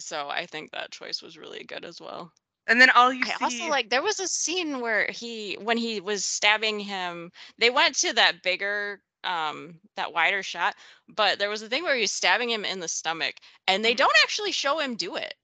So 0.00 0.28
I 0.28 0.46
think 0.46 0.72
that 0.72 0.90
choice 0.90 1.22
was 1.22 1.38
really 1.38 1.64
good 1.64 1.84
as 1.84 2.00
well. 2.00 2.32
And 2.66 2.80
then 2.80 2.90
all 2.90 3.12
you 3.12 3.24
I 3.24 3.30
see, 3.30 3.42
also 3.42 3.66
like 3.66 3.90
there 3.90 4.02
was 4.02 4.18
a 4.20 4.26
scene 4.28 4.80
where 4.80 5.08
he 5.10 5.54
when 5.54 5.76
he 5.76 6.00
was 6.00 6.24
stabbing 6.24 6.80
him, 6.80 7.32
they 7.58 7.70
went 7.70 7.94
to 7.96 8.12
that 8.14 8.42
bigger 8.42 9.02
um 9.24 9.80
that 9.96 10.12
wider 10.12 10.42
shot, 10.42 10.74
but 11.08 11.38
there 11.38 11.50
was 11.50 11.62
a 11.62 11.68
thing 11.68 11.82
where 11.82 11.94
he 11.96 12.02
was 12.02 12.12
stabbing 12.12 12.50
him 12.50 12.64
in 12.64 12.80
the 12.80 12.88
stomach 12.88 13.36
and 13.66 13.84
they 13.84 13.94
Mhm. 13.94 13.96
don't 13.96 14.16
actually 14.22 14.52
show 14.52 14.78
him 14.78 14.96
do 14.96 15.16
it. 15.16 15.34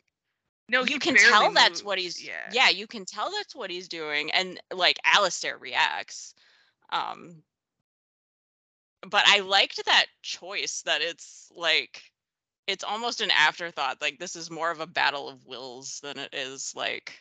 no, 0.68 0.84
you 0.84 0.98
can 0.98 1.16
tell 1.16 1.52
that's 1.52 1.82
what 1.82 1.98
he's 1.98 2.22
Yeah. 2.22 2.42
yeah, 2.44 2.68
you 2.68 2.86
can 2.86 3.04
tell 3.04 3.30
that's 3.30 3.54
what 3.54 3.70
he's 3.70 3.88
doing 3.88 4.30
and 4.32 4.60
like 4.72 4.98
Alistair 5.04 5.58
reacts. 5.58 6.34
Um 6.90 7.44
but 9.02 9.24
I 9.26 9.40
liked 9.40 9.84
that 9.84 10.06
choice 10.22 10.82
that 10.82 11.00
it's 11.02 11.50
like 11.54 12.02
it's 12.66 12.84
almost 12.84 13.20
an 13.20 13.30
afterthought 13.30 14.00
like 14.00 14.18
this 14.18 14.36
is 14.36 14.50
more 14.50 14.70
of 14.70 14.80
a 14.80 14.86
battle 14.86 15.28
of 15.28 15.46
wills 15.46 16.00
than 16.02 16.18
it 16.18 16.34
is 16.34 16.72
like 16.76 17.18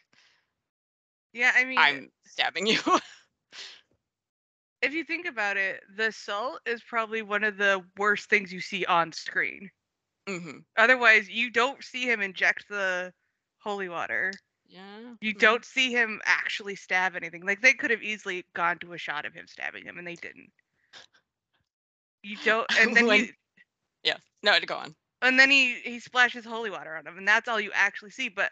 Yeah, 1.34 1.52
I 1.56 1.66
mean, 1.66 1.78
I'm 1.80 2.10
stabbing 2.26 2.68
you. 2.68 2.80
if 4.82 4.93
you 4.93 5.04
think 5.04 5.28
about 5.28 5.58
it, 5.58 5.82
the 5.98 6.12
salt 6.12 6.62
is 6.66 6.82
probably 6.84 7.22
one 7.22 7.43
of 7.43 7.58
the 7.58 7.84
worst 7.98 8.30
things 8.30 8.52
you 8.52 8.62
see 8.62 8.86
on 8.86 9.12
screen. 9.12 9.70
Mm-hmm. 10.28 10.60
Otherwise, 10.78 11.30
you 11.30 11.52
don't 11.52 11.84
see 11.84 12.10
him 12.10 12.22
inject 12.22 12.66
the 12.70 13.14
holy 13.60 13.89
water. 13.89 14.32
Yeah. 14.68 15.14
You 15.22 15.34
don't 15.34 15.64
see 15.64 15.91
him 15.91 16.22
actually 16.26 16.76
stab 16.76 17.16
anything. 17.16 17.46
Like 17.46 17.62
they 17.62 17.74
could 17.74 17.91
have 17.91 18.02
easily 18.02 18.46
gone 18.56 18.80
to 18.80 18.93
a 18.93 18.98
shot 18.98 19.26
of 19.26 19.34
him 19.34 19.46
stabbing 19.48 19.86
him, 19.86 19.98
and 19.98 20.08
they 20.08 20.16
didn't. 20.16 20.52
You 22.24 22.38
don't, 22.43 22.66
and 22.80 22.96
then 22.96 23.06
When- 23.08 23.20
he, 23.26 23.32
No, 24.41 24.60
to 24.60 24.66
go 24.66 24.76
on. 24.76 24.96
And 25.22 25.39
then 25.39 25.49
he 25.49 25.76
he 25.82 25.99
splashes 25.99 26.45
holy 26.45 26.70
water 26.70 26.95
on 26.95 27.07
him, 27.07 27.18
and 27.18 27.28
that's 27.28 27.47
all 27.47 27.59
you 27.59 27.72
actually 27.74 28.11
see. 28.11 28.30
But 28.30 28.51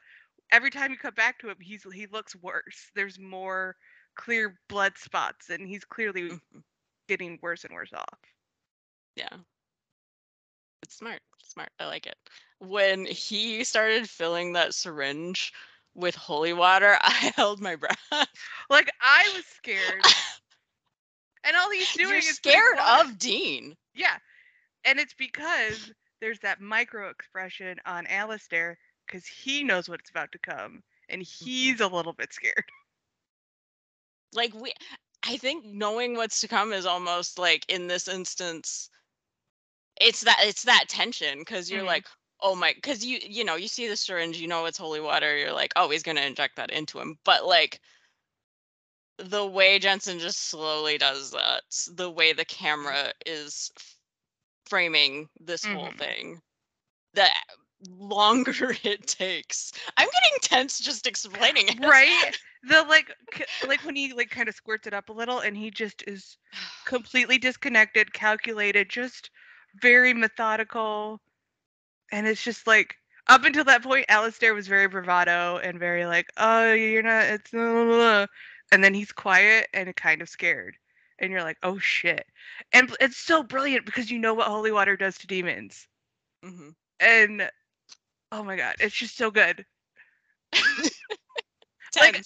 every 0.52 0.70
time 0.72 0.92
you 0.92 0.98
cut 0.98 1.16
back 1.16 1.40
to 1.40 1.50
him, 1.50 1.58
he's 1.62 1.84
he 1.94 2.08
looks 2.08 2.36
worse. 2.36 2.92
There's 2.96 3.20
more 3.20 3.76
clear 4.16 4.58
blood 4.70 4.98
spots, 4.98 5.50
and 5.50 5.68
he's 5.68 5.86
clearly 5.86 6.32
Mhm. 6.32 6.64
getting 7.08 7.40
worse 7.42 7.64
and 7.64 7.74
worse 7.74 7.94
off. 7.94 8.20
Yeah. 9.16 9.38
It's 10.82 10.96
smart. 10.96 11.22
Smart. 11.42 11.70
I 11.80 11.86
like 11.86 12.06
it. 12.08 12.18
When 12.60 13.06
he 13.06 13.64
started 13.64 14.10
filling 14.10 14.54
that 14.54 14.74
syringe 14.74 15.54
with 15.94 16.16
holy 16.16 16.54
water, 16.54 16.98
I 17.02 17.32
held 17.36 17.62
my 17.62 17.76
breath. 17.76 18.00
Like 18.70 18.90
I 19.02 19.30
was 19.34 19.46
scared, 19.46 20.06
and 21.44 21.56
all 21.56 21.70
he's 21.72 21.92
doing 21.92 22.10
You're 22.10 22.22
is 22.28 22.38
scared 22.38 22.78
of 22.80 23.18
Dean. 23.18 23.78
Yeah. 23.94 24.18
And 24.86 25.00
it's 25.00 25.14
because 25.14 25.92
there's 26.24 26.42
that 26.42 26.62
micro 26.62 27.12
expression 27.12 27.82
on 27.86 28.08
Alistair 28.08 28.80
because 29.06 29.28
he 29.28 29.64
knows 29.64 29.90
what's 29.90 30.10
about 30.12 30.32
to 30.34 30.40
come 30.40 30.84
and 31.10 31.22
he's 31.22 31.82
a 31.82 31.88
little 31.88 32.14
bit 32.14 32.34
scared. 32.34 32.66
Like 34.34 34.54
we 34.54 34.74
I 35.26 35.38
think 35.38 35.66
knowing 35.66 36.16
what's 36.16 36.42
to 36.42 36.48
come 36.48 36.74
is 36.74 36.86
almost 36.86 37.40
like 37.40 37.66
in 37.70 37.88
this 37.88 38.08
instance 38.08 38.90
it's 40.00 40.22
that 40.22 40.40
it's 40.42 40.64
that 40.64 40.90
tension 40.90 41.40
because 41.40 41.72
you're 41.72 41.84
Mhm. 41.84 41.88
like 41.88 42.08
oh 42.42 42.56
my 42.56 42.74
because 42.74 43.06
you 43.06 43.20
you 43.24 43.44
know 43.46 43.56
you 43.56 43.68
see 43.68 43.88
the 43.88 43.98
syringe 43.98 44.38
you 44.38 44.48
know 44.48 44.66
it's 44.66 44.78
holy 44.78 45.00
water 45.02 45.38
you're 45.38 45.54
like 45.54 45.74
oh 45.76 45.90
he's 45.90 46.04
gonna 46.04 46.22
inject 46.22 46.56
that 46.58 46.72
into 46.72 47.00
him 47.00 47.20
but 47.26 47.46
like 47.46 47.82
the 49.18 49.46
way 49.46 49.80
jensen 49.80 50.20
just 50.20 50.40
slowly 50.50 50.98
does 50.98 51.32
that 51.32 51.64
the 51.96 52.10
way 52.10 52.34
the 52.34 52.46
camera 52.46 53.14
is 53.26 53.72
framing 54.74 55.30
this 55.40 55.66
whole 55.66 55.94
Mhm. 55.94 56.00
thing 56.00 56.42
the 57.14 57.28
longer 57.90 58.54
it 58.84 59.08
takes 59.08 59.74
i'm 59.98 60.08
getting 60.08 60.40
tense 60.42 60.80
just 60.80 61.08
explaining 61.08 61.68
it 61.68 61.78
Right? 61.82 62.38
The 62.64 62.84
like 62.84 63.16
c- 63.34 63.46
like 63.64 63.84
when 63.84 63.96
he 63.96 64.14
like 64.14 64.30
kind 64.30 64.50
of 64.50 64.56
squirts 64.56 64.88
it 64.88 64.94
up 64.94 65.10
a 65.10 65.14
little 65.14 65.40
and 65.40 65.58
he 65.58 65.72
just 65.72 66.04
is 66.08 66.38
completely 66.86 67.38
disconnected, 67.38 68.14
calculated, 68.14 68.90
just 68.90 69.32
very 69.82 70.14
methodical. 70.14 71.22
And 72.12 72.28
it's 72.28 72.44
just 72.44 72.68
like 72.68 72.98
up 73.28 73.46
until 73.46 73.66
that 73.66 73.84
point, 73.84 74.06
Alistair 74.10 74.54
was 74.54 74.68
very 74.68 74.88
bravado 74.88 75.58
and 75.58 75.80
very 75.80 76.06
like, 76.06 76.28
oh, 76.38 76.74
you're 76.74 77.04
not, 77.04 77.26
it's, 77.26 77.52
blah, 77.52 77.62
blah, 77.74 77.86
blah." 77.86 78.28
and 78.72 78.84
then 78.84 78.94
he's 78.94 79.12
quiet 79.12 79.70
and 79.74 79.96
kind 79.96 80.22
of 80.22 80.30
scared. 80.30 80.78
And 81.24 81.34
you're 81.34 81.44
like, 81.44 81.60
oh 81.64 81.80
shit. 81.80 82.28
And 82.74 82.96
it's 83.02 83.18
so 83.18 83.44
brilliant 83.44 83.88
because 83.88 84.12
you 84.12 84.20
know 84.20 84.36
what 84.36 84.48
holy 84.50 84.72
water 84.74 84.98
does 84.98 85.18
to 85.20 85.28
demons. 85.28 85.90
Mhm. 86.44 86.76
And 87.02 87.52
oh 88.32 88.44
my 88.44 88.58
god, 88.58 88.76
it's 88.80 88.96
just 88.96 89.18
so 89.18 89.32
good. 89.32 89.66
Like, 92.00 92.24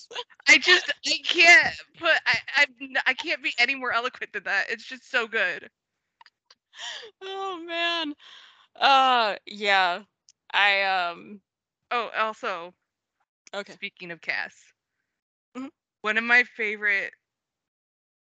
I 0.47 0.57
just, 0.59 0.91
I 1.07 1.17
can't 1.25 1.75
put, 1.97 2.11
I, 2.27 2.37
I, 2.57 2.67
I 3.07 3.13
can't 3.13 3.43
be 3.43 3.53
any 3.59 3.75
more 3.75 3.91
eloquent 3.93 4.33
than 4.33 4.43
that. 4.45 4.69
It's 4.69 4.85
just 4.85 5.09
so 5.09 5.27
good. 5.27 5.71
oh 7.21 7.63
man 7.65 8.15
uh 8.75 9.35
yeah 9.45 10.03
I 10.53 10.83
um 10.83 11.41
Oh, 11.91 12.09
also, 12.17 12.73
okay. 13.53 13.77
speaking 13.77 14.11
of 14.11 14.21
Cass, 14.21 14.73
Mhm. 15.55 15.69
one 16.01 16.17
of 16.17 16.23
my 16.23 16.43
favorite 16.43 17.13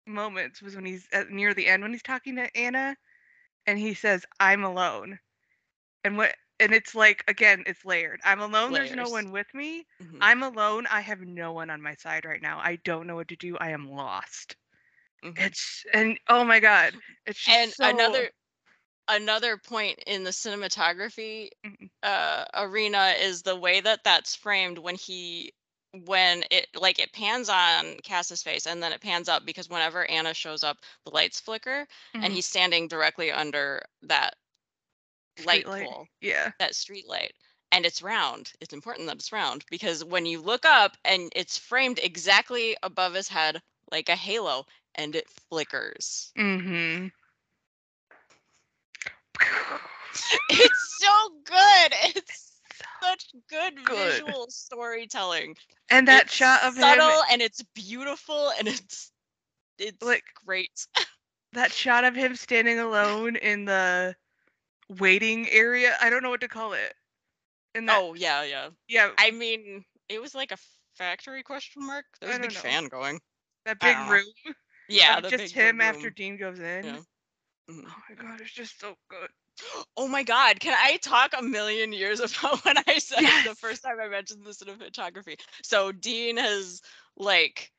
moments 0.06 0.62
was 0.62 0.76
when 0.76 0.86
he's 0.86 1.08
at, 1.12 1.30
near 1.30 1.54
the 1.54 1.66
end 1.68 1.82
when 1.82 1.92
he's 1.92 2.02
talking 2.02 2.36
to 2.36 2.56
Anna, 2.56 2.96
and 3.66 3.78
he 3.78 3.94
says, 3.94 4.26
"I'm 4.40 4.64
alone," 4.64 5.18
and 6.04 6.16
what 6.18 6.36
and 6.60 6.72
it's 6.74 6.94
like 6.94 7.24
again, 7.28 7.64
it's 7.66 7.84
layered. 7.84 8.20
I'm 8.24 8.40
alone. 8.40 8.72
There's 8.74 8.94
no 8.94 9.08
one 9.08 9.30
with 9.32 9.52
me. 9.54 9.86
Mhm. 10.00 10.20
I'm 10.20 10.42
alone. 10.42 10.86
I 10.88 11.00
have 11.02 11.20
no 11.20 11.52
one 11.52 11.70
on 11.70 11.82
my 11.82 11.94
side 11.96 12.24
right 12.26 12.42
now. 12.42 12.58
I 12.60 12.76
don't 12.84 13.06
know 13.06 13.16
what 13.16 13.28
to 13.28 13.36
do. 13.36 13.56
I 13.58 13.70
am 13.70 13.90
lost. 13.90 14.56
Mhm. 15.22 15.52
It's 15.52 15.84
and 15.94 16.18
oh 16.28 16.44
my 16.44 16.60
god, 16.60 16.94
it's 17.26 17.44
just 17.44 17.64
and 17.64 17.74
so, 17.76 17.90
another 17.90 18.30
another 19.08 19.56
point 19.58 20.00
in 20.06 20.24
the 20.24 20.30
cinematography 20.30 21.50
Mhm. 21.64 21.88
uh 22.02 22.44
arena 22.54 23.14
is 23.18 23.42
the 23.42 23.56
way 23.56 23.80
that 23.80 24.04
that's 24.04 24.34
framed 24.36 24.78
when 24.78 24.96
he 24.96 25.52
when 26.04 26.44
it 26.50 26.66
like 26.78 26.98
it 26.98 27.12
pans 27.12 27.48
on 27.48 27.96
Cass's 28.02 28.42
face 28.42 28.66
and 28.66 28.82
then 28.82 28.92
it 28.92 29.00
pans 29.00 29.28
up 29.28 29.44
because 29.44 29.68
whenever 29.68 30.08
Anna 30.10 30.34
shows 30.34 30.62
up 30.62 30.78
the 31.04 31.10
lights 31.10 31.40
flicker 31.40 31.86
Mhm. 32.14 32.24
and 32.24 32.32
he's 32.32 32.46
standing 32.46 32.88
directly 32.88 33.30
under 33.30 33.82
that 34.02 34.34
light 35.44 35.66
light. 35.66 35.86
pole 35.86 36.06
Yeah. 36.20 36.52
that 36.58 36.74
street 36.74 37.06
light 37.08 37.32
and 37.72 37.84
it's 37.84 38.02
round 38.02 38.52
it's 38.60 38.72
important 38.72 39.06
that 39.06 39.16
it's 39.16 39.32
round 39.32 39.64
because 39.70 40.04
when 40.04 40.26
you 40.26 40.40
look 40.40 40.64
up 40.64 40.96
and 41.04 41.30
it's 41.34 41.56
framed 41.56 41.98
exactly 42.02 42.76
above 42.82 43.14
his 43.14 43.28
head 43.28 43.62
like 43.90 44.08
a 44.08 44.16
halo 44.16 44.66
and 44.94 45.14
it 45.14 45.28
flickers 45.28 46.32
Mm-hmm. 46.36 47.08
it's 50.50 50.98
so 51.00 51.30
good 51.44 51.92
it's 52.16 52.45
such 53.02 53.26
good, 53.48 53.84
Good. 53.84 54.22
visual 54.24 54.46
storytelling 54.50 55.56
And 55.90 56.08
that 56.08 56.24
It's 56.24 56.32
shot 56.34 56.62
of 56.62 56.74
him 56.74 56.82
subtle 56.82 57.08
him, 57.10 57.24
and 57.32 57.42
it's 57.42 57.62
beautiful 57.74 58.50
and 58.58 58.68
it's 58.68 59.10
it's 59.78 60.02
Like- 60.02 60.24
great 60.46 60.86
that 61.52 61.72
shot 61.72 62.04
of 62.04 62.14
him 62.14 62.36
standing 62.36 62.78
alone 62.78 63.36
in 63.36 63.64
the 63.64 64.14
waiting 64.98 65.48
area. 65.50 65.96
I 66.00 66.10
don't 66.10 66.22
know 66.22 66.30
what 66.30 66.40
to 66.42 66.48
call 66.48 66.72
it. 66.74 66.94
In 67.74 67.86
that, 67.86 67.98
oh 68.00 68.14
yeah 68.14 68.42
yeah 68.42 68.68
yeah, 68.88 69.10
i 69.18 69.30
mean 69.30 69.84
it 70.08 70.20
was 70.20 70.34
like 70.34 70.50
a 70.50 70.56
factory 70.94 71.42
question 71.42 71.84
mark 71.86 72.06
there 72.20 72.28
was 72.30 72.38
a 72.38 72.40
big 72.40 72.54
know. 72.54 72.60
fan 72.60 72.86
going 72.88 73.20
that 73.66 73.78
big 73.80 73.94
don't 73.94 74.06
know. 74.06 74.12
room. 74.12 74.54
yeah 74.88 75.20
the 75.20 75.28
just 75.28 75.52
him 75.52 75.76
room. 75.78 75.80
after 75.82 76.08
Dean 76.08 76.38
goes 76.38 76.58
in. 76.58 76.84
Yeah. 76.86 76.96
Mhm. 77.70 77.84
Oh 77.86 77.94
my 78.08 78.14
god, 78.14 78.40
it's 78.40 78.50
just 78.52 78.80
so 78.80 78.94
good. 79.10 79.28
Oh 79.96 80.08
my 80.08 80.22
god, 80.22 80.60
can 80.60 80.76
I 80.76 80.96
talk 80.98 81.32
a 81.36 81.42
million 81.42 81.92
years 81.92 82.20
about 82.20 82.64
when 82.64 82.76
I 82.86 82.98
said 82.98 83.22
the 83.44 83.54
first 83.54 83.82
time 83.82 83.96
I 84.00 84.08
mentioned 84.08 84.44
the 84.44 84.50
cinematography? 84.50 85.38
So 85.62 85.92
Dean 85.92 86.36
has 86.36 86.82
like 87.16 87.72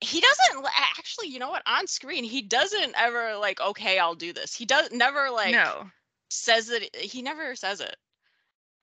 he 0.00 0.20
doesn't 0.20 0.66
actually, 0.96 1.28
you 1.28 1.38
know 1.38 1.50
what, 1.50 1.62
on 1.66 1.86
screen, 1.86 2.22
he 2.22 2.42
doesn't 2.42 2.94
ever 2.96 3.36
like, 3.36 3.60
okay, 3.60 3.98
I'll 3.98 4.14
do 4.14 4.32
this. 4.32 4.54
He 4.54 4.64
does 4.64 4.90
never 4.92 5.30
like 5.30 5.52
no. 5.52 5.90
says 6.30 6.68
that 6.68 6.94
he 6.94 7.22
never 7.22 7.56
says 7.56 7.80
it. 7.80 7.96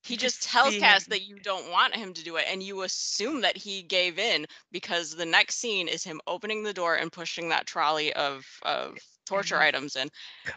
He 0.06 0.18
just 0.18 0.44
tells 0.44 0.76
Cass 0.76 1.06
that 1.06 1.24
you 1.24 1.40
don't 1.40 1.72
want 1.72 1.96
him 1.96 2.14
to 2.14 2.24
do 2.24 2.36
it, 2.36 2.46
and 2.48 2.62
you 2.62 2.84
assume 2.84 3.42
that 3.42 3.58
he 3.58 3.82
gave 3.82 4.20
in 4.20 4.46
because 4.72 5.16
the 5.16 5.26
next 5.26 5.56
scene 5.56 5.88
is 5.88 6.04
him 6.04 6.22
opening 6.28 6.64
the 6.64 6.74
door 6.74 6.96
and 6.96 7.12
pushing 7.12 7.50
that 7.50 7.66
trolley 7.66 8.14
of 8.14 8.46
of 8.64 8.98
torture 9.26 9.60
he's 9.60 9.68
items 9.68 9.96
in, 9.96 10.10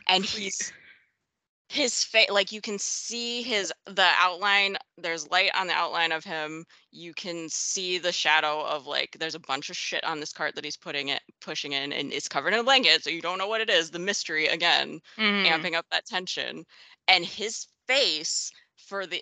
and 0.08 0.24
he's 0.24 0.72
his 1.70 2.02
face 2.02 2.30
like 2.30 2.50
you 2.50 2.60
can 2.60 2.78
see 2.78 3.42
his 3.42 3.72
the 3.86 4.10
outline 4.16 4.76
there's 4.96 5.28
light 5.30 5.50
on 5.54 5.66
the 5.66 5.72
outline 5.74 6.12
of 6.12 6.24
him 6.24 6.64
you 6.92 7.12
can 7.12 7.48
see 7.48 7.98
the 7.98 8.12
shadow 8.12 8.64
of 8.64 8.86
like 8.86 9.16
there's 9.20 9.34
a 9.34 9.40
bunch 9.40 9.68
of 9.68 9.76
shit 9.76 10.02
on 10.04 10.18
this 10.18 10.32
cart 10.32 10.54
that 10.54 10.64
he's 10.64 10.78
putting 10.78 11.08
it 11.08 11.20
pushing 11.40 11.72
in 11.72 11.92
and 11.92 12.12
it's 12.12 12.28
covered 12.28 12.54
in 12.54 12.60
a 12.60 12.64
blanket 12.64 13.04
so 13.04 13.10
you 13.10 13.20
don't 13.20 13.38
know 13.38 13.46
what 13.48 13.60
it 13.60 13.68
is 13.68 13.90
the 13.90 13.98
mystery 13.98 14.46
again 14.46 14.98
Mhm. 15.18 15.46
amping 15.46 15.74
up 15.74 15.84
that 15.90 16.06
tension 16.06 16.64
and 17.06 17.24
his 17.26 17.66
face 17.86 18.50
for 18.88 19.06
the 19.06 19.20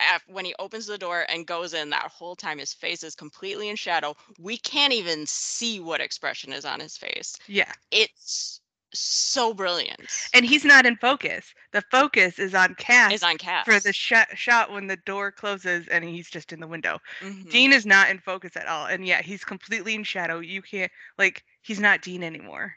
af- 0.00 0.24
when 0.26 0.44
he 0.44 0.54
opens 0.58 0.86
the 0.86 0.98
door 0.98 1.26
and 1.28 1.46
goes 1.46 1.74
in 1.74 1.90
that 1.90 2.10
whole 2.10 2.34
time 2.34 2.58
his 2.58 2.72
face 2.72 3.02
is 3.02 3.14
completely 3.14 3.68
in 3.68 3.76
shadow 3.76 4.14
we 4.38 4.56
can't 4.56 4.92
even 4.92 5.26
see 5.26 5.80
what 5.80 6.00
expression 6.00 6.52
is 6.52 6.64
on 6.64 6.80
his 6.80 6.96
face 6.96 7.36
Yeah. 7.46 7.70
it's 7.90 8.60
so 8.94 9.54
brilliant 9.54 10.00
And 10.34 10.44
he's 10.44 10.66
not 10.66 10.84
in 10.84 10.96
focus. 10.96 11.54
The 11.72 11.82
focus 11.90 12.38
is 12.38 12.54
on 12.54 12.74
Cass 12.74 13.12
is 13.14 13.22
on 13.22 13.38
Cass. 13.38 13.64
for 13.64 13.80
the 13.80 13.92
shot 13.92 14.28
shot 14.36 14.70
when 14.70 14.86
the 14.86 14.98
door 15.06 15.32
closes 15.32 15.88
and 15.88 16.04
he's 16.04 16.28
just 16.28 16.52
in 16.52 16.60
the 16.60 16.66
window. 16.66 16.98
Mhm. 17.22 17.50
Dean 17.50 17.72
is 17.72 17.86
not 17.86 18.10
in 18.10 18.18
focus 18.20 18.54
at 18.54 18.66
all. 18.66 18.84
And 18.86 19.06
yeah, 19.06 19.22
he's 19.22 19.44
completely 19.44 19.94
in 19.94 20.04
shadow. 20.04 20.40
You 20.40 20.60
can't 20.60 20.92
like 21.16 21.42
he's 21.62 21.80
not 21.80 22.02
Dean 22.02 22.22
anymore. 22.22 22.74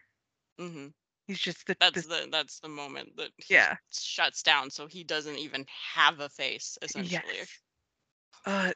Mhm. 0.57 0.93
He's 1.27 1.39
just 1.39 1.65
the, 1.67 1.75
That's 1.79 2.03
the 2.05 2.07
the 2.07 2.27
that's 2.31 2.59
the 2.59 2.69
moment 2.69 3.17
that 3.17 3.29
he 3.37 3.55
yeah. 3.55 3.75
shuts 3.91 4.43
down, 4.43 4.69
so 4.69 4.85
he 4.87 5.03
doesn't 5.03 5.37
even 5.37 5.65
have 5.95 6.19
a 6.19 6.29
face 6.29 6.77
essentially. 6.81 7.23
Yes. 7.39 7.59
Uh 8.45 8.71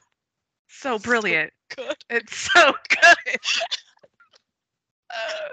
so 0.68 0.98
brilliant. 0.98 1.52
Good. 1.76 1.96
It's 2.08 2.36
so 2.52 2.72
good. 2.88 3.40
Uh, 5.10 5.48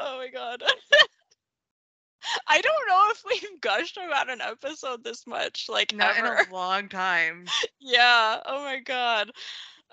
Oh 0.00 0.16
my 0.18 0.28
god. 0.28 0.62
I 2.48 2.60
don't 2.60 2.88
know 2.88 3.08
if 3.10 3.22
we've 3.28 3.60
gushed 3.60 3.96
about 3.96 4.30
an 4.30 4.40
episode 4.40 5.02
this 5.04 5.26
much, 5.26 5.66
like 5.68 5.94
not 5.94 6.16
in 6.16 6.24
a 6.24 6.36
long 6.52 6.88
time. 6.88 7.46
yeah. 7.80 8.40
Oh 8.46 8.62
my 8.62 8.80
god. 8.80 9.30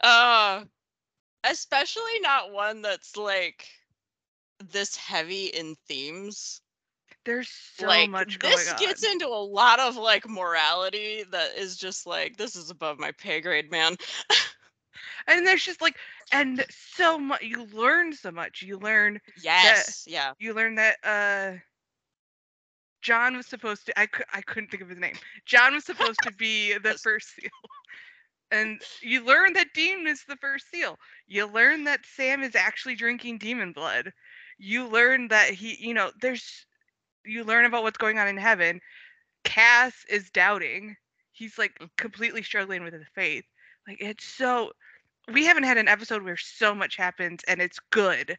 Uh 0.01 0.63
especially 1.43 2.19
not 2.21 2.51
one 2.51 2.81
that's 2.81 3.15
like 3.17 3.67
this 4.71 4.95
heavy 4.95 5.47
in 5.47 5.75
themes. 5.87 6.61
There's 7.25 7.49
so 7.77 7.87
like 7.87 8.09
much 8.09 8.39
going 8.39 8.53
this 8.53 8.71
on. 8.71 8.79
gets 8.79 9.05
into 9.05 9.27
a 9.27 9.29
lot 9.29 9.79
of 9.79 9.95
like 9.97 10.27
morality 10.27 11.23
that 11.31 11.57
is 11.57 11.77
just 11.77 12.07
like 12.07 12.37
this 12.37 12.55
is 12.55 12.69
above 12.69 12.99
my 12.99 13.11
pay 13.11 13.41
grade, 13.41 13.69
man. 13.71 13.95
and 15.27 15.45
there's 15.45 15.63
just 15.63 15.81
like 15.81 15.95
and 16.31 16.65
so 16.69 17.17
much 17.17 17.41
you 17.41 17.65
learn 17.73 18.13
so 18.13 18.31
much. 18.31 18.61
You 18.61 18.77
learn 18.79 19.19
Yes. 19.41 20.05
Yeah. 20.07 20.33
you 20.39 20.53
learn 20.53 20.75
that 20.75 20.97
uh 21.03 21.57
John 23.01 23.37
was 23.37 23.47
supposed 23.47 23.85
to 23.85 23.99
I, 23.99 24.07
I 24.33 24.41
couldn't 24.41 24.71
think 24.71 24.83
of 24.83 24.89
his 24.89 24.99
name. 24.99 25.15
John 25.45 25.73
was 25.73 25.85
supposed 25.85 26.21
to 26.23 26.31
be 26.33 26.77
the 26.77 26.93
first 26.93 27.35
seal. 27.35 27.49
And 28.51 28.81
you 29.01 29.23
learn 29.23 29.53
that 29.53 29.73
Dean 29.75 30.07
is 30.07 30.23
the 30.27 30.35
first 30.37 30.71
seal. 30.71 30.97
You 31.27 31.45
learn 31.45 31.83
that 31.83 31.99
Sam 32.15 32.41
is 32.41 32.55
actually 32.55 32.95
drinking 32.95 33.37
demon 33.37 33.73
blood. 33.73 34.11
You 34.59 34.87
learn 34.87 35.29
that 35.29 35.51
he, 35.51 35.77
you 35.79 35.93
know, 35.93 36.11
there's 36.21 36.67
you 37.25 37.43
learn 37.43 37.65
about 37.65 37.83
what's 37.83 37.97
going 37.97 38.19
on 38.19 38.27
in 38.27 38.37
heaven. 38.37 38.81
Cass 39.43 40.05
is 40.09 40.29
doubting. 40.31 40.97
He's 41.31 41.57
like 41.57 41.73
Mhm. 41.79 41.89
completely 41.97 42.43
struggling 42.43 42.83
with 42.83 42.93
his 42.93 43.07
faith. 43.15 43.45
Like 43.87 43.97
it's 44.01 44.25
so 44.25 44.71
we 45.33 45.45
haven't 45.45 45.63
had 45.63 45.77
an 45.77 45.87
episode 45.89 46.23
where 46.23 46.37
so 46.37 46.75
much 46.75 46.97
happens 46.97 47.43
and 47.47 47.61
it's 47.61 47.79
good. 47.91 48.37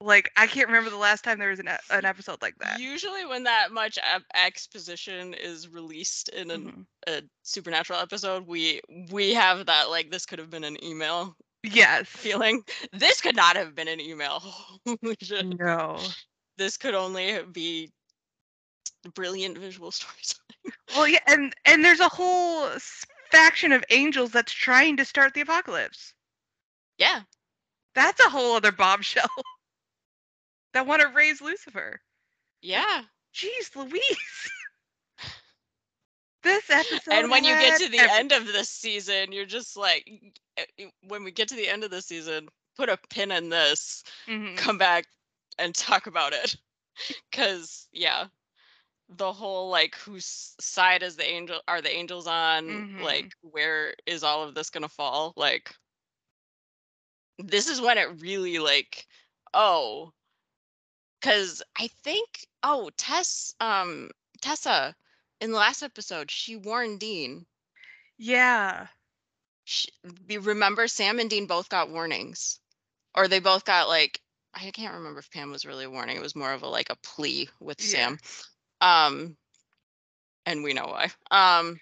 Like 0.00 0.30
I 0.36 0.46
can't 0.46 0.68
remember 0.68 0.90
the 0.90 0.96
last 0.96 1.24
time 1.24 1.38
there 1.38 1.50
was 1.50 1.60
an, 1.60 1.68
an 1.90 2.04
episode 2.04 2.42
like 2.42 2.56
that. 2.58 2.80
Usually, 2.80 3.24
when 3.26 3.44
that 3.44 3.72
much 3.72 3.98
exposition 4.34 5.34
is 5.34 5.68
released 5.68 6.28
in 6.28 6.50
an, 6.50 6.72
Mhm. 6.72 6.86
a 7.06 7.22
supernatural 7.42 8.00
episode, 8.00 8.46
we 8.46 8.80
we 9.10 9.34
have 9.34 9.66
that 9.66 9.90
like 9.90 10.10
this 10.10 10.26
could 10.26 10.38
have 10.38 10.50
been 10.50 10.64
an 10.64 10.82
email 10.84 11.36
Yes. 11.62 12.06
feeling. 12.08 12.62
This 12.92 13.20
could 13.20 13.36
not 13.36 13.56
have 13.56 13.74
been 13.74 13.88
an 13.88 14.00
email. 14.00 14.42
No. 15.42 15.98
This 16.56 16.76
could 16.76 16.94
only 16.94 17.40
be 17.52 17.92
brilliant 19.14 19.58
visual 19.58 19.90
storytelling. 19.92 20.78
Well, 20.94 21.08
yeah, 21.08 21.20
and 21.26 21.54
and 21.64 21.84
there's 21.84 22.00
a 22.00 22.08
whole 22.08 22.68
faction 23.30 23.72
of 23.72 23.84
angels 23.90 24.30
that's 24.30 24.52
trying 24.52 24.96
to 24.96 25.04
start 25.04 25.34
the 25.34 25.40
apocalypse. 25.42 26.14
Yeah. 26.98 27.20
That's 27.94 28.24
a 28.24 28.30
whole 28.30 28.54
other 28.56 28.72
bombshell. 28.72 29.28
that 30.74 30.86
want 30.86 31.02
to 31.02 31.08
raise 31.08 31.40
Lucifer. 31.40 32.00
Yeah. 32.62 33.02
Jeez, 33.34 33.74
Louise. 33.76 34.50
This 36.42 36.70
episode. 36.70 37.12
and 37.14 37.30
when 37.30 37.44
you 37.44 37.56
get 37.56 37.74
to 37.76 37.88
the 37.88 38.08
end 38.08 38.32
of 38.32 38.46
this 38.46 38.68
season, 38.68 39.32
you're 39.32 39.46
just 39.46 39.76
like, 39.76 40.08
eh, 40.56 40.86
when 41.06 41.24
we 41.24 41.30
get 41.32 41.48
to 41.48 41.54
the 41.56 41.68
end 41.68 41.84
of 41.84 41.90
the 41.90 42.02
season, 42.02 42.48
put 42.76 42.88
a 42.88 42.98
pin 43.10 43.30
in 43.30 43.48
this, 43.50 44.02
Mhm. 44.26 44.56
come 44.56 44.78
back 44.78 45.06
and 45.58 45.74
talk 45.74 46.06
about 46.06 46.32
it. 46.32 46.56
Cause 47.32 47.88
yeah, 47.92 48.28
the 49.08 49.32
whole 49.32 49.70
like 49.70 49.96
whose 49.96 50.54
side 50.60 51.02
is 51.02 51.16
the 51.16 51.28
angel 51.28 51.60
are 51.68 51.80
the 51.82 51.94
angels 51.94 52.26
on? 52.26 52.84
Mhm. 52.88 53.00
Like 53.00 53.34
where 53.42 53.94
is 54.06 54.22
all 54.22 54.42
of 54.42 54.54
this 54.54 54.70
gonna 54.70 54.88
fall? 54.88 55.32
Like 55.36 55.74
this 57.38 57.68
is 57.68 57.80
when 57.80 57.98
it 57.98 58.20
really 58.20 58.58
like 58.58 59.06
oh 59.54 60.12
because 61.20 61.62
I 61.78 61.88
think 61.88 62.46
oh 62.62 62.90
Tess 62.96 63.54
um 63.60 64.10
Tessa 64.40 64.94
in 65.40 65.50
the 65.52 65.58
last 65.58 65.82
episode, 65.82 66.30
she 66.30 66.56
warned 66.56 67.00
Dean. 67.00 67.46
Yeah. 68.18 68.88
She, 69.64 69.88
remember, 70.28 70.88
Sam 70.88 71.18
and 71.18 71.30
Dean 71.30 71.46
both 71.46 71.68
got 71.68 71.90
warnings, 71.90 72.60
or 73.14 73.28
they 73.28 73.38
both 73.40 73.64
got 73.64 73.88
like 73.88 74.20
I 74.54 74.70
can't 74.70 74.94
remember 74.94 75.20
if 75.20 75.30
Pam 75.30 75.50
was 75.50 75.64
really 75.66 75.84
a 75.84 75.90
warning. 75.90 76.16
It 76.16 76.22
was 76.22 76.34
more 76.34 76.52
of 76.52 76.62
a 76.62 76.68
like 76.68 76.90
a 76.90 76.96
plea 76.96 77.48
with 77.60 77.80
Yeah. 77.80 78.16
Sam. 78.16 78.18
Um, 78.80 79.36
and 80.46 80.62
we 80.62 80.72
know 80.74 80.86
why. 80.86 81.10
Um, 81.30 81.80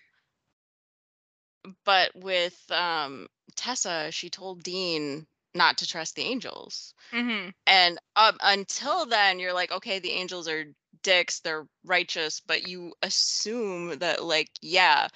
but 1.84 2.10
with 2.14 2.70
um 2.70 3.28
Tessa, 3.56 4.10
she 4.10 4.28
told 4.30 4.62
Dean 4.62 5.26
not 5.54 5.78
to 5.78 5.86
trust 5.86 6.14
the 6.16 6.22
angels. 6.22 6.94
hmm 7.12 7.48
And 7.66 7.98
um, 8.16 8.36
until 8.42 9.06
then, 9.06 9.38
you're 9.38 9.52
like, 9.54 9.72
okay, 9.72 9.98
the 9.98 10.12
angels 10.12 10.48
are 10.48 10.64
dicks, 11.06 11.40
they're 11.40 11.68
righteous, 11.86 12.40
but 12.40 12.68
you 12.68 12.94
assume 13.02 13.98
that, 14.00 14.24
like, 14.24 14.50
yeah, 14.62 15.08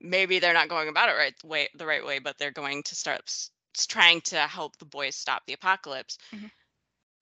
maybe 0.00 0.40
they're 0.40 0.54
not 0.54 0.68
going 0.68 0.88
about 0.88 1.10
it 1.10 1.14
right 1.14 1.44
way, 1.44 1.68
the 1.74 1.86
right 1.86 2.04
way, 2.04 2.20
but 2.20 2.38
they're 2.38 2.52
going 2.52 2.84
to 2.84 2.96
start 2.96 3.22
s- 3.28 3.50
trying 3.88 4.22
to 4.22 4.38
help 4.48 4.78
the 4.78 4.86
boys 4.86 5.16
stop 5.16 5.46
the 5.46 5.54
apocalypse. 5.54 6.18
Mhm. 6.32 6.50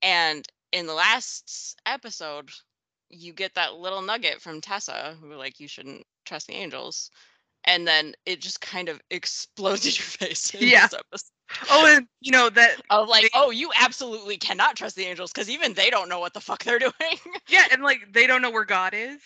And 0.02 0.46
in 0.72 0.86
the 0.86 0.94
last 0.94 1.80
episode, 1.86 2.50
you 3.10 3.32
get 3.34 3.54
that 3.54 3.74
little 3.74 4.02
nugget 4.02 4.42
from 4.42 4.60
Tessa, 4.60 5.16
who 5.20 5.34
like 5.34 5.60
you 5.60 5.68
shouldn't 5.68 6.06
trust 6.24 6.46
the 6.48 6.54
angels. 6.54 7.10
And 7.64 7.86
then 7.86 8.14
it 8.26 8.40
just 8.40 8.60
kind 8.60 8.88
of 8.88 9.00
explodes 9.10 9.84
in 9.86 9.92
your 9.92 10.04
face 10.30 10.54
in 10.54 10.68
Yeah. 10.68 10.86
this 10.88 10.94
episode 11.00 11.28
Oh, 11.70 11.84
and 11.96 12.06
you 12.20 12.32
know 12.32 12.48
that. 12.48 12.80
of 12.90 13.08
like, 13.08 13.24
They- 13.24 13.28
oh, 13.34 13.50
you 13.50 13.70
absolutely 13.78 14.38
cannot 14.38 14.74
trust 14.76 14.96
the 14.96 15.04
angels 15.04 15.32
because 15.32 15.50
even 15.50 15.74
they 15.74 15.90
don't 15.90 16.08
know 16.08 16.18
what 16.18 16.32
the 16.32 16.40
fuck 16.40 16.64
they're 16.64 16.78
doing. 16.90 16.92
Yeah, 17.48 17.64
and 17.70 17.82
like 17.82 18.10
they 18.12 18.26
don't 18.26 18.40
know 18.42 18.50
where 18.50 18.64
God 18.64 18.94
is. 18.94 19.20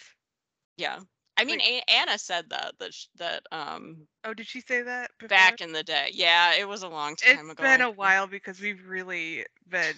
yeah, 0.77 0.99
I 1.39 1.45
mean, 1.45 1.59
Like- 1.61 1.85
A- 1.89 1.91
Anna 1.93 2.19
said 2.19 2.51
that 2.51 2.75
that 2.81 2.93
sh- 2.93 3.07
that 3.19 3.43
um 3.53 4.09
Oh, 4.25 4.35
did 4.35 4.49
she 4.49 4.61
say 4.61 4.83
that 4.83 5.13
before? 5.21 5.29
back 5.29 5.61
in 5.61 5.71
the 5.73 5.85
day. 5.85 6.09
Yeah, 6.13 6.55
it 6.59 6.67
was 6.67 6.83
a 6.83 6.89
long 6.89 7.15
time 7.15 7.31
It's 7.33 7.41
ago. 7.43 7.51
It's 7.53 7.61
been 7.61 7.81
a 7.83 7.91
while 7.93 8.27
because 8.27 8.61
we've 8.61 8.85
really 8.85 9.47
been. 9.69 9.95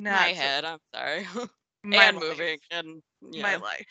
Not 0.00 0.12
My 0.20 0.28
head. 0.28 0.64
I'm 0.66 0.78
sorry. 0.94 1.26
my 1.84 2.04
and 2.04 2.16
life, 2.18 2.24
moving 2.28 2.58
and 2.70 3.02
yeah, 3.30 3.42
My 3.42 3.56
life. 3.56 3.86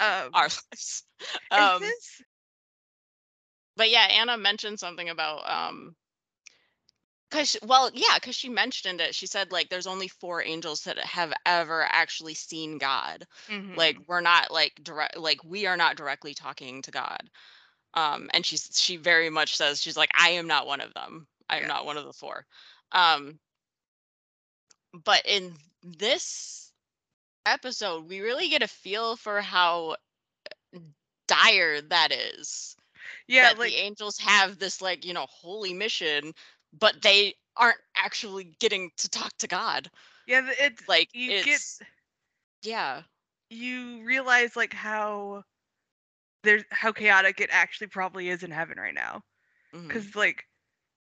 Um, 0.00 0.34
our 0.34 0.44
lives. 0.70 1.04
Um, 1.50 1.80
this? 1.80 2.22
but 3.76 3.90
yeah, 3.90 4.06
Anna 4.10 4.36
mentioned 4.36 4.78
something 4.80 5.08
about 5.08 5.48
um. 5.48 5.96
Cause 7.30 7.50
she- 7.50 7.58
well, 7.62 7.90
yeah, 7.94 8.18
cause 8.20 8.34
she 8.36 8.48
mentioned 8.48 9.00
it. 9.00 9.14
She 9.14 9.26
said 9.26 9.50
like 9.52 9.68
there's 9.68 9.86
only 9.86 10.08
four 10.08 10.42
angels 10.42 10.82
that 10.84 10.98
have 10.98 11.32
ever 11.44 11.82
actually 11.84 12.34
seen 12.34 12.78
God. 12.78 13.26
Mhm. 13.48 13.76
like 13.76 13.98
we're 14.06 14.20
not 14.20 14.50
like 14.50 14.82
direct 14.82 15.16
like 15.16 15.42
we 15.44 15.66
are 15.66 15.76
not 15.76 15.96
directly 15.96 16.34
talking 16.34 16.82
to 16.82 16.90
god 16.90 17.30
um 17.94 18.28
and 18.34 18.44
she's 18.46 18.68
she 18.80 18.96
very 18.96 19.30
much 19.30 19.56
says 19.56 19.80
she's 19.80 19.96
like 19.96 20.10
i 20.18 20.30
am 20.30 20.46
not 20.46 20.66
one 20.66 20.80
of 20.80 20.92
them 20.94 21.26
i 21.48 21.56
am 21.58 21.62
Yeah. 21.62 21.68
not 21.68 21.84
one 21.86 21.96
of 21.96 22.04
the 22.04 22.12
four 22.12 22.46
um 22.92 23.38
but 25.04 25.22
in 25.24 25.54
this 25.82 26.67
episode 27.48 28.08
we 28.08 28.20
really 28.20 28.48
get 28.48 28.62
a 28.62 28.68
feel 28.68 29.16
for 29.16 29.40
how 29.40 29.96
dire 31.28 31.80
that 31.82 32.12
is 32.12 32.76
yeah, 33.28 33.50
that 33.50 33.58
like 33.58 33.70
the 33.70 33.76
angels 33.76 34.18
have 34.18 34.58
this 34.58 34.80
like 34.80 35.04
you 35.04 35.12
know 35.12 35.26
holy 35.30 35.72
mission 35.72 36.32
but 36.78 37.02
they 37.02 37.34
aren't 37.56 37.78
actually 37.96 38.54
getting 38.60 38.90
to 38.96 39.08
talk 39.08 39.32
to 39.38 39.46
god 39.46 39.90
yeah, 40.26 40.42
it's 40.58 40.88
like 40.88 41.08
you 41.14 41.32
it's 41.32 41.44
get 41.44 41.88
yeah 42.62 43.02
you 43.50 44.02
realize 44.04 44.56
like 44.56 44.72
how 44.74 45.44
there's 46.42 46.64
how 46.70 46.92
chaotic 46.92 47.40
it 47.40 47.50
actually 47.52 47.88
probably 47.88 48.28
is 48.28 48.42
in 48.42 48.50
heaven 48.50 48.78
right 48.78 48.94
now. 48.94 49.22
mhm. 49.74 49.88
Because 49.88 50.14
like 50.16 50.46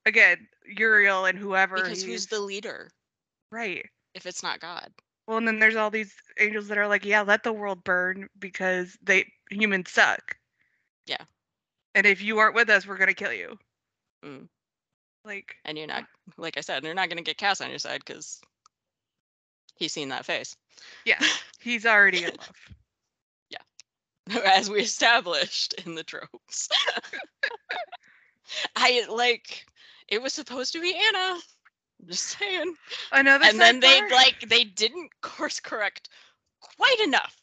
again, 0.07 0.49
Uriel 0.67 1.27
and 1.27 1.39
whoever 1.39 1.77
because 1.77 2.03
who's 2.03 2.27
the 2.27 2.41
leader 2.41 2.91
right. 3.51 3.87
if 4.15 4.27
it's 4.27 4.43
not 4.43 4.61
God? 4.61 4.93
Well, 5.27 5.39
and 5.39 5.47
then 5.49 5.59
there's 5.59 5.77
all 5.77 5.91
these 5.91 6.15
angels 6.39 6.69
that 6.69 6.79
are 6.79 6.87
like, 6.89 7.05
yeah, 7.05 7.23
let 7.23 7.43
the 7.43 7.53
world 7.53 7.83
burn 7.83 8.29
because 8.39 8.97
they 9.03 9.27
humans 9.51 9.91
suck. 9.91 10.37
Yeah. 11.07 11.25
And 11.95 12.07
if 12.07 12.23
you 12.23 12.39
aren't 12.39 12.55
with 12.55 12.71
us, 12.71 12.87
we're 12.87 12.99
gonna 12.99 13.15
kill 13.15 13.33
you. 13.33 13.59
Mm. 14.25 14.49
Like, 15.25 15.57
And 15.65 15.77
you're 15.77 15.89
not, 15.89 16.05
like 16.37 16.57
I 16.57 16.61
said, 16.61 16.85
you're 16.85 16.95
not 16.95 17.09
going 17.09 17.17
to 17.17 17.23
get 17.25 17.37
Cass 17.37 17.61
on 17.61 17.69
your 17.69 17.81
side 17.81 18.03
because 18.07 18.41
he's 19.75 19.93
seen 19.93 20.09
that 20.11 20.25
face. 20.25 20.57
yeah, 21.05 21.19
he's 21.61 21.85
already 21.85 22.23
in 22.23 22.31
love. 22.31 22.57
Yeah, 23.51 24.39
as 24.47 24.71
we 24.71 24.81
established 24.81 25.75
in 25.85 25.97
the 25.97 26.05
tropes. 26.05 26.69
I 28.77 29.05
like, 29.11 29.67
it 30.07 30.23
was 30.23 30.33
supposed 30.33 30.73
to 30.75 30.81
be 30.81 30.95
Anna. 30.95 31.41
I'm 32.01 32.09
just 32.09 32.25
saying. 32.39 32.75
Another 33.13 33.47
and 33.47 33.61
then 33.61 33.81
they 33.81 34.01
like, 34.11 34.41
they 34.49 34.65
didn't 34.65 35.11
course 35.23 35.61
correct 35.61 36.09
quite 36.61 37.01
enough 37.05 37.37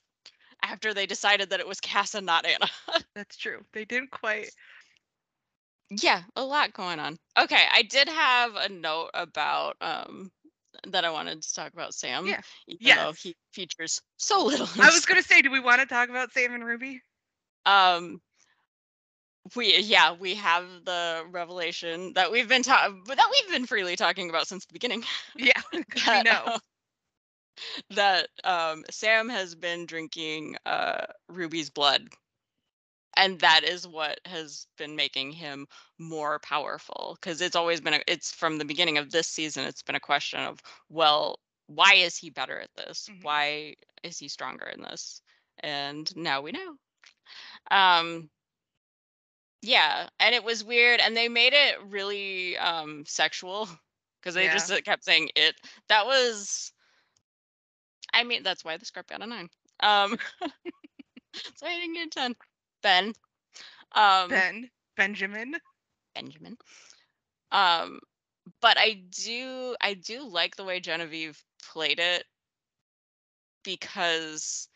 after 0.64 0.93
they 0.93 1.06
decided 1.06 1.49
that 1.49 1.60
it 1.60 1.68
was 1.68 1.80
Cass 1.80 2.16
and 2.16 2.26
not 2.26 2.45
Anna. 2.45 2.68
That's 3.16 3.38
true. 3.38 3.60
They 3.74 3.86
didn't 3.86 4.12
quite. 4.12 4.49
yeah 5.89 6.22
a 6.36 6.43
lot 6.43 6.74
going 6.74 6.99
on 6.99 7.18
okay 7.39 7.66
i 7.74 7.82
did 7.84 8.08
have 8.10 8.56
a 8.56 8.70
note 8.70 9.10
about 9.14 9.76
um 9.82 10.32
that 10.88 11.06
i 11.06 11.10
wanted 11.10 11.41
to 11.41 11.54
talk 11.54 11.72
about 11.74 11.93
sam 11.93 12.26
Yeah. 12.26 12.41
even 12.68 12.95
though 12.95 13.14
he 13.14 13.36
features 13.51 14.01
so 14.18 14.43
little 14.45 14.68
I 14.80 14.89
was 14.91 15.06
gonna 15.06 15.22
say, 15.22 15.41
do 15.41 15.51
we 15.51 15.60
want 15.60 15.82
to 15.82 15.88
talk 15.88 16.10
about 16.10 16.32
Sam 16.32 16.54
and 16.54 16.66
Ruby? 16.66 17.01
um 17.66 18.22
we 19.55 19.77
yeah 19.79 20.13
we 20.13 20.35
have 20.35 20.65
the 20.85 21.23
revelation 21.31 22.13
that 22.13 22.31
we've 22.31 22.47
been 22.47 22.63
talking 22.63 23.03
that 23.07 23.27
we've 23.31 23.51
been 23.51 23.65
freely 23.65 23.95
talking 23.95 24.29
about 24.29 24.47
since 24.47 24.65
the 24.65 24.73
beginning. 24.73 25.03
Yeah, 25.35 25.61
'cause 25.89 26.05
we 26.07 26.21
know. 26.21 26.51
uh, 26.51 26.59
that 27.89 28.27
um 28.43 28.83
sam 28.89 29.29
has 29.29 29.55
been 29.55 29.85
drinking 29.85 30.55
uh 30.65 31.05
ruby's 31.29 31.69
blood. 31.69 32.07
And 33.15 33.39
that 33.41 33.63
is 33.63 33.87
what 33.87 34.19
has 34.25 34.67
been 34.77 34.95
making 34.95 35.33
him 35.33 35.67
more 35.99 36.39
powerful 36.39 37.17
because 37.19 37.41
it's 37.41 37.55
always 37.55 37.79
been 37.81 37.93
a, 37.95 38.01
it's 38.07 38.31
from 38.33 38.57
the 38.57 38.65
beginning 38.65 38.97
of 38.97 39.11
this 39.11 39.27
season 39.27 39.65
it's 39.65 39.83
been 39.83 39.95
a 39.95 39.99
question 39.99 40.39
of 40.39 40.61
well 40.89 41.39
why 41.67 41.93
is 41.95 42.17
he 42.17 42.29
better 42.29 42.59
at 42.59 42.73
this? 42.75 43.09
Mhm. 43.09 43.21
why 43.21 43.75
is 44.03 44.17
he 44.19 44.27
stronger 44.27 44.65
in 44.65 44.81
this? 44.81 45.21
And 45.59 46.13
now 46.15 46.41
we 46.41 46.51
know. 46.51 46.75
Um 47.71 48.29
yeah 49.64 50.09
and 50.20 50.36
it 50.36 50.45
was 50.45 50.66
weird 50.66 51.01
and 51.01 51.18
they 51.18 51.30
made 51.30 51.53
it 51.53 51.78
really 51.89 52.57
um 52.59 53.05
sexual 53.07 53.70
because 54.22 54.36
they 54.36 54.49
just 54.49 54.72
uh, 54.72 54.82
kept 54.82 55.05
saying 55.05 55.30
it. 55.36 55.55
That 55.89 56.05
was 56.07 56.74
i 58.14 58.24
mean 58.24 58.43
that's 58.43 58.66
why 58.66 58.78
the 58.78 58.86
script 58.86 59.09
got 59.09 59.24
a 59.24 59.28
nine. 59.28 59.49
Um 59.82 60.18
so 61.55 61.68
i 61.68 61.76
didn't 61.80 61.95
get 61.95 62.07
a 62.07 62.11
10 62.11 62.36
ben. 62.84 63.14
Um 63.95 64.43
Ben, 64.43 64.72
Benjamin. 64.97 65.55
benjamin. 66.16 66.57
Um 67.51 68.01
but 68.61 68.78
i 68.80 69.03
do 69.11 69.76
i 69.82 69.93
do 69.93 70.24
like 70.28 70.55
the 70.57 70.66
way 70.66 70.80
genevieve 70.82 71.43
played 71.61 71.99
it 71.99 72.26
because 73.64 74.70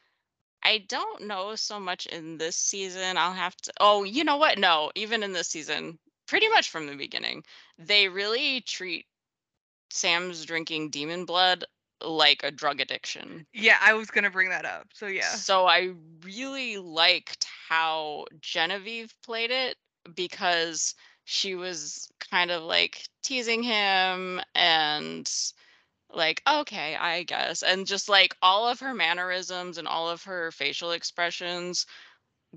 I 0.64 0.80
don't 0.88 1.28
know 1.28 1.56
so 1.56 1.80
much 1.80 2.06
in 2.08 2.38
this 2.38 2.56
season. 2.56 3.18
I'll 3.18 3.34
have 3.34 3.56
to. 3.58 3.74
Oh, 3.80 4.04
you 4.04 4.24
know 4.24 4.38
what? 4.38 4.58
No, 4.58 4.92
even 4.96 5.24
in 5.24 5.34
this 5.34 5.48
season, 5.48 5.98
pretty 6.28 6.50
much 6.50 6.70
from 6.70 6.88
the 6.88 6.96
beginning, 6.96 7.44
they 7.78 8.10
really 8.10 8.62
treat 8.62 9.06
Sam's 9.90 10.46
drinking 10.46 10.90
demon 10.90 11.26
blood 11.26 11.66
like 12.04 12.44
a 12.44 12.52
drug 12.52 12.80
addiction. 12.82 13.46
Yeah, 13.54 13.78
I 13.82 13.94
was 13.94 14.12
gonna 14.12 14.30
bring 14.30 14.50
that 14.50 14.66
up. 14.66 14.88
So 14.94 15.08
yeah, 15.08 15.30
So 15.30 15.66
I 15.66 15.94
really 16.24 16.78
liked 16.78 17.48
how 17.68 18.26
Genevieve 18.42 19.14
played 19.24 19.52
it 19.52 19.78
because 20.16 20.96
she 21.26 21.56
was 21.56 22.08
kind 22.32 22.52
of 22.52 22.64
like 22.64 23.04
teasing 23.24 23.64
him 23.64 24.42
and 24.56 25.30
like 26.18 26.42
okay 26.50 26.96
i 27.00 27.24
guess 27.24 27.64
and 27.64 27.88
just 27.88 28.10
like 28.10 28.36
all 28.42 28.68
of 28.68 28.80
her 28.80 28.94
mannerisms 28.94 29.78
and 29.78 29.88
all 29.88 30.10
of 30.10 30.24
her 30.24 30.52
facial 30.52 30.92
expressions 30.92 31.86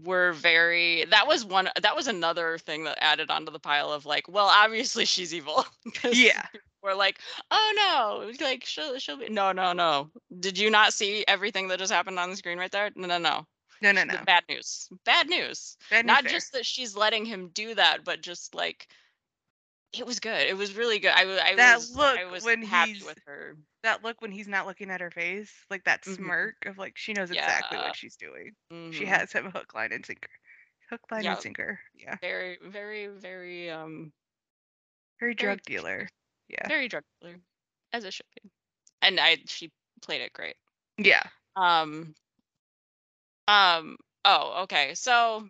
were 0.04 0.32
very 0.32 1.04
that 1.10 1.26
was 1.26 1.44
one 1.44 1.68
that 1.80 1.96
was 1.96 2.06
another 2.06 2.58
thing 2.58 2.84
that 2.84 2.98
added 3.00 3.30
onto 3.30 3.52
the 3.52 3.58
pile 3.58 3.92
of 3.92 4.06
like 4.06 4.28
well 4.28 4.46
obviously 4.46 5.04
she's 5.04 5.34
evil 5.34 5.64
yeah, 6.12 6.46
we're 6.82 6.94
like 6.94 7.18
oh 7.50 7.72
no 7.76 8.44
like 8.44 8.64
she'll, 8.64 8.98
she'll 8.98 9.18
be 9.18 9.28
no 9.28 9.52
no 9.52 9.72
no. 9.72 10.10
Did 10.38 10.58
you 10.58 10.70
not 10.70 10.92
see 10.92 11.24
everything 11.28 11.68
that 11.68 11.78
just 11.78 11.92
happened 11.92 12.18
on 12.18 12.30
the 12.30 12.36
screen 12.36 12.58
right 12.58 12.70
there? 12.70 12.90
No 12.94 13.06
no 13.06 13.18
no. 13.18 13.46
No, 13.82 13.92
no, 13.92 14.04
no. 14.04 14.18
Bad 14.26 14.44
news. 14.46 14.90
Bad 15.06 15.30
news. 15.30 15.78
Bad 15.88 16.04
news 16.04 16.06
not 16.06 16.24
there. 16.24 16.32
just 16.32 16.52
that 16.52 16.66
she's 16.66 16.94
letting 16.94 17.24
him 17.24 17.50
do 17.54 17.74
that 17.74 18.04
but 18.04 18.22
just 18.22 18.54
like 18.54 18.86
it 19.92 20.06
was 20.06 20.20
good. 20.20 20.46
It 20.46 20.56
was 20.56 20.74
really 20.74 20.98
good. 20.98 21.12
I, 21.14 21.22
I 21.52 21.54
That 21.56 21.76
was 21.76 21.96
look 21.96 22.18
I 22.18 22.24
was 22.26 22.44
when 22.44 22.62
happy 22.62 22.92
he's- 22.94 23.04
with 23.04 23.18
her. 23.26 23.56
That 23.82 24.04
look 24.04 24.20
when 24.20 24.30
he's 24.30 24.46
not 24.48 24.66
looking 24.66 24.90
at 24.90 25.00
her 25.00 25.10
face, 25.10 25.50
like 25.70 25.84
that 25.84 26.02
Mhm. 26.02 26.16
smirk 26.16 26.66
of 26.66 26.76
like 26.78 26.98
she 26.98 27.12
knows 27.14 27.30
exactly 27.30 27.78
Yeah. 27.78 27.84
what 27.86 27.96
she's 27.96 28.16
doing. 28.16 28.52
She 28.92 29.04
Mhm. 29.04 29.06
has 29.06 29.32
him 29.32 29.50
hook, 29.50 29.72
line, 29.74 29.92
and 29.92 30.04
sinker. 30.04 30.28
Hook, 30.90 31.00
line, 31.10 31.24
Yep. 31.24 31.32
and 31.34 31.42
sinker. 31.42 31.80
Yeah. 31.94 32.16
very, 32.20 32.58
very, 32.62 33.06
very 33.06 33.70
um 33.70 34.12
Very 35.18 35.34
Very 35.34 35.34
drug 35.34 35.62
dealer. 35.62 36.08
Yeah. 36.48 36.66
very 36.68 36.88
drug 36.88 37.04
dealer, 37.20 37.36
as 37.92 38.04
it 38.04 38.12
should 38.14 38.26
be. 38.42 38.50
And 39.02 39.18
I 39.20 39.38
she 39.46 39.70
played 40.02 40.20
it 40.20 40.32
great. 40.32 40.56
Yeah. 40.98 41.22
Um. 41.56 42.14
Um. 43.48 43.96
Oh, 44.24 44.62
okay. 44.64 44.94
So 44.94 45.48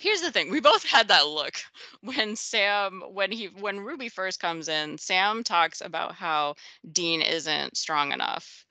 here's 0.00 0.22
the 0.22 0.32
thing: 0.32 0.50
we 0.50 0.60
both 0.60 0.84
had 0.84 1.08
that 1.08 1.28
look 1.28 1.54
when 2.00 2.34
Sam, 2.34 3.02
when 3.12 3.30
he, 3.30 3.46
when 3.46 3.80
Ruby 3.80 4.08
first 4.08 4.40
comes 4.40 4.68
in. 4.68 4.98
Sam 4.98 5.44
talks 5.44 5.80
about 5.80 6.14
how 6.14 6.56
Dean 6.90 7.22
isn't 7.22 7.76
strong 7.76 8.12
enough, 8.12 8.64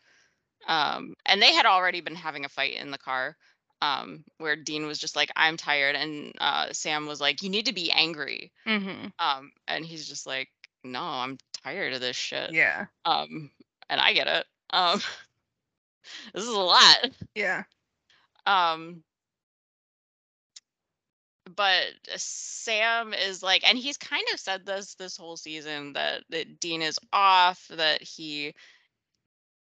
um, 0.68 1.14
and 1.26 1.42
they 1.42 1.54
had 1.54 1.66
already 1.66 2.02
been 2.02 2.16
having 2.16 2.46
a 2.46 2.50
fight 2.50 2.76
in 2.76 2.92
the 2.92 2.98
car. 2.98 3.38
Um, 3.82 4.26
where 4.40 4.58
Dean 4.58 4.88
was 4.88 5.00
just 5.00 5.16
like, 5.16 5.32
"I'm 5.38 5.56
tired," 5.56 5.96
and 5.96 6.34
uh, 6.42 6.74
Sam 6.74 7.06
was 7.06 7.22
like, 7.22 7.42
"You 7.42 7.50
need 7.50 7.68
to 7.68 7.74
be 7.74 7.92
angry." 7.92 8.52
Mm-hmm. 8.68 9.08
Um, 9.20 9.52
and 9.70 9.86
he's 9.86 10.06
just 10.06 10.28
like, 10.28 10.50
"No, 10.84 11.02
I'm 11.02 11.38
tired 11.64 11.94
of 11.94 12.02
this 12.02 12.18
shit." 12.18 12.52
Yeah. 12.52 12.88
Um, 13.06 13.52
and 13.90 14.02
I 14.02 14.12
get 14.12 14.28
it. 14.28 14.46
Um, 14.72 15.00
this 16.34 16.44
is 16.44 16.50
a 16.50 16.60
lot. 16.60 17.12
Yeah. 17.36 17.64
Um, 18.46 19.04
but 21.56 21.86
Sam 22.16 23.14
is 23.14 23.42
like, 23.44 23.68
and 23.68 23.78
he's 23.78 23.98
kind 23.98 24.26
of 24.34 24.40
said 24.40 24.66
this 24.66 24.96
this 24.96 25.18
whole 25.18 25.38
season 25.38 25.94
that 25.94 26.24
that 26.30 26.60
Dean 26.60 26.82
is 26.82 27.00
off, 27.14 27.68
that 27.70 28.02
he 28.02 28.54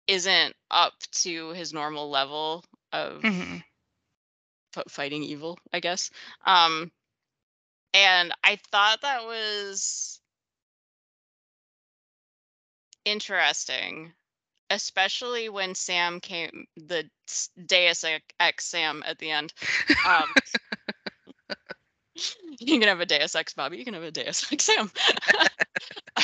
isn't 0.06 0.54
up 0.70 0.94
to 1.12 1.50
his 1.50 1.72
normal 1.72 2.10
level 2.10 2.64
of 2.92 3.22
Mhm. 3.22 3.62
f- 4.76 4.84
fighting 4.90 5.22
evil, 5.22 5.58
I 5.72 5.80
guess. 5.80 6.10
Um, 6.44 6.90
and 7.94 8.32
I 8.44 8.56
thought 8.70 9.02
that 9.02 9.24
was 9.24 10.20
interesting, 13.04 14.12
especially 14.70 15.48
when 15.48 15.74
Sam 15.74 16.20
came, 16.20 16.66
the 16.76 17.08
Deus 17.66 18.04
Ex- 18.04 18.24
Ex 18.38 18.64
Sam 18.66 19.02
at 19.06 19.18
the 19.18 19.30
end. 19.30 19.52
Um, 20.06 20.24
you 22.58 22.78
can 22.78 22.88
have 22.88 23.00
a 23.00 23.06
Deus 23.06 23.34
Ex 23.34 23.54
Bobby, 23.54 23.78
you 23.78 23.84
can 23.84 23.94
have 23.94 24.02
a 24.02 24.10
Deus 24.10 24.50
Ex 24.52 24.64
Sam. 24.64 24.90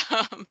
um, 0.09 0.47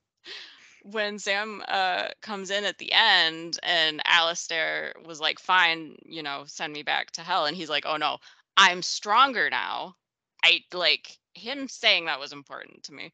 when 0.83 1.19
Sam 1.19 1.63
uh, 1.69 2.09
comes 2.23 2.51
in 2.51 2.65
at 2.65 2.79
the 2.79 2.93
end 2.93 3.59
and 3.63 4.01
Alistair 4.05 4.93
was 5.05 5.21
like, 5.21 5.39
fine, 5.41 5.97
you 6.05 6.23
know, 6.23 6.45
send 6.47 6.73
me 6.73 6.83
back 6.83 7.11
to 7.13 7.23
hell. 7.23 7.47
And 7.47 7.57
he's 7.57 7.69
like, 7.71 7.85
oh 7.87 7.97
no, 7.97 8.19
I'm 8.57 8.83
stronger 8.83 9.51
now. 9.51 9.97
I 10.45 10.61
like 10.73 11.19
him 11.35 11.69
saying 11.69 12.05
that 12.07 12.21
was 12.21 12.33
important 12.33 12.85
to 12.85 12.93
me. 12.93 13.13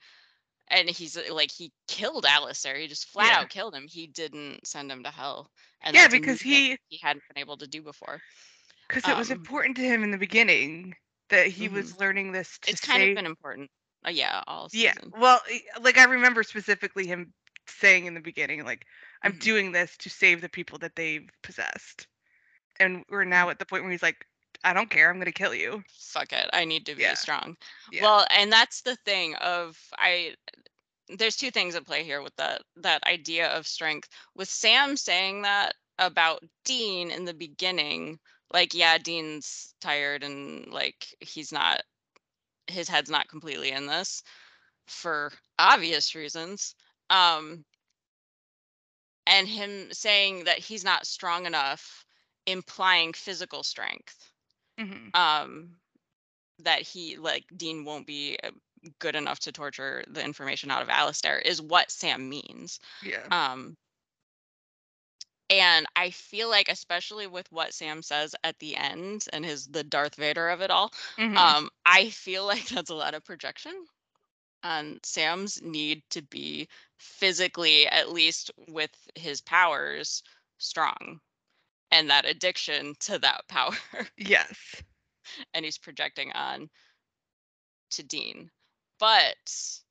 And 0.68 0.88
he's 0.88 1.16
uh, 1.16 1.22
like, 1.32 1.50
he 1.50 1.72
killed 1.88 2.24
Alistair. 2.26 2.76
He 2.76 2.86
just 2.86 3.08
flat 3.08 3.28
Yeah. 3.32 3.40
out 3.40 3.48
killed 3.48 3.74
him. 3.74 3.86
He 3.88 4.06
didn't 4.06 4.66
send 4.66 4.90
him 4.90 5.02
to 5.04 5.10
hell. 5.10 5.50
And 5.82 5.94
Yeah, 5.94 6.08
because 6.08 6.40
he- 6.40 6.78
he 6.88 6.98
hadn't 7.02 7.24
been 7.32 7.40
able 7.40 7.56
to 7.58 7.66
do 7.66 7.82
before. 7.82 8.20
Because 8.88 9.08
it 9.08 9.16
was 9.16 9.30
Um, 9.30 9.38
important 9.38 9.76
to 9.76 9.82
him 9.82 10.02
in 10.02 10.10
the 10.10 10.18
beginning 10.18 10.94
that 11.30 11.46
he 11.48 11.68
was 11.68 11.98
learning 11.98 12.32
this 12.32 12.58
to 12.60 12.68
It's 12.72 12.80
kind 12.80 13.02
save. 13.02 13.10
of 13.10 13.14
been 13.14 13.26
important. 13.26 13.70
Uh, 14.06 14.10
yeah, 14.10 14.42
all 14.46 14.68
season. 14.68 15.14
yeah. 15.14 15.20
Well, 15.20 15.40
like 15.80 15.98
I 15.98 16.04
remember 16.04 16.42
specifically 16.42 17.06
him 17.06 17.32
saying 17.68 18.06
in 18.06 18.14
the 18.14 18.20
beginning, 18.20 18.64
like, 18.64 18.84
"I'm 19.22 19.32
Mhm. 19.32 19.40
doing 19.40 19.72
this 19.72 19.96
to 19.98 20.10
save 20.10 20.40
the 20.40 20.48
people 20.48 20.78
that 20.78 20.96
they've 20.96 21.28
possessed," 21.42 22.06
and 22.80 23.04
we're 23.08 23.24
now 23.24 23.50
at 23.50 23.58
the 23.58 23.66
point 23.66 23.84
where 23.84 23.92
he's 23.92 24.02
like, 24.02 24.26
"I 24.64 24.72
don't 24.72 24.90
care. 24.90 25.10
I'm 25.10 25.18
gonna 25.18 25.32
kill 25.32 25.54
you." 25.54 25.82
fuck 25.88 26.32
it 26.32 26.48
i 26.52 26.64
need 26.64 26.86
to 26.86 26.94
be 26.94 27.02
Yeah. 27.02 27.14
strong 27.14 27.56
Yeah. 27.90 28.02
well 28.02 28.26
and 28.30 28.52
that's 28.52 28.82
the 28.82 28.96
thing 29.04 29.34
of 29.36 29.76
i 29.98 30.34
there's 31.18 31.36
two 31.36 31.50
things 31.50 31.74
at 31.74 31.86
play 31.86 32.04
here 32.04 32.22
with 32.22 32.34
that 32.36 32.62
that 32.76 33.02
idea 33.06 33.48
of 33.48 33.66
strength 33.66 34.08
with 34.34 34.48
sam 34.48 34.96
saying 34.96 35.42
that 35.42 35.74
about 35.98 36.42
dean 36.64 37.10
in 37.10 37.24
the 37.24 37.34
beginning 37.34 38.18
like 38.52 38.74
yeah 38.74 38.98
dean's 38.98 39.74
tired 39.80 40.22
and 40.22 40.72
like 40.72 41.06
he's 41.20 41.52
not 41.52 41.82
his 42.66 42.88
head's 42.88 43.10
not 43.10 43.28
completely 43.28 43.70
in 43.70 43.86
this 43.86 44.22
for 44.86 45.32
obvious 45.58 46.14
reasons 46.14 46.74
um 47.10 47.64
and 49.26 49.48
him 49.48 49.88
saying 49.92 50.44
that 50.44 50.58
he's 50.58 50.84
not 50.84 51.06
strong 51.06 51.46
enough 51.46 52.04
implying 52.46 53.12
physical 53.12 53.62
strength 53.62 54.30
hmm 54.78 55.08
um 55.14 55.70
that 56.60 56.82
he 56.82 57.16
like 57.16 57.44
Dean 57.56 57.84
won't 57.84 58.06
be 58.06 58.38
uh, 58.42 58.50
good 58.98 59.14
enough 59.14 59.38
to 59.40 59.52
torture 59.52 60.04
the 60.08 60.24
information 60.24 60.70
out 60.70 60.82
of 60.82 60.88
Alistair 60.88 61.38
is 61.38 61.62
what 61.62 61.90
Sam 61.90 62.28
means. 62.28 62.80
Yeah. 63.04 63.26
Um 63.30 63.76
and 65.52 65.86
I 65.96 66.10
feel 66.10 66.50
like 66.50 66.68
especially 66.68 67.26
with 67.26 67.50
what 67.52 67.74
Sam 67.74 68.02
says 68.02 68.34
at 68.44 68.58
the 68.60 68.76
end 68.76 69.26
and 69.32 69.44
his 69.44 69.68
the 69.68 69.84
Darth 69.84 70.16
Vader 70.16 70.48
of 70.50 70.60
it 70.62 70.70
all, 70.70 70.92
Mhm. 71.18 71.36
um 71.36 71.70
I 71.86 72.10
feel 72.10 72.46
like 72.46 72.66
that's 72.68 72.90
a 72.90 72.94
lot 72.94 73.14
of 73.14 73.24
projection 73.24 73.86
on 74.64 75.00
Sam's 75.04 75.60
need 75.62 76.02
to 76.10 76.22
be 76.22 76.68
physically 76.98 77.86
at 77.88 78.10
least 78.12 78.50
with 78.68 78.92
his 79.16 79.40
powers 79.40 80.22
strong 80.58 81.20
and 81.90 82.10
that 82.10 82.24
addiction 82.26 82.94
to 83.00 83.18
that 83.18 83.46
power 83.48 83.76
yes. 84.16 84.82
and 85.54 85.64
he's 85.64 85.78
projecting 85.78 86.32
on 86.32 86.70
to 87.90 88.02
Dean. 88.02 88.50
But 88.98 89.81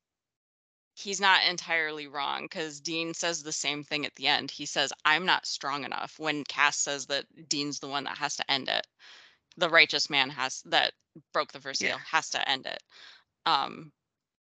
he's 1.02 1.20
not 1.20 1.44
entirely 1.48 2.06
wrong 2.06 2.44
because 2.44 2.80
Dean 2.80 3.14
says 3.14 3.42
the 3.42 3.52
same 3.52 3.84
thing 3.84 4.06
at 4.06 4.14
the 4.16 4.26
end. 4.28 4.50
He 4.50 4.66
says, 4.66 4.92
I'm 5.04 5.26
not 5.26 5.46
strong 5.46 5.84
enough 5.84 6.18
when 6.18 6.44
Cass 6.44 6.78
says 6.78 7.06
that 7.06 7.26
Dean's 7.48 7.80
the 7.80 7.88
one 7.88 8.04
that 8.04 8.18
has 8.18 8.36
to 8.36 8.50
end 8.50 8.68
it. 8.68 8.86
The 9.56 9.68
righteous 9.70 10.10
man 10.10 10.30
has 10.30 10.62
that 10.66 10.92
broke 11.32 11.52
the 11.52 11.60
first 11.60 11.80
Yeah. 11.80 11.88
seal 11.88 11.98
has 12.10 12.30
to 12.30 12.48
end 12.48 12.66
it. 12.66 12.82
Um 13.46 13.92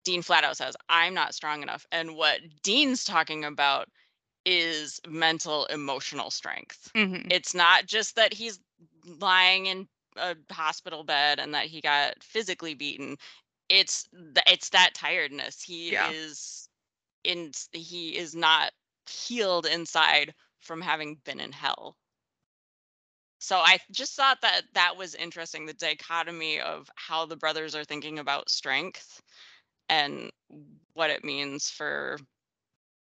Dean 0.06 0.22
flat 0.22 0.43
out 0.43 0.58
says, 0.58 0.76
I'm 0.89 1.14
not 1.14 1.36
strong 1.36 1.64
enough. 1.64 1.86
And 1.91 2.16
what 2.16 2.39
Dean's 2.64 3.03
talking 3.03 3.43
about 3.45 3.89
is 4.45 4.99
mental 5.08 5.66
emotional 5.66 6.30
strength 6.32 6.91
hmm 6.95 7.16
it's 7.30 7.56
not 7.56 7.88
just 7.88 8.16
that 8.16 8.34
he's 8.34 8.60
lying 9.20 9.66
in 9.66 9.88
a 10.18 10.36
hospital 10.51 11.03
bed 11.03 11.39
and 11.39 11.53
that 11.53 11.66
he 11.66 11.82
got 11.82 12.14
physically 12.24 12.76
beaten 12.76 13.18
it's 13.70 14.07
it's 14.47 14.70
that 14.70 14.93
tiredness 14.95 15.61
he 15.61 15.89
Yeah. 15.91 16.13
is 16.13 16.70
in 17.24 17.51
he 17.74 18.18
is 18.18 18.36
not 18.36 18.72
healed 19.09 19.66
inside 19.66 20.34
from 20.61 20.82
having 20.82 21.18
been 21.26 21.39
in 21.39 21.51
hell 21.51 21.97
so 23.39 23.57
i 23.57 23.78
just 23.91 24.16
thought 24.16 24.38
that 24.41 24.61
that 24.74 24.95
was 24.97 25.16
interesting 25.16 25.66
the 25.66 25.74
dichotomy 25.74 26.59
of 26.59 26.89
how 26.95 27.26
the 27.26 27.36
brothers 27.38 27.76
are 27.76 27.84
thinking 27.84 28.20
about 28.20 28.49
strength 28.49 29.22
and 29.89 30.30
what 30.93 31.09
it 31.09 31.24
means 31.24 31.70
for 31.70 32.18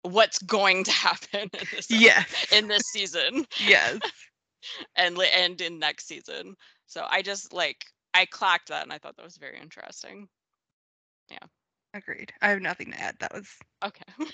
what's 0.02 0.38
going 0.40 0.84
to 0.84 0.90
happen 0.92 1.48
in 1.54 1.66
this 1.72 1.88
Yes. 1.88 2.46
in 2.50 2.68
this 2.68 2.82
season 2.84 3.44
yes. 3.58 4.00
and 4.96 5.18
and 5.18 5.60
in 5.60 5.78
next 5.78 6.06
season. 6.06 6.54
So 6.86 7.06
I 7.08 7.22
just 7.22 7.52
like 7.52 7.86
I 8.14 8.26
clocked 8.26 8.68
that 8.68 8.82
and 8.82 8.92
I 8.92 8.98
thought 8.98 9.16
that 9.16 9.24
was 9.24 9.36
very 9.36 9.58
interesting. 9.60 10.28
Agreed. 11.94 12.32
I 12.40 12.48
have 12.48 12.62
nothing 12.62 12.92
to 12.92 13.00
add. 13.00 13.16
That 13.20 13.34
was 13.34 13.48
Okay. 13.84 14.02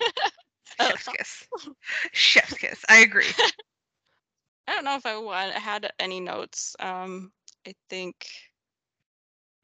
Chef's 0.81 1.09
kiss. 1.09 1.47
Chef's 2.13 2.55
kiss. 2.55 2.85
I 2.89 2.99
agree. 2.99 3.27
I 4.69 4.75
don't 4.75 4.85
know 4.85 4.97
if 4.97 5.07
I 5.07 5.17
want 5.17 5.53
had 5.53 5.91
any 5.99 6.21
notes. 6.21 6.77
Um, 6.79 7.33
I 7.67 7.75
think 7.89 8.27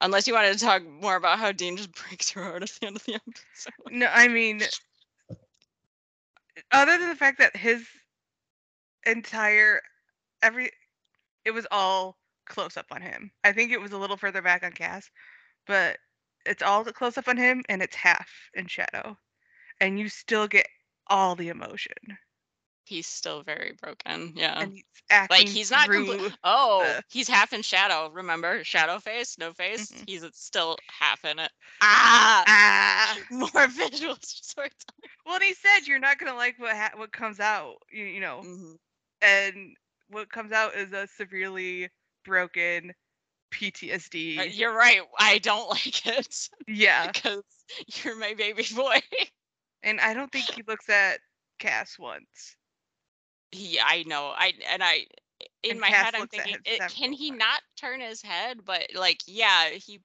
unless 0.01 0.27
you 0.27 0.35
wanted 0.35 0.55
to 0.55 0.65
talk 0.65 0.83
more 0.85 1.17
about 1.17 1.39
how 1.39 1.53
Dean 1.53 1.77
just 1.77 1.93
breaks 2.09 2.31
her 2.31 2.43
heart 2.43 2.63
at 2.63 2.71
the 2.81 2.87
end 2.87 2.97
of 2.97 3.05
the 3.05 3.15
episode. 3.15 3.73
No, 3.91 4.09
I 4.13 4.29
mean, 4.29 4.63
other 6.73 6.99
than 6.99 7.09
the 7.09 7.17
fact 7.17 7.39
that 7.39 7.57
his 7.57 7.85
entire 9.07 9.81
every 10.43 10.71
it 11.45 11.51
was 11.51 11.67
all 11.71 12.17
close 12.47 12.77
up 12.77 12.87
on 12.91 13.03
him. 13.03 13.31
I 13.45 13.53
think 13.53 13.73
it 13.73 13.81
was 13.81 13.93
a 13.93 13.99
little 13.99 14.17
further 14.17 14.43
back 14.43 14.65
on 14.65 14.73
Cass, 14.73 15.11
but 15.67 15.99
it's 16.47 16.63
all 16.63 16.85
the 16.85 16.93
close 16.93 17.17
up 17.19 17.29
on 17.29 17.37
him 17.37 17.63
and 17.69 17.83
it's 17.83 17.97
half 17.97 18.29
in 18.55 18.67
shadow. 18.67 19.17
And 19.81 19.99
you 19.99 20.09
still 20.09 20.47
get 20.47 20.67
all 21.09 21.35
the 21.35 21.49
emotion. 21.49 21.95
He's 22.87 23.07
still 23.07 23.43
very 23.43 23.73
broken. 23.81 24.35
Yeah. 24.37 24.61
and 24.61 24.73
he's 24.75 24.85
acting 25.11 25.39
like 25.47 25.49
he's 25.49 25.71
not 25.71 25.89
complete. 25.89 26.33
Oh, 26.45 26.85
the- 26.85 27.03
he's 27.11 27.29
half 27.29 27.53
in 27.55 27.63
shadow. 27.63 28.11
Remember, 28.13 28.63
shadow 28.63 28.99
face, 28.99 29.39
no 29.39 29.53
face. 29.55 29.91
Mhm. 29.91 30.05
He's 30.07 30.25
still 30.35 30.77
half 30.91 31.25
in 31.25 31.39
it. 31.39 31.51
Ah, 31.81 32.45
ah. 32.47 33.19
more 33.31 33.67
visual 33.69 34.17
storytelling. 34.21 35.11
Well, 35.25 35.37
and 35.37 35.45
he 35.45 35.55
said 35.55 35.87
you're 35.87 35.99
not 35.99 36.19
gonna 36.19 36.35
like 36.35 36.59
what 36.59 36.77
ha- 36.77 36.93
what 36.97 37.11
comes 37.11 37.41
out. 37.41 37.77
You, 37.91 38.05
you 38.05 38.21
know, 38.21 38.43
Mhm. 38.45 38.77
and 39.23 39.77
what 40.09 40.29
comes 40.31 40.53
out 40.53 40.75
is 40.75 40.93
a 40.93 41.07
severely 41.07 41.89
broken 42.27 42.93
PTSD. 43.55 44.39
Uh, 44.39 44.43
You're 44.43 44.75
right. 44.75 45.01
I 45.19 45.39
don't 45.39 45.69
like 45.71 46.07
it 46.07 46.49
yeah, 46.69 47.11
because 47.13 47.43
you're 48.03 48.17
my 48.17 48.35
baby 48.35 48.65
boy. 48.75 49.01
and 49.83 50.01
I 50.01 50.15
don't 50.15 50.33
think 50.33 50.51
he 50.51 50.63
looks 50.67 50.89
at 50.89 51.21
Cass 51.59 51.99
once. 51.99 52.57
he, 53.53 53.79
I 53.81 54.03
know. 54.05 54.33
I 54.37 54.53
and 54.71 54.83
I 54.83 55.07
in 55.63 55.79
And 55.79 55.81
my 55.81 55.91
Cass 55.91 55.97
head, 55.97 56.15
I'm 56.15 56.29
thinking, 56.29 56.57
it, 56.65 56.87
can 56.89 57.13
he 57.13 57.31
times. 57.31 57.39
not 57.39 57.63
turn 57.77 58.01
his 58.01 58.23
head? 58.23 58.65
But 58.65 58.91
like, 58.95 59.23
yeah, 59.27 59.71
he 59.71 60.01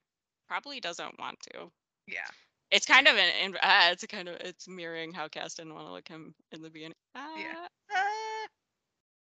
probably 0.48 0.80
doesn't 0.80 1.18
want 1.18 1.38
to. 1.52 1.70
Yeah, 2.06 2.28
It's 2.70 2.86
kind 2.86 3.06
of 3.08 3.16
an, 3.16 3.56
uh, 3.62 3.88
it's 3.92 4.04
kind 4.06 4.28
of, 4.28 4.36
it's 4.36 4.68
mirroring 4.68 5.12
how 5.12 5.28
Cass 5.28 5.54
didn't 5.54 5.74
want 5.74 5.86
to 5.86 5.92
look 5.92 6.08
him 6.08 6.34
in 6.52 6.62
the 6.62 6.70
beginning. 6.70 6.94
Ah. 7.14 7.68
Ah. 7.92 8.46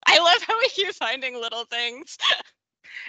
I 0.07 0.19
love 0.19 0.43
how 0.47 0.59
we 0.61 0.69
keep 0.69 0.93
finding 0.95 1.41
little 1.41 1.65
things. 1.65 2.17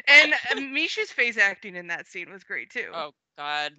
And 0.08 0.34
uh, 0.34 0.56
Misha's 0.56 1.12
face 1.12 1.38
acting 1.38 1.76
in 1.76 1.88
that 1.88 2.08
scene 2.08 2.30
was 2.32 2.44
great 2.44 2.70
too. 2.70 2.94
Oh 2.94 3.12
God, 3.38 3.74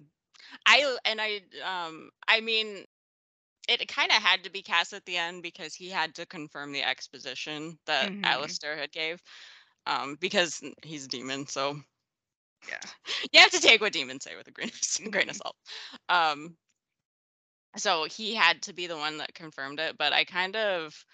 I 0.65 0.97
and 1.05 1.19
I 1.21 1.41
um 1.63 2.09
I 2.27 2.41
mean, 2.41 2.85
it 3.67 3.87
kind 3.87 4.11
of 4.11 4.17
had 4.21 4.43
to 4.43 4.51
be 4.51 4.61
cast 4.61 4.93
at 4.93 5.05
the 5.05 5.17
end 5.17 5.43
because 5.43 5.73
he 5.75 5.89
had 5.89 6.15
to 6.15 6.25
confirm 6.25 6.71
the 6.71 6.83
exposition 6.83 7.77
that 7.85 8.11
Mhm. 8.11 8.19
Alistair 8.23 8.77
had 8.77 8.91
gave, 8.91 9.21
um 9.87 10.17
because 10.19 10.61
he's 10.83 11.05
a 11.05 11.09
demon, 11.09 11.47
so 11.47 11.79
Yeah. 12.67 12.89
you 13.31 13.39
have 13.39 13.51
to 13.51 13.59
take 13.59 13.81
what 13.81 13.93
demons 13.93 14.23
say 14.23 14.35
with 14.35 14.47
a 14.47 14.51
grain 14.51 14.69
of, 14.69 15.11
grain 15.11 15.29
of 15.29 15.35
Mhm. 15.35 15.37
salt. 15.37 15.55
Um, 16.09 16.57
so 17.77 18.05
he 18.05 18.35
had 18.35 18.61
to 18.63 18.73
be 18.73 18.87
the 18.87 18.97
one 18.97 19.17
that 19.17 19.33
confirmed 19.33 19.79
it, 19.79 19.97
but 19.97 20.13
I 20.13 20.23
kind 20.25 20.55
of, 20.55 21.05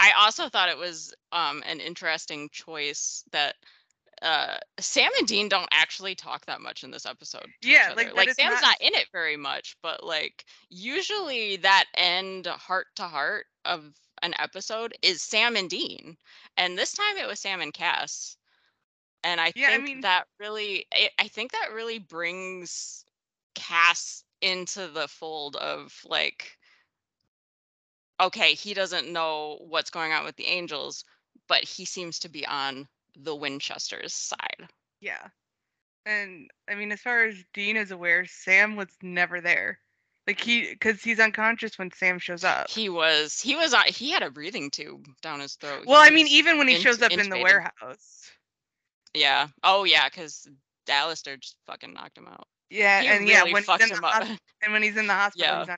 I 0.00 0.12
also 0.18 0.48
thought 0.48 0.68
it 0.68 0.78
was 0.78 1.14
um 1.32 1.62
an 1.66 1.80
interesting 1.80 2.48
choice 2.50 3.24
that 3.32 3.56
uh 4.22 4.58
Sam 4.78 5.10
and 5.18 5.26
Dean 5.26 5.48
don't 5.48 5.68
actually 5.72 6.14
talk 6.14 6.44
that 6.46 6.60
much 6.60 6.84
in 6.84 6.90
this 6.90 7.06
episode. 7.06 7.46
Yeah, 7.62 7.94
like, 7.96 8.14
like 8.14 8.30
Sam's 8.32 8.60
not- 8.60 8.62
not 8.62 8.80
in 8.80 8.94
it 8.94 9.08
very 9.12 9.36
much, 9.36 9.76
but 9.82 10.04
like 10.04 10.44
usually 10.68 11.56
that 11.58 11.86
end 11.94 12.46
heart 12.46 12.88
to 12.96 13.04
heart 13.04 13.46
of 13.64 13.94
an 14.22 14.34
episode 14.38 14.94
is 15.02 15.22
Sam 15.22 15.56
and 15.56 15.70
Dean, 15.70 16.16
and 16.58 16.76
this 16.76 16.92
time 16.92 17.16
it 17.16 17.26
was 17.26 17.40
Sam 17.40 17.60
and 17.62 17.72
Cass. 17.72 18.36
And 19.24 19.40
I 19.40 19.52
Yeah, 19.54 19.68
I 19.68 19.70
think 19.72 19.84
mean- 19.84 20.00
that 20.02 20.26
really, 20.38 20.86
I 20.94 21.10
I 21.18 21.28
think 21.28 21.52
that 21.52 21.72
really 21.72 21.98
brings 21.98 23.04
Cass 23.54 24.24
into 24.42 24.88
the 24.88 25.08
fold 25.08 25.56
of 25.56 25.98
like, 26.04 26.56
okay, 28.20 28.54
he 28.54 28.74
doesn't 28.74 29.10
know 29.12 29.58
what's 29.68 29.90
going 29.90 30.12
on 30.12 30.24
with 30.24 30.36
the 30.36 30.46
Angels, 30.46 31.04
but 31.48 31.64
he 31.64 31.84
seems 31.84 32.18
to 32.20 32.28
be 32.28 32.46
on 32.46 32.88
the 33.16 33.34
Winchester's 33.34 34.12
side. 34.12 34.68
Yeah. 35.00 35.26
And 36.06 36.50
I 36.68 36.74
mean, 36.74 36.92
as 36.92 37.00
far 37.00 37.24
as 37.24 37.36
Dean 37.54 37.76
is 37.76 37.90
aware, 37.90 38.24
Sam 38.26 38.76
was 38.76 38.88
never 39.02 39.40
there. 39.40 39.78
Like 40.26 40.40
he, 40.40 40.70
because 40.70 41.02
he's 41.02 41.18
unconscious 41.20 41.78
when 41.78 41.90
Sam 41.92 42.18
shows 42.18 42.44
up. 42.44 42.70
He 42.70 42.88
was, 42.88 43.40
he 43.40 43.56
was, 43.56 43.72
uh, 43.74 43.82
he 43.86 44.10
had 44.10 44.22
a 44.22 44.30
breathing 44.30 44.70
tube 44.70 45.06
down 45.22 45.40
his 45.40 45.54
throat. 45.54 45.84
Well, 45.86 46.00
I 46.00 46.10
mean, 46.10 46.26
even 46.28 46.58
when 46.58 46.68
he 46.68 46.76
shows 46.76 47.02
up 47.02 47.10
in 47.12 47.28
the 47.30 47.38
warehouse. 47.40 48.30
yeah. 49.14 49.48
Oh 49.64 49.84
yeah, 49.84 50.08
because 50.08 50.46
Alistair 50.88 51.36
just 51.36 51.56
fucking 51.66 51.92
knocked 51.92 52.16
him 52.18 52.28
out. 52.28 52.46
Yeah, 52.68 53.00
He 53.02 53.08
and 53.08 53.26
yeah, 53.28 53.38
really 53.40 53.52
when 53.54 53.62
he's 53.62 53.66
fucked 53.66 53.82
in 53.82 53.88
the 53.88 53.96
him 53.96 54.04
up. 54.04 54.22
hos- 54.24 54.38
and 54.62 54.72
when 54.72 54.82
he's 54.82 54.96
in 54.96 55.06
the 55.06 55.14
hospital, 55.22 55.46
Yeah. 55.46 55.60
he's 55.60 55.68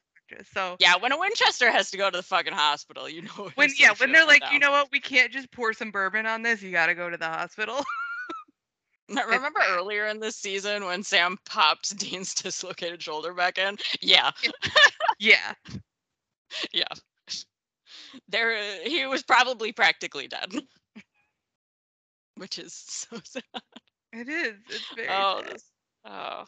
So 0.53 0.77
yeah, 0.79 0.97
when 0.97 1.13
a 1.13 1.19
Winchester 1.19 1.71
has 1.71 1.91
to 1.91 1.97
go 1.97 2.11
to 2.11 2.17
the 2.17 2.23
fucking 2.23 2.53
hospital, 2.53 3.09
you 3.09 3.23
know. 3.39 3.51
when 3.55 3.71
yeah, 3.79 3.93
when 3.99 4.13
they're 4.13 4.27
like, 4.27 4.43
you 4.53 4.59
know 4.59 4.71
what, 4.71 4.89
we 4.93 5.01
can't 5.01 5.33
just 5.33 5.51
pour 5.51 5.73
some 5.73 5.91
bourbon 5.91 6.27
on 6.27 6.43
this. 6.43 6.63
You 6.63 6.71
got 6.71 6.87
to 6.87 6.95
go 6.95 7.11
to 7.11 7.17
the 7.17 7.29
hospital. 7.29 7.83
I 9.17 9.23
Remember 9.25 9.61
earlier 9.69 10.07
in 10.07 10.21
this 10.21 10.37
season 10.37 10.85
when 10.85 11.03
Sam 11.03 11.37
popped 11.45 11.97
Dean's 11.99 12.35
dislocated 12.35 13.03
shoulder 13.03 13.35
back 13.35 13.59
in? 13.59 13.77
Yeah, 14.01 14.31
yeah. 15.19 15.53
yeah. 16.73 16.85
There, 18.29 18.57
uh, 18.57 18.89
he 18.89 19.05
was 19.07 19.23
probably 19.23 19.73
practically 19.73 20.29
dead, 20.29 20.55
which 22.37 22.59
is 22.59 22.73
so 22.73 23.19
sad. 23.25 23.43
It 24.13 24.29
is. 24.29 24.55
It's 24.69 24.95
very. 24.95 25.09
Oh, 25.11 25.43
sad. 25.43 25.55
this, 25.55 25.65
oh. 26.07 26.45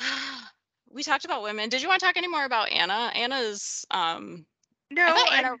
we 0.90 1.02
talked 1.02 1.24
about 1.24 1.42
women. 1.42 1.68
Did 1.68 1.82
you 1.82 1.88
want 1.88 2.00
to 2.00 2.06
talk 2.06 2.16
any 2.16 2.28
more 2.28 2.44
about 2.44 2.70
Anna? 2.70 3.10
Anna's 3.14 3.84
um 3.90 4.46
No, 4.90 5.04
I 5.04 5.38
Anna 5.38 5.52
was 5.52 5.60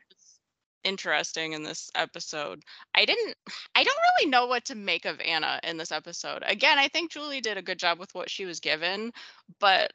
interesting 0.84 1.52
in 1.52 1.62
this 1.62 1.90
episode. 1.94 2.62
I 2.94 3.04
didn't 3.04 3.34
I 3.74 3.82
don't 3.82 3.98
really 4.18 4.30
know 4.30 4.46
what 4.46 4.64
to 4.66 4.74
make 4.74 5.04
of 5.04 5.20
Anna 5.20 5.60
in 5.62 5.76
this 5.76 5.92
episode. 5.92 6.42
Again, 6.46 6.78
I 6.78 6.88
think 6.88 7.10
Julie 7.10 7.40
did 7.40 7.58
a 7.58 7.62
good 7.62 7.78
job 7.78 7.98
with 7.98 8.14
what 8.14 8.30
she 8.30 8.46
was 8.46 8.60
given, 8.60 9.12
but 9.60 9.92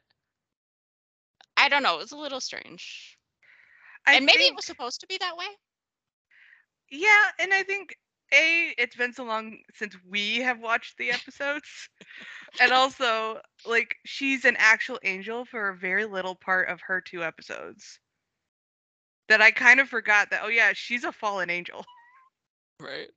I 1.57 1.69
don't 1.69 1.83
know, 1.83 1.95
it 1.95 1.99
was 1.99 2.11
a 2.11 2.17
little 2.17 2.41
strange. 2.41 3.17
I 4.05 4.15
and 4.15 4.25
maybe 4.25 4.43
it 4.43 4.55
was 4.55 4.65
supposed 4.65 4.99
to 5.01 5.07
be 5.07 5.17
that 5.19 5.37
way. 5.37 5.45
Yeah, 6.89 7.23
and 7.39 7.53
I 7.53 7.63
think 7.63 7.95
a 8.33 8.73
it's 8.77 8.95
been 8.95 9.13
so 9.13 9.23
long 9.23 9.57
since 9.75 9.95
we 10.09 10.37
have 10.37 10.59
watched 10.59 10.97
the 10.97 11.11
episodes, 11.11 11.89
and 12.59 12.71
also 12.71 13.39
like 13.65 13.95
she's 14.05 14.45
an 14.45 14.55
actual 14.59 14.99
angel 15.03 15.45
for 15.45 15.69
a 15.69 15.77
very 15.77 16.05
little 16.05 16.35
part 16.35 16.69
of 16.69 16.81
her 16.81 17.01
two 17.01 17.23
episodes. 17.23 17.99
That 19.29 19.41
I 19.41 19.51
kind 19.51 19.79
of 19.79 19.89
forgot 19.89 20.29
that. 20.31 20.41
Oh 20.43 20.49
yeah, 20.49 20.73
she's 20.73 21.03
a 21.03 21.11
fallen 21.11 21.49
angel, 21.49 21.85
Right. 22.79 23.09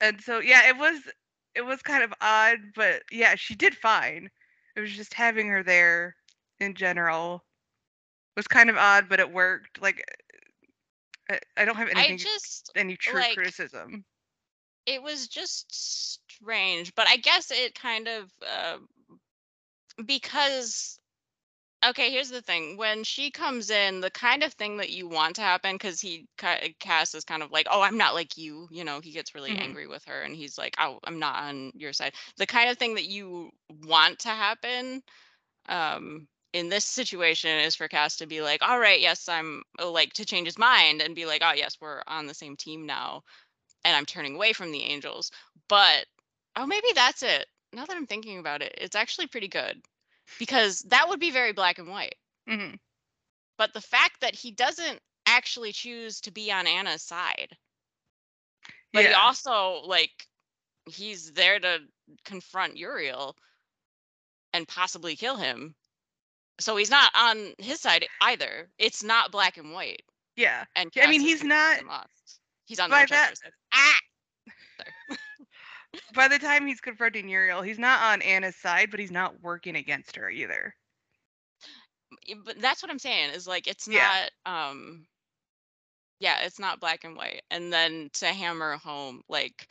and 0.00 0.20
so 0.20 0.40
yeah, 0.40 0.68
it 0.68 0.76
was 0.76 1.00
it 1.54 1.62
was 1.62 1.82
kind 1.82 2.02
of 2.04 2.12
odd, 2.20 2.58
but 2.74 3.02
yeah, 3.10 3.34
she 3.36 3.54
did 3.54 3.74
fine. 3.76 4.30
It 4.76 4.80
was 4.80 4.92
just 4.92 5.14
having 5.14 5.48
her 5.48 5.62
there 5.62 6.16
in 6.60 6.74
general 6.74 7.44
was 8.36 8.46
kind 8.46 8.70
of 8.70 8.76
odd, 8.76 9.08
but 9.08 9.20
it 9.20 9.32
worked. 9.32 9.80
Like 9.80 10.02
I, 11.30 11.38
I 11.56 11.64
don't 11.64 11.76
have 11.76 11.88
I 11.88 11.92
anything 11.92 12.18
just 12.18 12.70
any 12.76 12.96
true 12.96 13.20
like, 13.20 13.34
criticism. 13.34 14.04
It 14.86 15.02
was 15.02 15.28
just 15.28 15.74
strange 15.74 16.94
but 16.94 17.06
i 17.08 17.16
guess 17.16 17.50
it 17.50 17.74
kind 17.74 18.08
of 18.08 18.30
uh, 18.46 18.78
because 20.04 20.98
okay 21.86 22.10
here's 22.10 22.30
the 22.30 22.42
thing 22.42 22.76
when 22.76 23.04
she 23.04 23.30
comes 23.30 23.70
in 23.70 24.00
the 24.00 24.10
kind 24.10 24.42
of 24.42 24.52
thing 24.54 24.78
that 24.78 24.90
you 24.90 25.08
want 25.08 25.36
to 25.36 25.42
happen 25.42 25.74
because 25.74 26.00
he 26.00 26.26
cass 26.80 27.14
is 27.14 27.24
kind 27.24 27.42
of 27.42 27.50
like 27.50 27.66
oh 27.70 27.82
i'm 27.82 27.98
not 27.98 28.14
like 28.14 28.36
you 28.36 28.68
you 28.70 28.84
know 28.84 29.00
he 29.00 29.12
gets 29.12 29.34
really 29.34 29.54
Mhm. 29.54 29.58
angry 29.58 29.86
with 29.86 30.04
her 30.04 30.22
and 30.22 30.34
he's 30.36 30.58
like 30.58 30.74
oh 30.78 30.98
i'm 31.04 31.18
not 31.18 31.42
on 31.44 31.72
your 31.74 31.92
side 31.92 32.14
the 32.38 32.46
kind 32.46 32.70
of 32.70 32.78
thing 32.78 32.94
that 32.94 33.06
you 33.06 33.50
want 33.86 34.18
to 34.20 34.28
happen 34.28 35.02
um 35.68 36.26
in 36.52 36.68
this 36.68 36.84
situation 36.84 37.50
is 37.60 37.74
for 37.74 37.88
cass 37.88 38.16
to 38.16 38.26
be 38.26 38.40
like 38.42 38.62
all 38.62 38.78
right 38.78 39.00
yes 39.00 39.28
i'm 39.28 39.62
like 39.84 40.12
to 40.14 40.24
change 40.24 40.46
his 40.46 40.58
mind 40.58 41.00
and 41.02 41.14
be 41.14 41.26
like 41.26 41.42
oh 41.44 41.52
yes 41.54 41.76
we're 41.80 42.02
on 42.06 42.26
the 42.26 42.34
same 42.34 42.56
team 42.56 42.86
now 42.86 43.22
and 43.84 43.96
I'm 43.96 44.06
turning 44.06 44.34
away 44.34 44.52
from 44.52 44.72
the 44.72 44.82
angels. 44.82 45.30
But 45.68 46.06
oh, 46.56 46.66
maybe 46.66 46.88
that's 46.94 47.22
it. 47.22 47.46
Now 47.72 47.84
that 47.86 47.96
I'm 47.96 48.06
thinking 48.06 48.38
about 48.38 48.62
it, 48.62 48.74
it's 48.78 48.96
actually 48.96 49.26
pretty 49.26 49.48
good 49.48 49.82
because 50.38 50.80
that 50.88 51.08
would 51.08 51.20
be 51.20 51.30
very 51.30 51.52
black 51.52 51.78
and 51.78 51.88
white. 51.88 52.16
hmm 52.48 52.74
But 53.58 53.72
the 53.72 53.80
fact 53.80 54.20
that 54.20 54.34
he 54.34 54.50
doesn't 54.52 55.00
actually 55.26 55.72
choose 55.72 56.20
to 56.20 56.30
be 56.30 56.52
on 56.52 56.66
Anna's 56.66 57.02
side, 57.02 57.56
but 58.92 59.04
he 59.06 59.12
also 59.12 59.82
like 59.86 60.28
he's 60.86 61.32
there 61.32 61.58
to 61.58 61.80
confront 62.24 62.76
Uriel 62.76 63.36
and 64.52 64.68
possibly 64.68 65.16
kill 65.16 65.36
him. 65.36 65.74
So 66.60 66.76
he's 66.76 66.90
not 66.90 67.10
on 67.16 67.54
his 67.58 67.80
side 67.80 68.06
either. 68.20 68.70
It's 68.78 69.02
not 69.02 69.32
black 69.32 69.56
and 69.56 69.72
white. 69.72 70.02
Yeah. 70.36 70.64
And 70.76 70.90
Yeah, 70.94 71.04
I 71.06 71.10
mean, 71.10 71.20
he's 71.20 71.42
not- 71.42 71.72
pick 71.74 71.82
him 71.82 71.90
off. 71.90 72.10
He's 72.66 72.80
on 72.80 72.90
the 72.90 72.94
by 72.96 73.06
that- 73.06 73.34
Ah! 73.72 73.98
By 76.14 76.26
the 76.26 76.38
time 76.40 76.66
he's 76.66 76.80
confronting 76.80 77.28
Uriel, 77.28 77.62
he's 77.62 77.78
not 77.78 78.02
on 78.02 78.20
Anna's 78.22 78.56
side, 78.56 78.90
but 78.90 78.98
he's 78.98 79.12
not 79.12 79.40
working 79.42 79.76
against 79.76 80.16
her 80.16 80.28
either. 80.28 80.74
but 82.44 82.60
that's 82.60 82.82
what 82.82 82.90
I'm 82.90 82.98
saying 82.98 83.30
is 83.30 83.46
like 83.46 83.66
it's 83.68 83.86
Yeah. 83.86 84.26
not 84.44 84.52
um 84.72 85.06
yeah, 86.20 86.40
it's 86.42 86.58
not 86.58 86.80
black 86.80 87.04
and 87.04 87.16
white. 87.16 87.42
And 87.50 87.72
then 87.72 88.08
to 88.14 88.26
hammer 88.26 88.76
home 88.76 89.22
like 89.28 89.68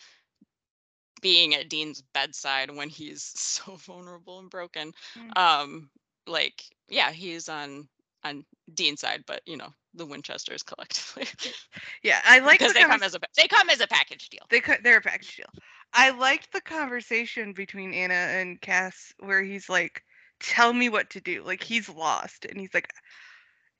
being 1.21 1.55
at 1.55 1.69
Dean's 1.69 2.01
bedside 2.13 2.69
when 2.73 2.89
he's 2.89 3.23
so 3.35 3.75
vulnerable 3.75 4.39
and 4.39 4.49
broken. 4.49 4.93
Mm. 5.17 5.37
Um 5.37 5.89
like 6.27 6.63
yeah, 6.87 7.11
he's 7.11 7.49
on 7.49 7.87
on 8.23 8.45
Dean's 8.73 9.01
side, 9.01 9.23
but 9.27 9.41
you 9.45 9.57
know, 9.57 9.73
the 9.93 10.05
Winchesters 10.05 10.63
collectively 10.63 11.27
Yeah, 12.03 12.21
I 12.25 12.39
like 12.39 12.59
because 12.59 12.73
the 12.73 12.79
they 12.79 12.83
come 12.85 13.03
as 13.03 13.15
a 13.15 13.19
they 13.37 13.47
come 13.47 13.69
as 13.69 13.81
a 13.81 13.87
package 13.87 14.29
deal. 14.29 14.45
they 14.49 14.61
cut 14.61 14.83
they're 14.83 14.97
a 14.97 15.01
package 15.01 15.35
deal. 15.35 15.47
I 15.93 16.09
liked 16.11 16.51
the 16.51 16.61
conversation 16.61 17.53
between 17.53 17.93
Anna 17.93 18.13
and 18.13 18.59
Cass 18.61 19.13
where 19.19 19.43
he's 19.43 19.69
like, 19.69 20.03
"Tell 20.39 20.73
me 20.73 20.89
what 20.89 21.09
to 21.11 21.21
do." 21.21 21.43
Like 21.43 21.63
he's 21.63 21.89
lost, 21.89 22.45
and 22.45 22.59
he's 22.59 22.73
like, 22.73 22.91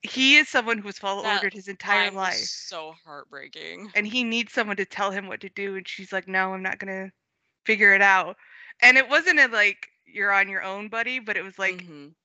he 0.04 0.38
is 0.38 0.50
someone 0.50 0.78
who 0.80 0.86
was 0.86 1.00
follow 1.00 1.24
ordered 1.26 1.54
his 1.54 1.68
entire 1.70 2.12
life, 2.12 2.50
so 2.68 2.94
heartbreaking. 3.06 3.92
and 3.96 4.08
he 4.08 4.24
needs 4.24 4.54
someone 4.54 4.78
to 4.78 4.86
tell 4.86 5.12
him 5.12 5.28
what 5.28 5.42
to 5.42 5.50
do. 5.50 5.76
And 5.76 5.88
she's 5.88 6.12
like, 6.12 6.28
"No, 6.28 6.54
I'm 6.54 6.62
not 6.64 6.80
gonna 6.80 7.12
figure 7.66 7.94
it 7.94 8.02
out." 8.04 8.38
And 8.82 8.98
it 8.98 9.10
wasn't 9.10 9.40
a 9.40 9.48
like 9.48 9.90
you're 10.06 10.32
on 10.34 10.50
your 10.50 10.64
own, 10.64 10.90
buddy, 10.90 11.20
but 11.20 11.38
it 11.38 11.44
was 11.44 11.60
like 11.60 11.86
Mhm. 11.86 12.16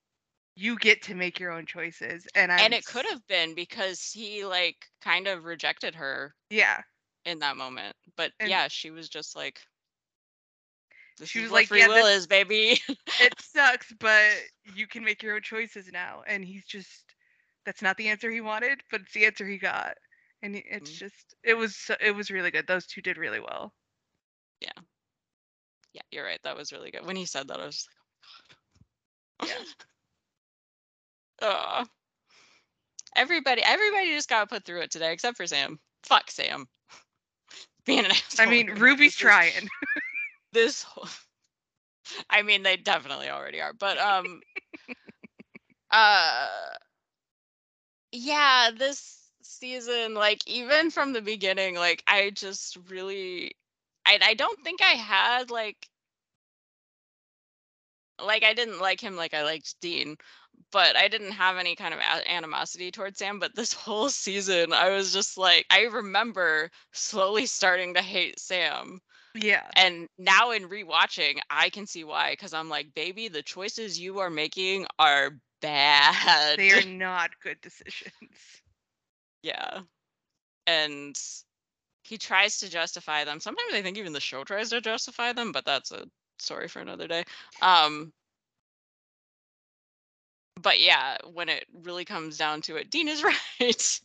You 0.61 0.77
get 0.79 1.03
to 1.03 1.15
make 1.15 1.39
your 1.39 1.53
own 1.53 1.67
choices. 1.67 2.27
And 2.35 2.51
I 2.51 2.59
and 2.61 2.75
it 2.75 2.85
could 2.85 3.07
have 3.07 3.25
been 3.29 3.55
because 3.55 4.11
he 4.13 4.45
like 4.45 4.77
kind 5.01 5.29
of 5.29 5.45
rejected 5.45 5.95
her 5.95 6.35
yeah. 6.51 6.83
in 7.25 7.39
that 7.39 7.57
moment. 7.57 7.95
But 8.17 8.33
And- 8.41 8.51
yeah, 8.51 8.67
she 8.69 8.91
was 8.91 9.09
just 9.09 9.37
like, 9.37 9.61
"This 11.19 11.29
She 11.29 11.41
was 11.43 11.53
like, 11.53 11.69
free 11.69 11.79
"Yeah, 11.79 11.87
will 11.89 12.05
this- 12.07 12.19
is, 12.23 12.27
baby." 12.27 12.81
it 12.89 13.35
sucks, 13.41 13.93
but 14.01 14.33
you 14.75 14.89
can 14.89 15.05
make 15.05 15.23
your 15.23 15.37
own 15.37 15.43
choices 15.43 15.89
now. 15.93 16.23
And 16.27 16.45
he's 16.45 16.67
just 16.67 17.05
that's 17.65 17.83
not 17.83 17.97
the 17.97 18.09
answer 18.09 18.31
he 18.31 18.41
wanted, 18.41 18.81
but 18.91 19.03
it's 19.03 19.13
the 19.13 19.27
answer 19.27 19.47
he 19.47 19.59
got. 19.59 19.95
And 20.43 20.57
it's 20.57 20.91
Mhm. 20.91 20.99
just 20.99 21.35
it 21.45 21.55
was 21.55 21.77
so- 21.77 21.97
it 22.01 22.11
was 22.17 22.31
really 22.33 22.51
good. 22.51 22.67
Those 22.67 22.87
two 22.87 23.01
did 23.03 23.17
really 23.17 23.41
well. 23.41 23.73
yeah, 24.61 24.73
Yeah, 25.93 26.03
you're 26.11 26.25
right. 26.25 26.43
That 26.43 26.57
was 26.57 26.73
really 26.73 26.91
good. 26.91 27.07
When 27.07 27.15
he 27.17 27.27
said 27.27 27.47
that, 27.47 27.61
I 27.61 27.67
was 27.67 27.77
just 27.77 27.89
like, 29.41 29.51
Yeah. 29.51 29.65
Aw. 31.43 31.87
Everybody, 33.17 33.63
everybody 33.65 34.15
just 34.15 34.29
got 34.29 34.49
put 34.51 34.65
through 34.65 34.83
it 34.83 34.91
today, 34.91 35.13
except 35.13 35.37
for 35.37 35.47
Sam. 35.47 35.79
Fuck 36.05 36.31
Sam. 36.31 36.67
Being 37.87 38.01
an 38.05 38.13
asshole. 38.13 38.47
I 38.47 38.51
mean. 38.51 38.71
Ruby's 38.71 39.17
trying. 39.17 39.69
This. 40.53 40.83
whole- 40.83 41.09
I 42.31 42.43
mean, 42.43 42.63
they 42.63 42.77
definitely 42.77 43.29
already 43.31 43.61
are, 43.61 43.75
but 43.75 43.99
um. 43.99 44.41
uh. 45.91 46.49
Yeah, 48.13 48.71
this 48.77 49.19
season, 49.43 50.15
like 50.15 50.41
even 50.47 50.91
from 50.91 51.13
the 51.13 51.21
beginning, 51.23 51.77
like 51.77 52.03
I 52.07 52.31
just 52.31 52.79
really, 52.89 53.57
I 54.07 54.19
I 54.23 54.35
don't 54.35 54.59
think 54.65 54.81
I 54.83 54.93
had 54.97 55.51
like. 55.51 55.77
Like 58.23 58.45
I 58.45 58.55
didn't 58.55 58.81
like 58.81 59.01
him 59.01 59.17
like 59.17 59.35
I 59.35 59.45
liked 59.45 59.77
Dean, 59.81 60.17
but 60.73 60.97
I 60.97 61.09
didn't 61.09 61.33
have 61.33 61.57
any 61.57 61.75
kind 61.77 61.95
of 61.95 62.01
a- 62.01 62.31
animosity 62.31 62.91
towards 62.91 63.19
Sam. 63.19 63.39
But 63.39 63.55
this 63.55 63.73
whole 63.75 64.09
season, 64.11 64.73
I 64.73 64.91
was 64.91 65.13
just 65.13 65.39
like, 65.39 65.67
I 65.71 65.83
remember 65.85 66.71
slowly 66.93 67.47
starting 67.47 67.95
to 67.95 68.03
hate 68.03 68.39
Sam. 68.41 69.01
yeah. 69.35 69.71
And 69.77 70.09
now 70.19 70.51
in 70.53 70.69
rewatching, 70.69 71.39
I 71.51 71.71
can 71.71 71.87
see 71.87 72.05
why. 72.05 72.33
Because 72.33 72.55
I'm 72.55 72.69
like, 72.69 72.95
baby, 72.95 73.29
the 73.29 73.43
choices 73.43 73.99
you 74.01 74.19
are 74.21 74.31
making 74.31 74.87
are 74.99 75.33
bad. 75.63 76.59
They 76.59 76.73
are 76.73 76.83
not 76.83 77.41
good 77.41 77.61
decisions. 77.63 78.63
yeah. 79.43 79.81
And 80.67 81.17
he 82.05 82.19
tries 82.19 82.59
to 82.59 82.71
justify 82.71 83.25
them. 83.25 83.41
Sometimes 83.41 83.75
I 83.75 83.83
think 83.83 83.99
even 83.99 84.13
the 84.13 84.21
show 84.21 84.45
tries 84.45 84.71
to 84.71 84.81
justify 84.81 85.33
them, 85.33 85.53
but 85.53 85.65
that's 85.65 85.93
a 85.93 86.07
story 86.39 86.69
for 86.69 86.81
another 86.81 87.09
day. 87.09 87.25
Um 87.63 88.13
but 90.59 90.81
yeah, 90.81 91.17
when 91.33 91.49
it 91.49 91.67
really 91.73 92.05
comes 92.05 92.37
down 92.39 92.63
to 92.63 92.77
it, 92.77 92.91
Dean 92.91 93.09
is 93.09 93.23
right. 93.61 94.01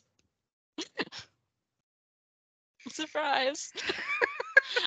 Surprise. 2.90 3.72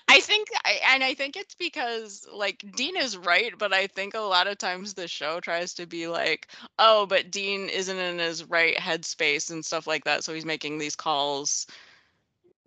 I 0.09 0.21
think 0.21 0.49
and 0.85 1.05
I 1.05 1.15
think 1.15 1.37
it's 1.37 1.55
because 1.55 2.27
like 2.33 2.65
Dean 2.77 2.97
is 2.97 3.17
right, 3.17 3.53
but 3.59 3.73
I 3.73 3.87
think 3.87 4.15
a 4.15 4.21
lot 4.21 4.47
of 4.47 4.59
times 4.59 4.95
the 4.95 5.09
show 5.09 5.41
tries 5.41 5.75
to 5.75 5.87
be 5.87 6.09
like, 6.09 6.49
oh, 6.79 7.07
but 7.07 7.31
Dean 7.31 7.69
isn't 7.69 7.99
in 7.99 8.19
his 8.19 8.45
right 8.45 8.77
headspace 8.77 9.51
and 9.51 9.65
stuff 9.65 9.87
like 9.87 10.05
that, 10.05 10.25
so 10.25 10.35
he's 10.35 10.45
making 10.47 10.79
these 10.79 10.97
calls, 10.97 11.67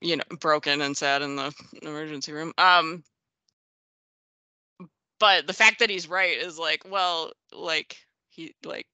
you 0.02 0.18
know, 0.18 0.24
broken 0.40 0.82
and 0.82 0.96
sad 0.98 1.22
in 1.22 1.36
the 1.36 1.54
emergency 1.82 2.32
room. 2.32 2.54
Um 2.58 3.04
but 5.20 5.48
the 5.48 5.54
fact 5.54 5.80
that 5.80 5.90
he's 5.90 6.08
right 6.08 6.38
is 6.38 6.58
like, 6.58 6.84
well, 6.90 7.32
like 7.52 7.98
he 8.40 8.56
like 8.64 8.88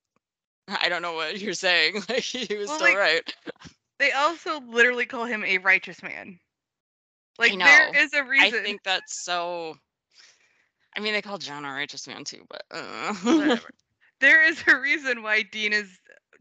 I 0.67 0.89
don't 0.89 1.01
know 1.01 1.13
what 1.13 1.39
you're 1.39 1.53
saying. 1.53 2.01
Like 2.09 2.23
he 2.23 2.55
was 2.55 2.67
Well, 2.67 2.77
still 2.77 2.87
like, 2.87 2.97
right. 2.97 3.35
They 3.99 4.11
also 4.11 4.59
literally 4.61 5.05
call 5.05 5.25
him 5.25 5.43
a 5.43 5.59
righteous 5.59 6.01
man. 6.01 6.39
Like 7.37 7.57
there 7.57 7.95
is 7.95 8.13
a 8.13 8.23
reason. 8.23 8.59
I 8.59 8.63
think 8.63 8.83
that's 8.83 9.23
so. 9.23 9.75
I 10.97 11.01
mean, 11.01 11.13
they 11.13 11.21
call 11.21 11.37
John 11.37 11.65
a 11.65 11.71
righteous 11.71 12.07
man 12.07 12.23
too, 12.23 12.45
but 12.49 12.63
uh. 12.71 13.57
There 14.21 14.47
is 14.47 14.63
a 14.67 14.79
reason 14.79 15.23
why 15.23 15.43
Dean 15.43 15.73
is 15.73 15.89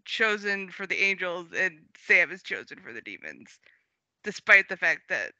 chosen 0.05 0.71
for 0.71 0.87
the 0.87 0.97
angels 0.97 1.49
and 1.57 1.81
Sam 2.07 2.31
is 2.31 2.43
chosen 2.43 2.79
for 2.81 2.93
the 2.93 3.01
demons, 3.01 3.59
despite 4.23 4.69
the 4.69 4.77
fact 4.77 5.03
that 5.09 5.33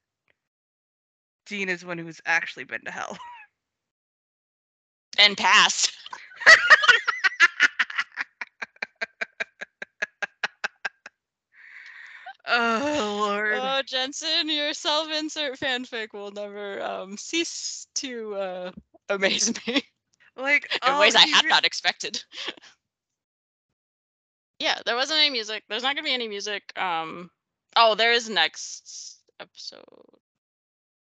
Dean 1.47 1.69
is 1.69 1.85
one 1.85 1.99
who's 1.99 2.21
actually 2.27 2.65
been 2.65 2.85
to 2.85 2.91
hell. 2.91 3.17
and 5.19 5.37
passed. 5.37 5.93
oh 12.47 13.16
lord. 13.20 13.59
Oh, 13.61 13.82
Jensen, 13.86 14.49
your 14.49 14.74
self-insert 14.74 15.59
fanfic 15.59 16.12
will 16.12 16.30
never 16.30 16.82
um, 16.82 17.16
cease 17.16 17.86
to 17.97 18.34
uh, 18.34 18.70
amaze 19.09 19.53
me 19.66 19.82
like 20.36 20.64
in 20.72 20.78
oh, 20.82 21.01
ways 21.01 21.14
I 21.14 21.26
had 21.26 21.45
re- 21.45 21.51
not 21.51 21.64
expected. 21.64 22.22
yeah, 24.59 24.78
there 24.84 24.97
wasn't 24.97 25.20
any 25.20 25.30
music. 25.30 25.64
There's 25.68 25.82
not 25.82 25.95
gonna 25.95 26.07
be 26.07 26.14
any 26.14 26.28
music. 26.28 26.72
Um, 26.78 27.30
oh, 27.76 27.95
there 27.95 28.12
is 28.12 28.28
next 28.28 29.20
episode. 29.40 29.84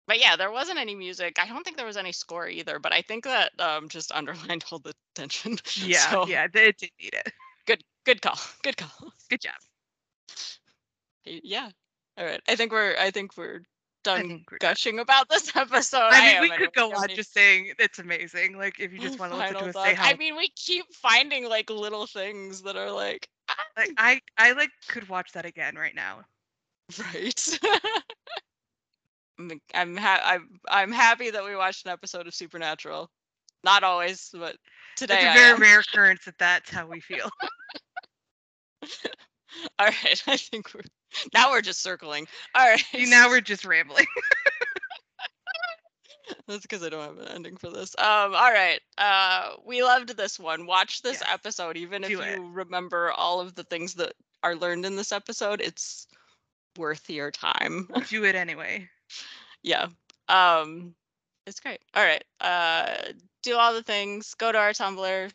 But 0.08 0.22
yeah, 0.22 0.38
there 0.38 0.52
wasn't 0.52 0.80
any 0.80 0.96
music. 0.96 1.38
I 1.42 1.48
don't 1.48 1.64
think 1.64 1.76
there 1.76 1.86
was 1.86 1.98
any 1.98 2.14
score 2.14 2.48
either. 2.48 2.80
But 2.80 2.94
I 2.94 3.02
think 3.02 3.26
that 3.26 3.52
um, 3.60 3.90
just 3.90 4.12
underlined 4.14 4.64
all 4.72 4.80
the 4.80 4.94
tension. 5.16 5.58
Yeah, 5.76 5.98
So, 5.98 6.28
yeah, 6.28 6.48
they 6.48 6.72
did 6.72 6.92
need 7.02 7.14
it. 7.14 7.34
Good, 7.66 7.84
good 8.06 8.22
call. 8.22 8.40
Good 8.64 8.78
call. 8.78 9.12
Good 9.30 9.42
job. 9.42 9.56
Yeah. 11.44 11.70
All 12.18 12.26
right. 12.26 12.42
I 12.48 12.56
think 12.56 12.72
we're. 12.72 12.96
I 12.98 13.12
think 13.12 13.38
we're 13.38 13.62
done 14.04 14.28
think 14.28 14.52
we're 14.52 14.58
done. 14.58 14.72
gushing 14.72 15.00
about 15.00 15.30
this 15.30 15.52
episode. 15.56 16.10
I 16.12 16.22
mean, 16.22 16.36
am 16.36 16.42
we 16.42 16.50
could 16.50 16.74
go 16.74 16.90
Do 16.90 16.96
you 16.96 17.02
have 17.02 17.10
on 17.10 17.16
just 17.16 17.34
saying 17.34 17.74
it's 17.78 18.00
amazing. 18.00 18.58
Like, 18.58 18.80
if 18.80 18.92
you 18.94 19.00
just 19.00 19.20
want 19.20 19.34
to 19.34 19.38
listen 19.38 19.56
to 19.56 19.66
us 19.66 19.76
say 19.76 19.94
how, 19.94 20.10
I 20.10 20.16
mean, 20.16 20.36
we 20.36 20.50
keep 20.56 20.86
finding 20.94 21.48
like 21.48 21.70
little 21.70 22.08
things 22.08 22.62
that 22.64 22.76
are 22.76 22.92
like, 22.92 23.28
"Ah," 23.50 23.56
like, 23.78 23.92
I, 23.98 24.22
I 24.38 24.54
like 24.54 24.70
could 24.88 25.08
watch 25.10 25.32
that 25.34 25.46
again 25.46 25.76
right 25.76 25.96
now. 25.96 26.22
right. 27.00 27.60
I'm 29.40 29.62
I'm, 29.74 29.98
ha- 29.98 30.22
I'm 30.24 30.60
I'm 30.70 30.92
happy 30.92 31.30
that 31.30 31.44
we 31.44 31.56
watched 31.56 31.86
an 31.86 31.92
episode 31.92 32.28
of 32.28 32.34
Supernatural. 32.34 33.10
Not 33.64 33.84
always, 33.84 34.30
but 34.34 34.56
today 34.96 35.16
It's 35.16 35.24
a 35.24 35.30
I 35.30 35.34
very 35.34 35.60
rare 35.60 35.80
occurrence 35.80 36.26
that 36.26 36.38
that's 36.40 36.70
how 36.70 36.88
we 36.88 37.00
feel. 37.02 37.30
All 39.80 39.88
right, 39.88 40.24
I 40.28 40.38
think 40.38 40.74
we're 40.74 40.82
now 41.34 41.52
we're 41.52 41.62
just 41.62 41.82
circling. 41.82 42.28
All 42.56 42.70
right, 42.70 42.84
See, 42.92 43.10
now 43.10 43.30
we're 43.30 43.42
just 43.42 43.66
rambling. 43.66 44.06
That's 46.48 46.62
because 46.62 46.84
I 46.84 46.90
don't 46.90 47.04
have 47.04 47.18
an 47.20 47.28
ending 47.34 47.58
for 47.58 47.70
this. 47.70 47.96
Um, 47.98 48.36
all 48.36 48.52
right. 48.52 48.80
Uh, 48.98 49.52
we 49.66 49.84
loved 49.84 50.16
this 50.16 50.40
one. 50.40 50.66
Watch 50.66 51.02
this 51.02 51.20
Yes, 51.22 51.30
episode, 51.32 51.78
even 51.78 52.04
if 52.04 52.12
it. 52.12 52.38
you 52.38 52.50
remember 52.52 53.12
all 53.12 53.40
of 53.40 53.56
the 53.56 53.64
things 53.64 53.94
that 53.96 54.14
are 54.44 54.56
learned 54.56 54.86
in 54.86 54.96
this 54.96 55.12
episode. 55.12 55.62
It's 55.62 56.08
worth 56.78 57.10
your 57.10 57.32
time. 57.32 57.88
Do 58.10 58.24
it 58.26 58.36
anyway. 58.36 58.90
yeah. 59.64 59.88
Um, 60.30 60.96
it's 61.46 61.60
great. 61.60 61.80
All 61.94 62.04
right. 62.04 62.24
Uh, 62.42 63.12
do 63.44 63.56
all 63.56 63.74
the 63.74 63.84
things. 63.84 64.34
Go 64.34 64.52
to 64.52 64.58
our 64.58 64.72
Tumblr. 64.72 65.32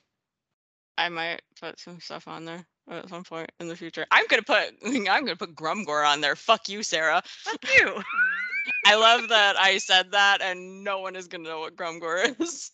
I 0.98 1.08
might 1.08 1.40
put 1.60 1.80
some 1.80 2.00
stuff 2.00 2.28
on 2.28 2.44
there 2.44 2.66
at 2.90 3.09
some 3.09 3.24
point 3.24 3.50
in 3.60 3.68
the 3.68 3.76
future. 3.76 4.06
I'm 4.10 4.26
gonna 4.28 4.42
put. 4.42 4.74
I'm 4.84 5.04
gonna 5.04 5.36
put 5.36 5.54
Grumgore 5.54 6.06
on 6.06 6.20
there. 6.20 6.36
Fuck 6.36 6.68
you, 6.68 6.82
Sarah. 6.82 7.22
Fuck 7.24 7.64
you. 7.78 8.02
I 8.86 8.94
love 8.94 9.28
that 9.28 9.56
I 9.59 9.78
said 9.78 10.12
that, 10.12 10.40
and 10.40 10.84
no 10.84 11.00
one 11.00 11.16
is 11.16 11.26
gonna 11.28 11.48
know 11.48 11.60
what 11.60 11.76
Grumgore 11.76 12.34
is. 12.40 12.70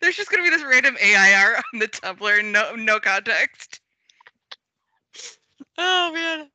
There's 0.00 0.16
just 0.16 0.30
gonna 0.30 0.42
be 0.42 0.50
this 0.50 0.64
random 0.64 0.96
AIR 1.00 1.56
on 1.56 1.78
the 1.78 1.88
Tumblr, 1.88 2.44
no 2.44 2.74
no 2.74 3.00
context. 3.00 3.80
Oh 5.78 6.12
man, 6.12 6.48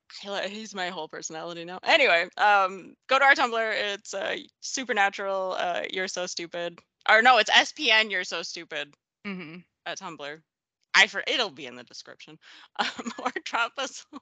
he's 0.49 0.75
my 0.75 0.89
whole 0.89 1.07
personality 1.07 1.65
now. 1.65 1.79
Anyway, 1.83 2.27
um, 2.37 2.95
go 3.07 3.17
to 3.17 3.25
our 3.25 3.33
Tumblr. 3.33 3.93
It's 3.93 4.13
uh, 4.13 4.35
Supernatural. 4.61 5.55
Uh, 5.57 5.81
you're 5.89 6.07
so 6.07 6.25
stupid. 6.25 6.79
Or 7.09 7.21
no, 7.21 7.37
it's 7.37 7.49
SPN. 7.49 8.11
You're 8.11 8.23
so 8.23 8.41
stupid 8.43 8.93
hmm 9.25 9.57
at 9.85 9.99
Tumblr. 9.99 10.41
I 10.95 11.07
for 11.07 11.23
it'll 11.27 11.51
be 11.51 11.65
in 11.67 11.75
the 11.75 11.83
description. 11.83 12.37
Um, 12.79 13.11
or 13.23 13.31
drop 13.45 13.73
us. 13.77 14.05
a 14.11 14.15
line. 14.15 14.21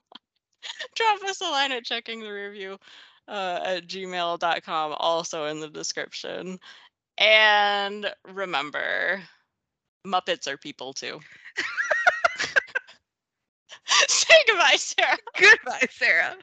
drop 0.95 1.23
us 1.29 1.41
a 1.41 1.45
line 1.45 1.71
at 1.71 1.85
checking 1.85 2.19
the 2.19 2.29
rear 2.29 2.51
view 2.51 2.77
uh, 3.27 3.59
at 3.63 3.87
gmail.com, 3.87 4.95
also 4.97 5.45
in 5.45 5.59
the 5.59 5.69
description. 5.69 6.59
And 7.17 8.13
remember, 8.33 9.21
Muppets 10.05 10.47
are 10.47 10.57
people 10.57 10.93
too. 10.93 11.19
Say 14.07 14.35
goodbye, 14.47 14.75
Sarah. 14.77 15.17
Goodbye, 15.39 15.87
Sarah. 15.89 16.35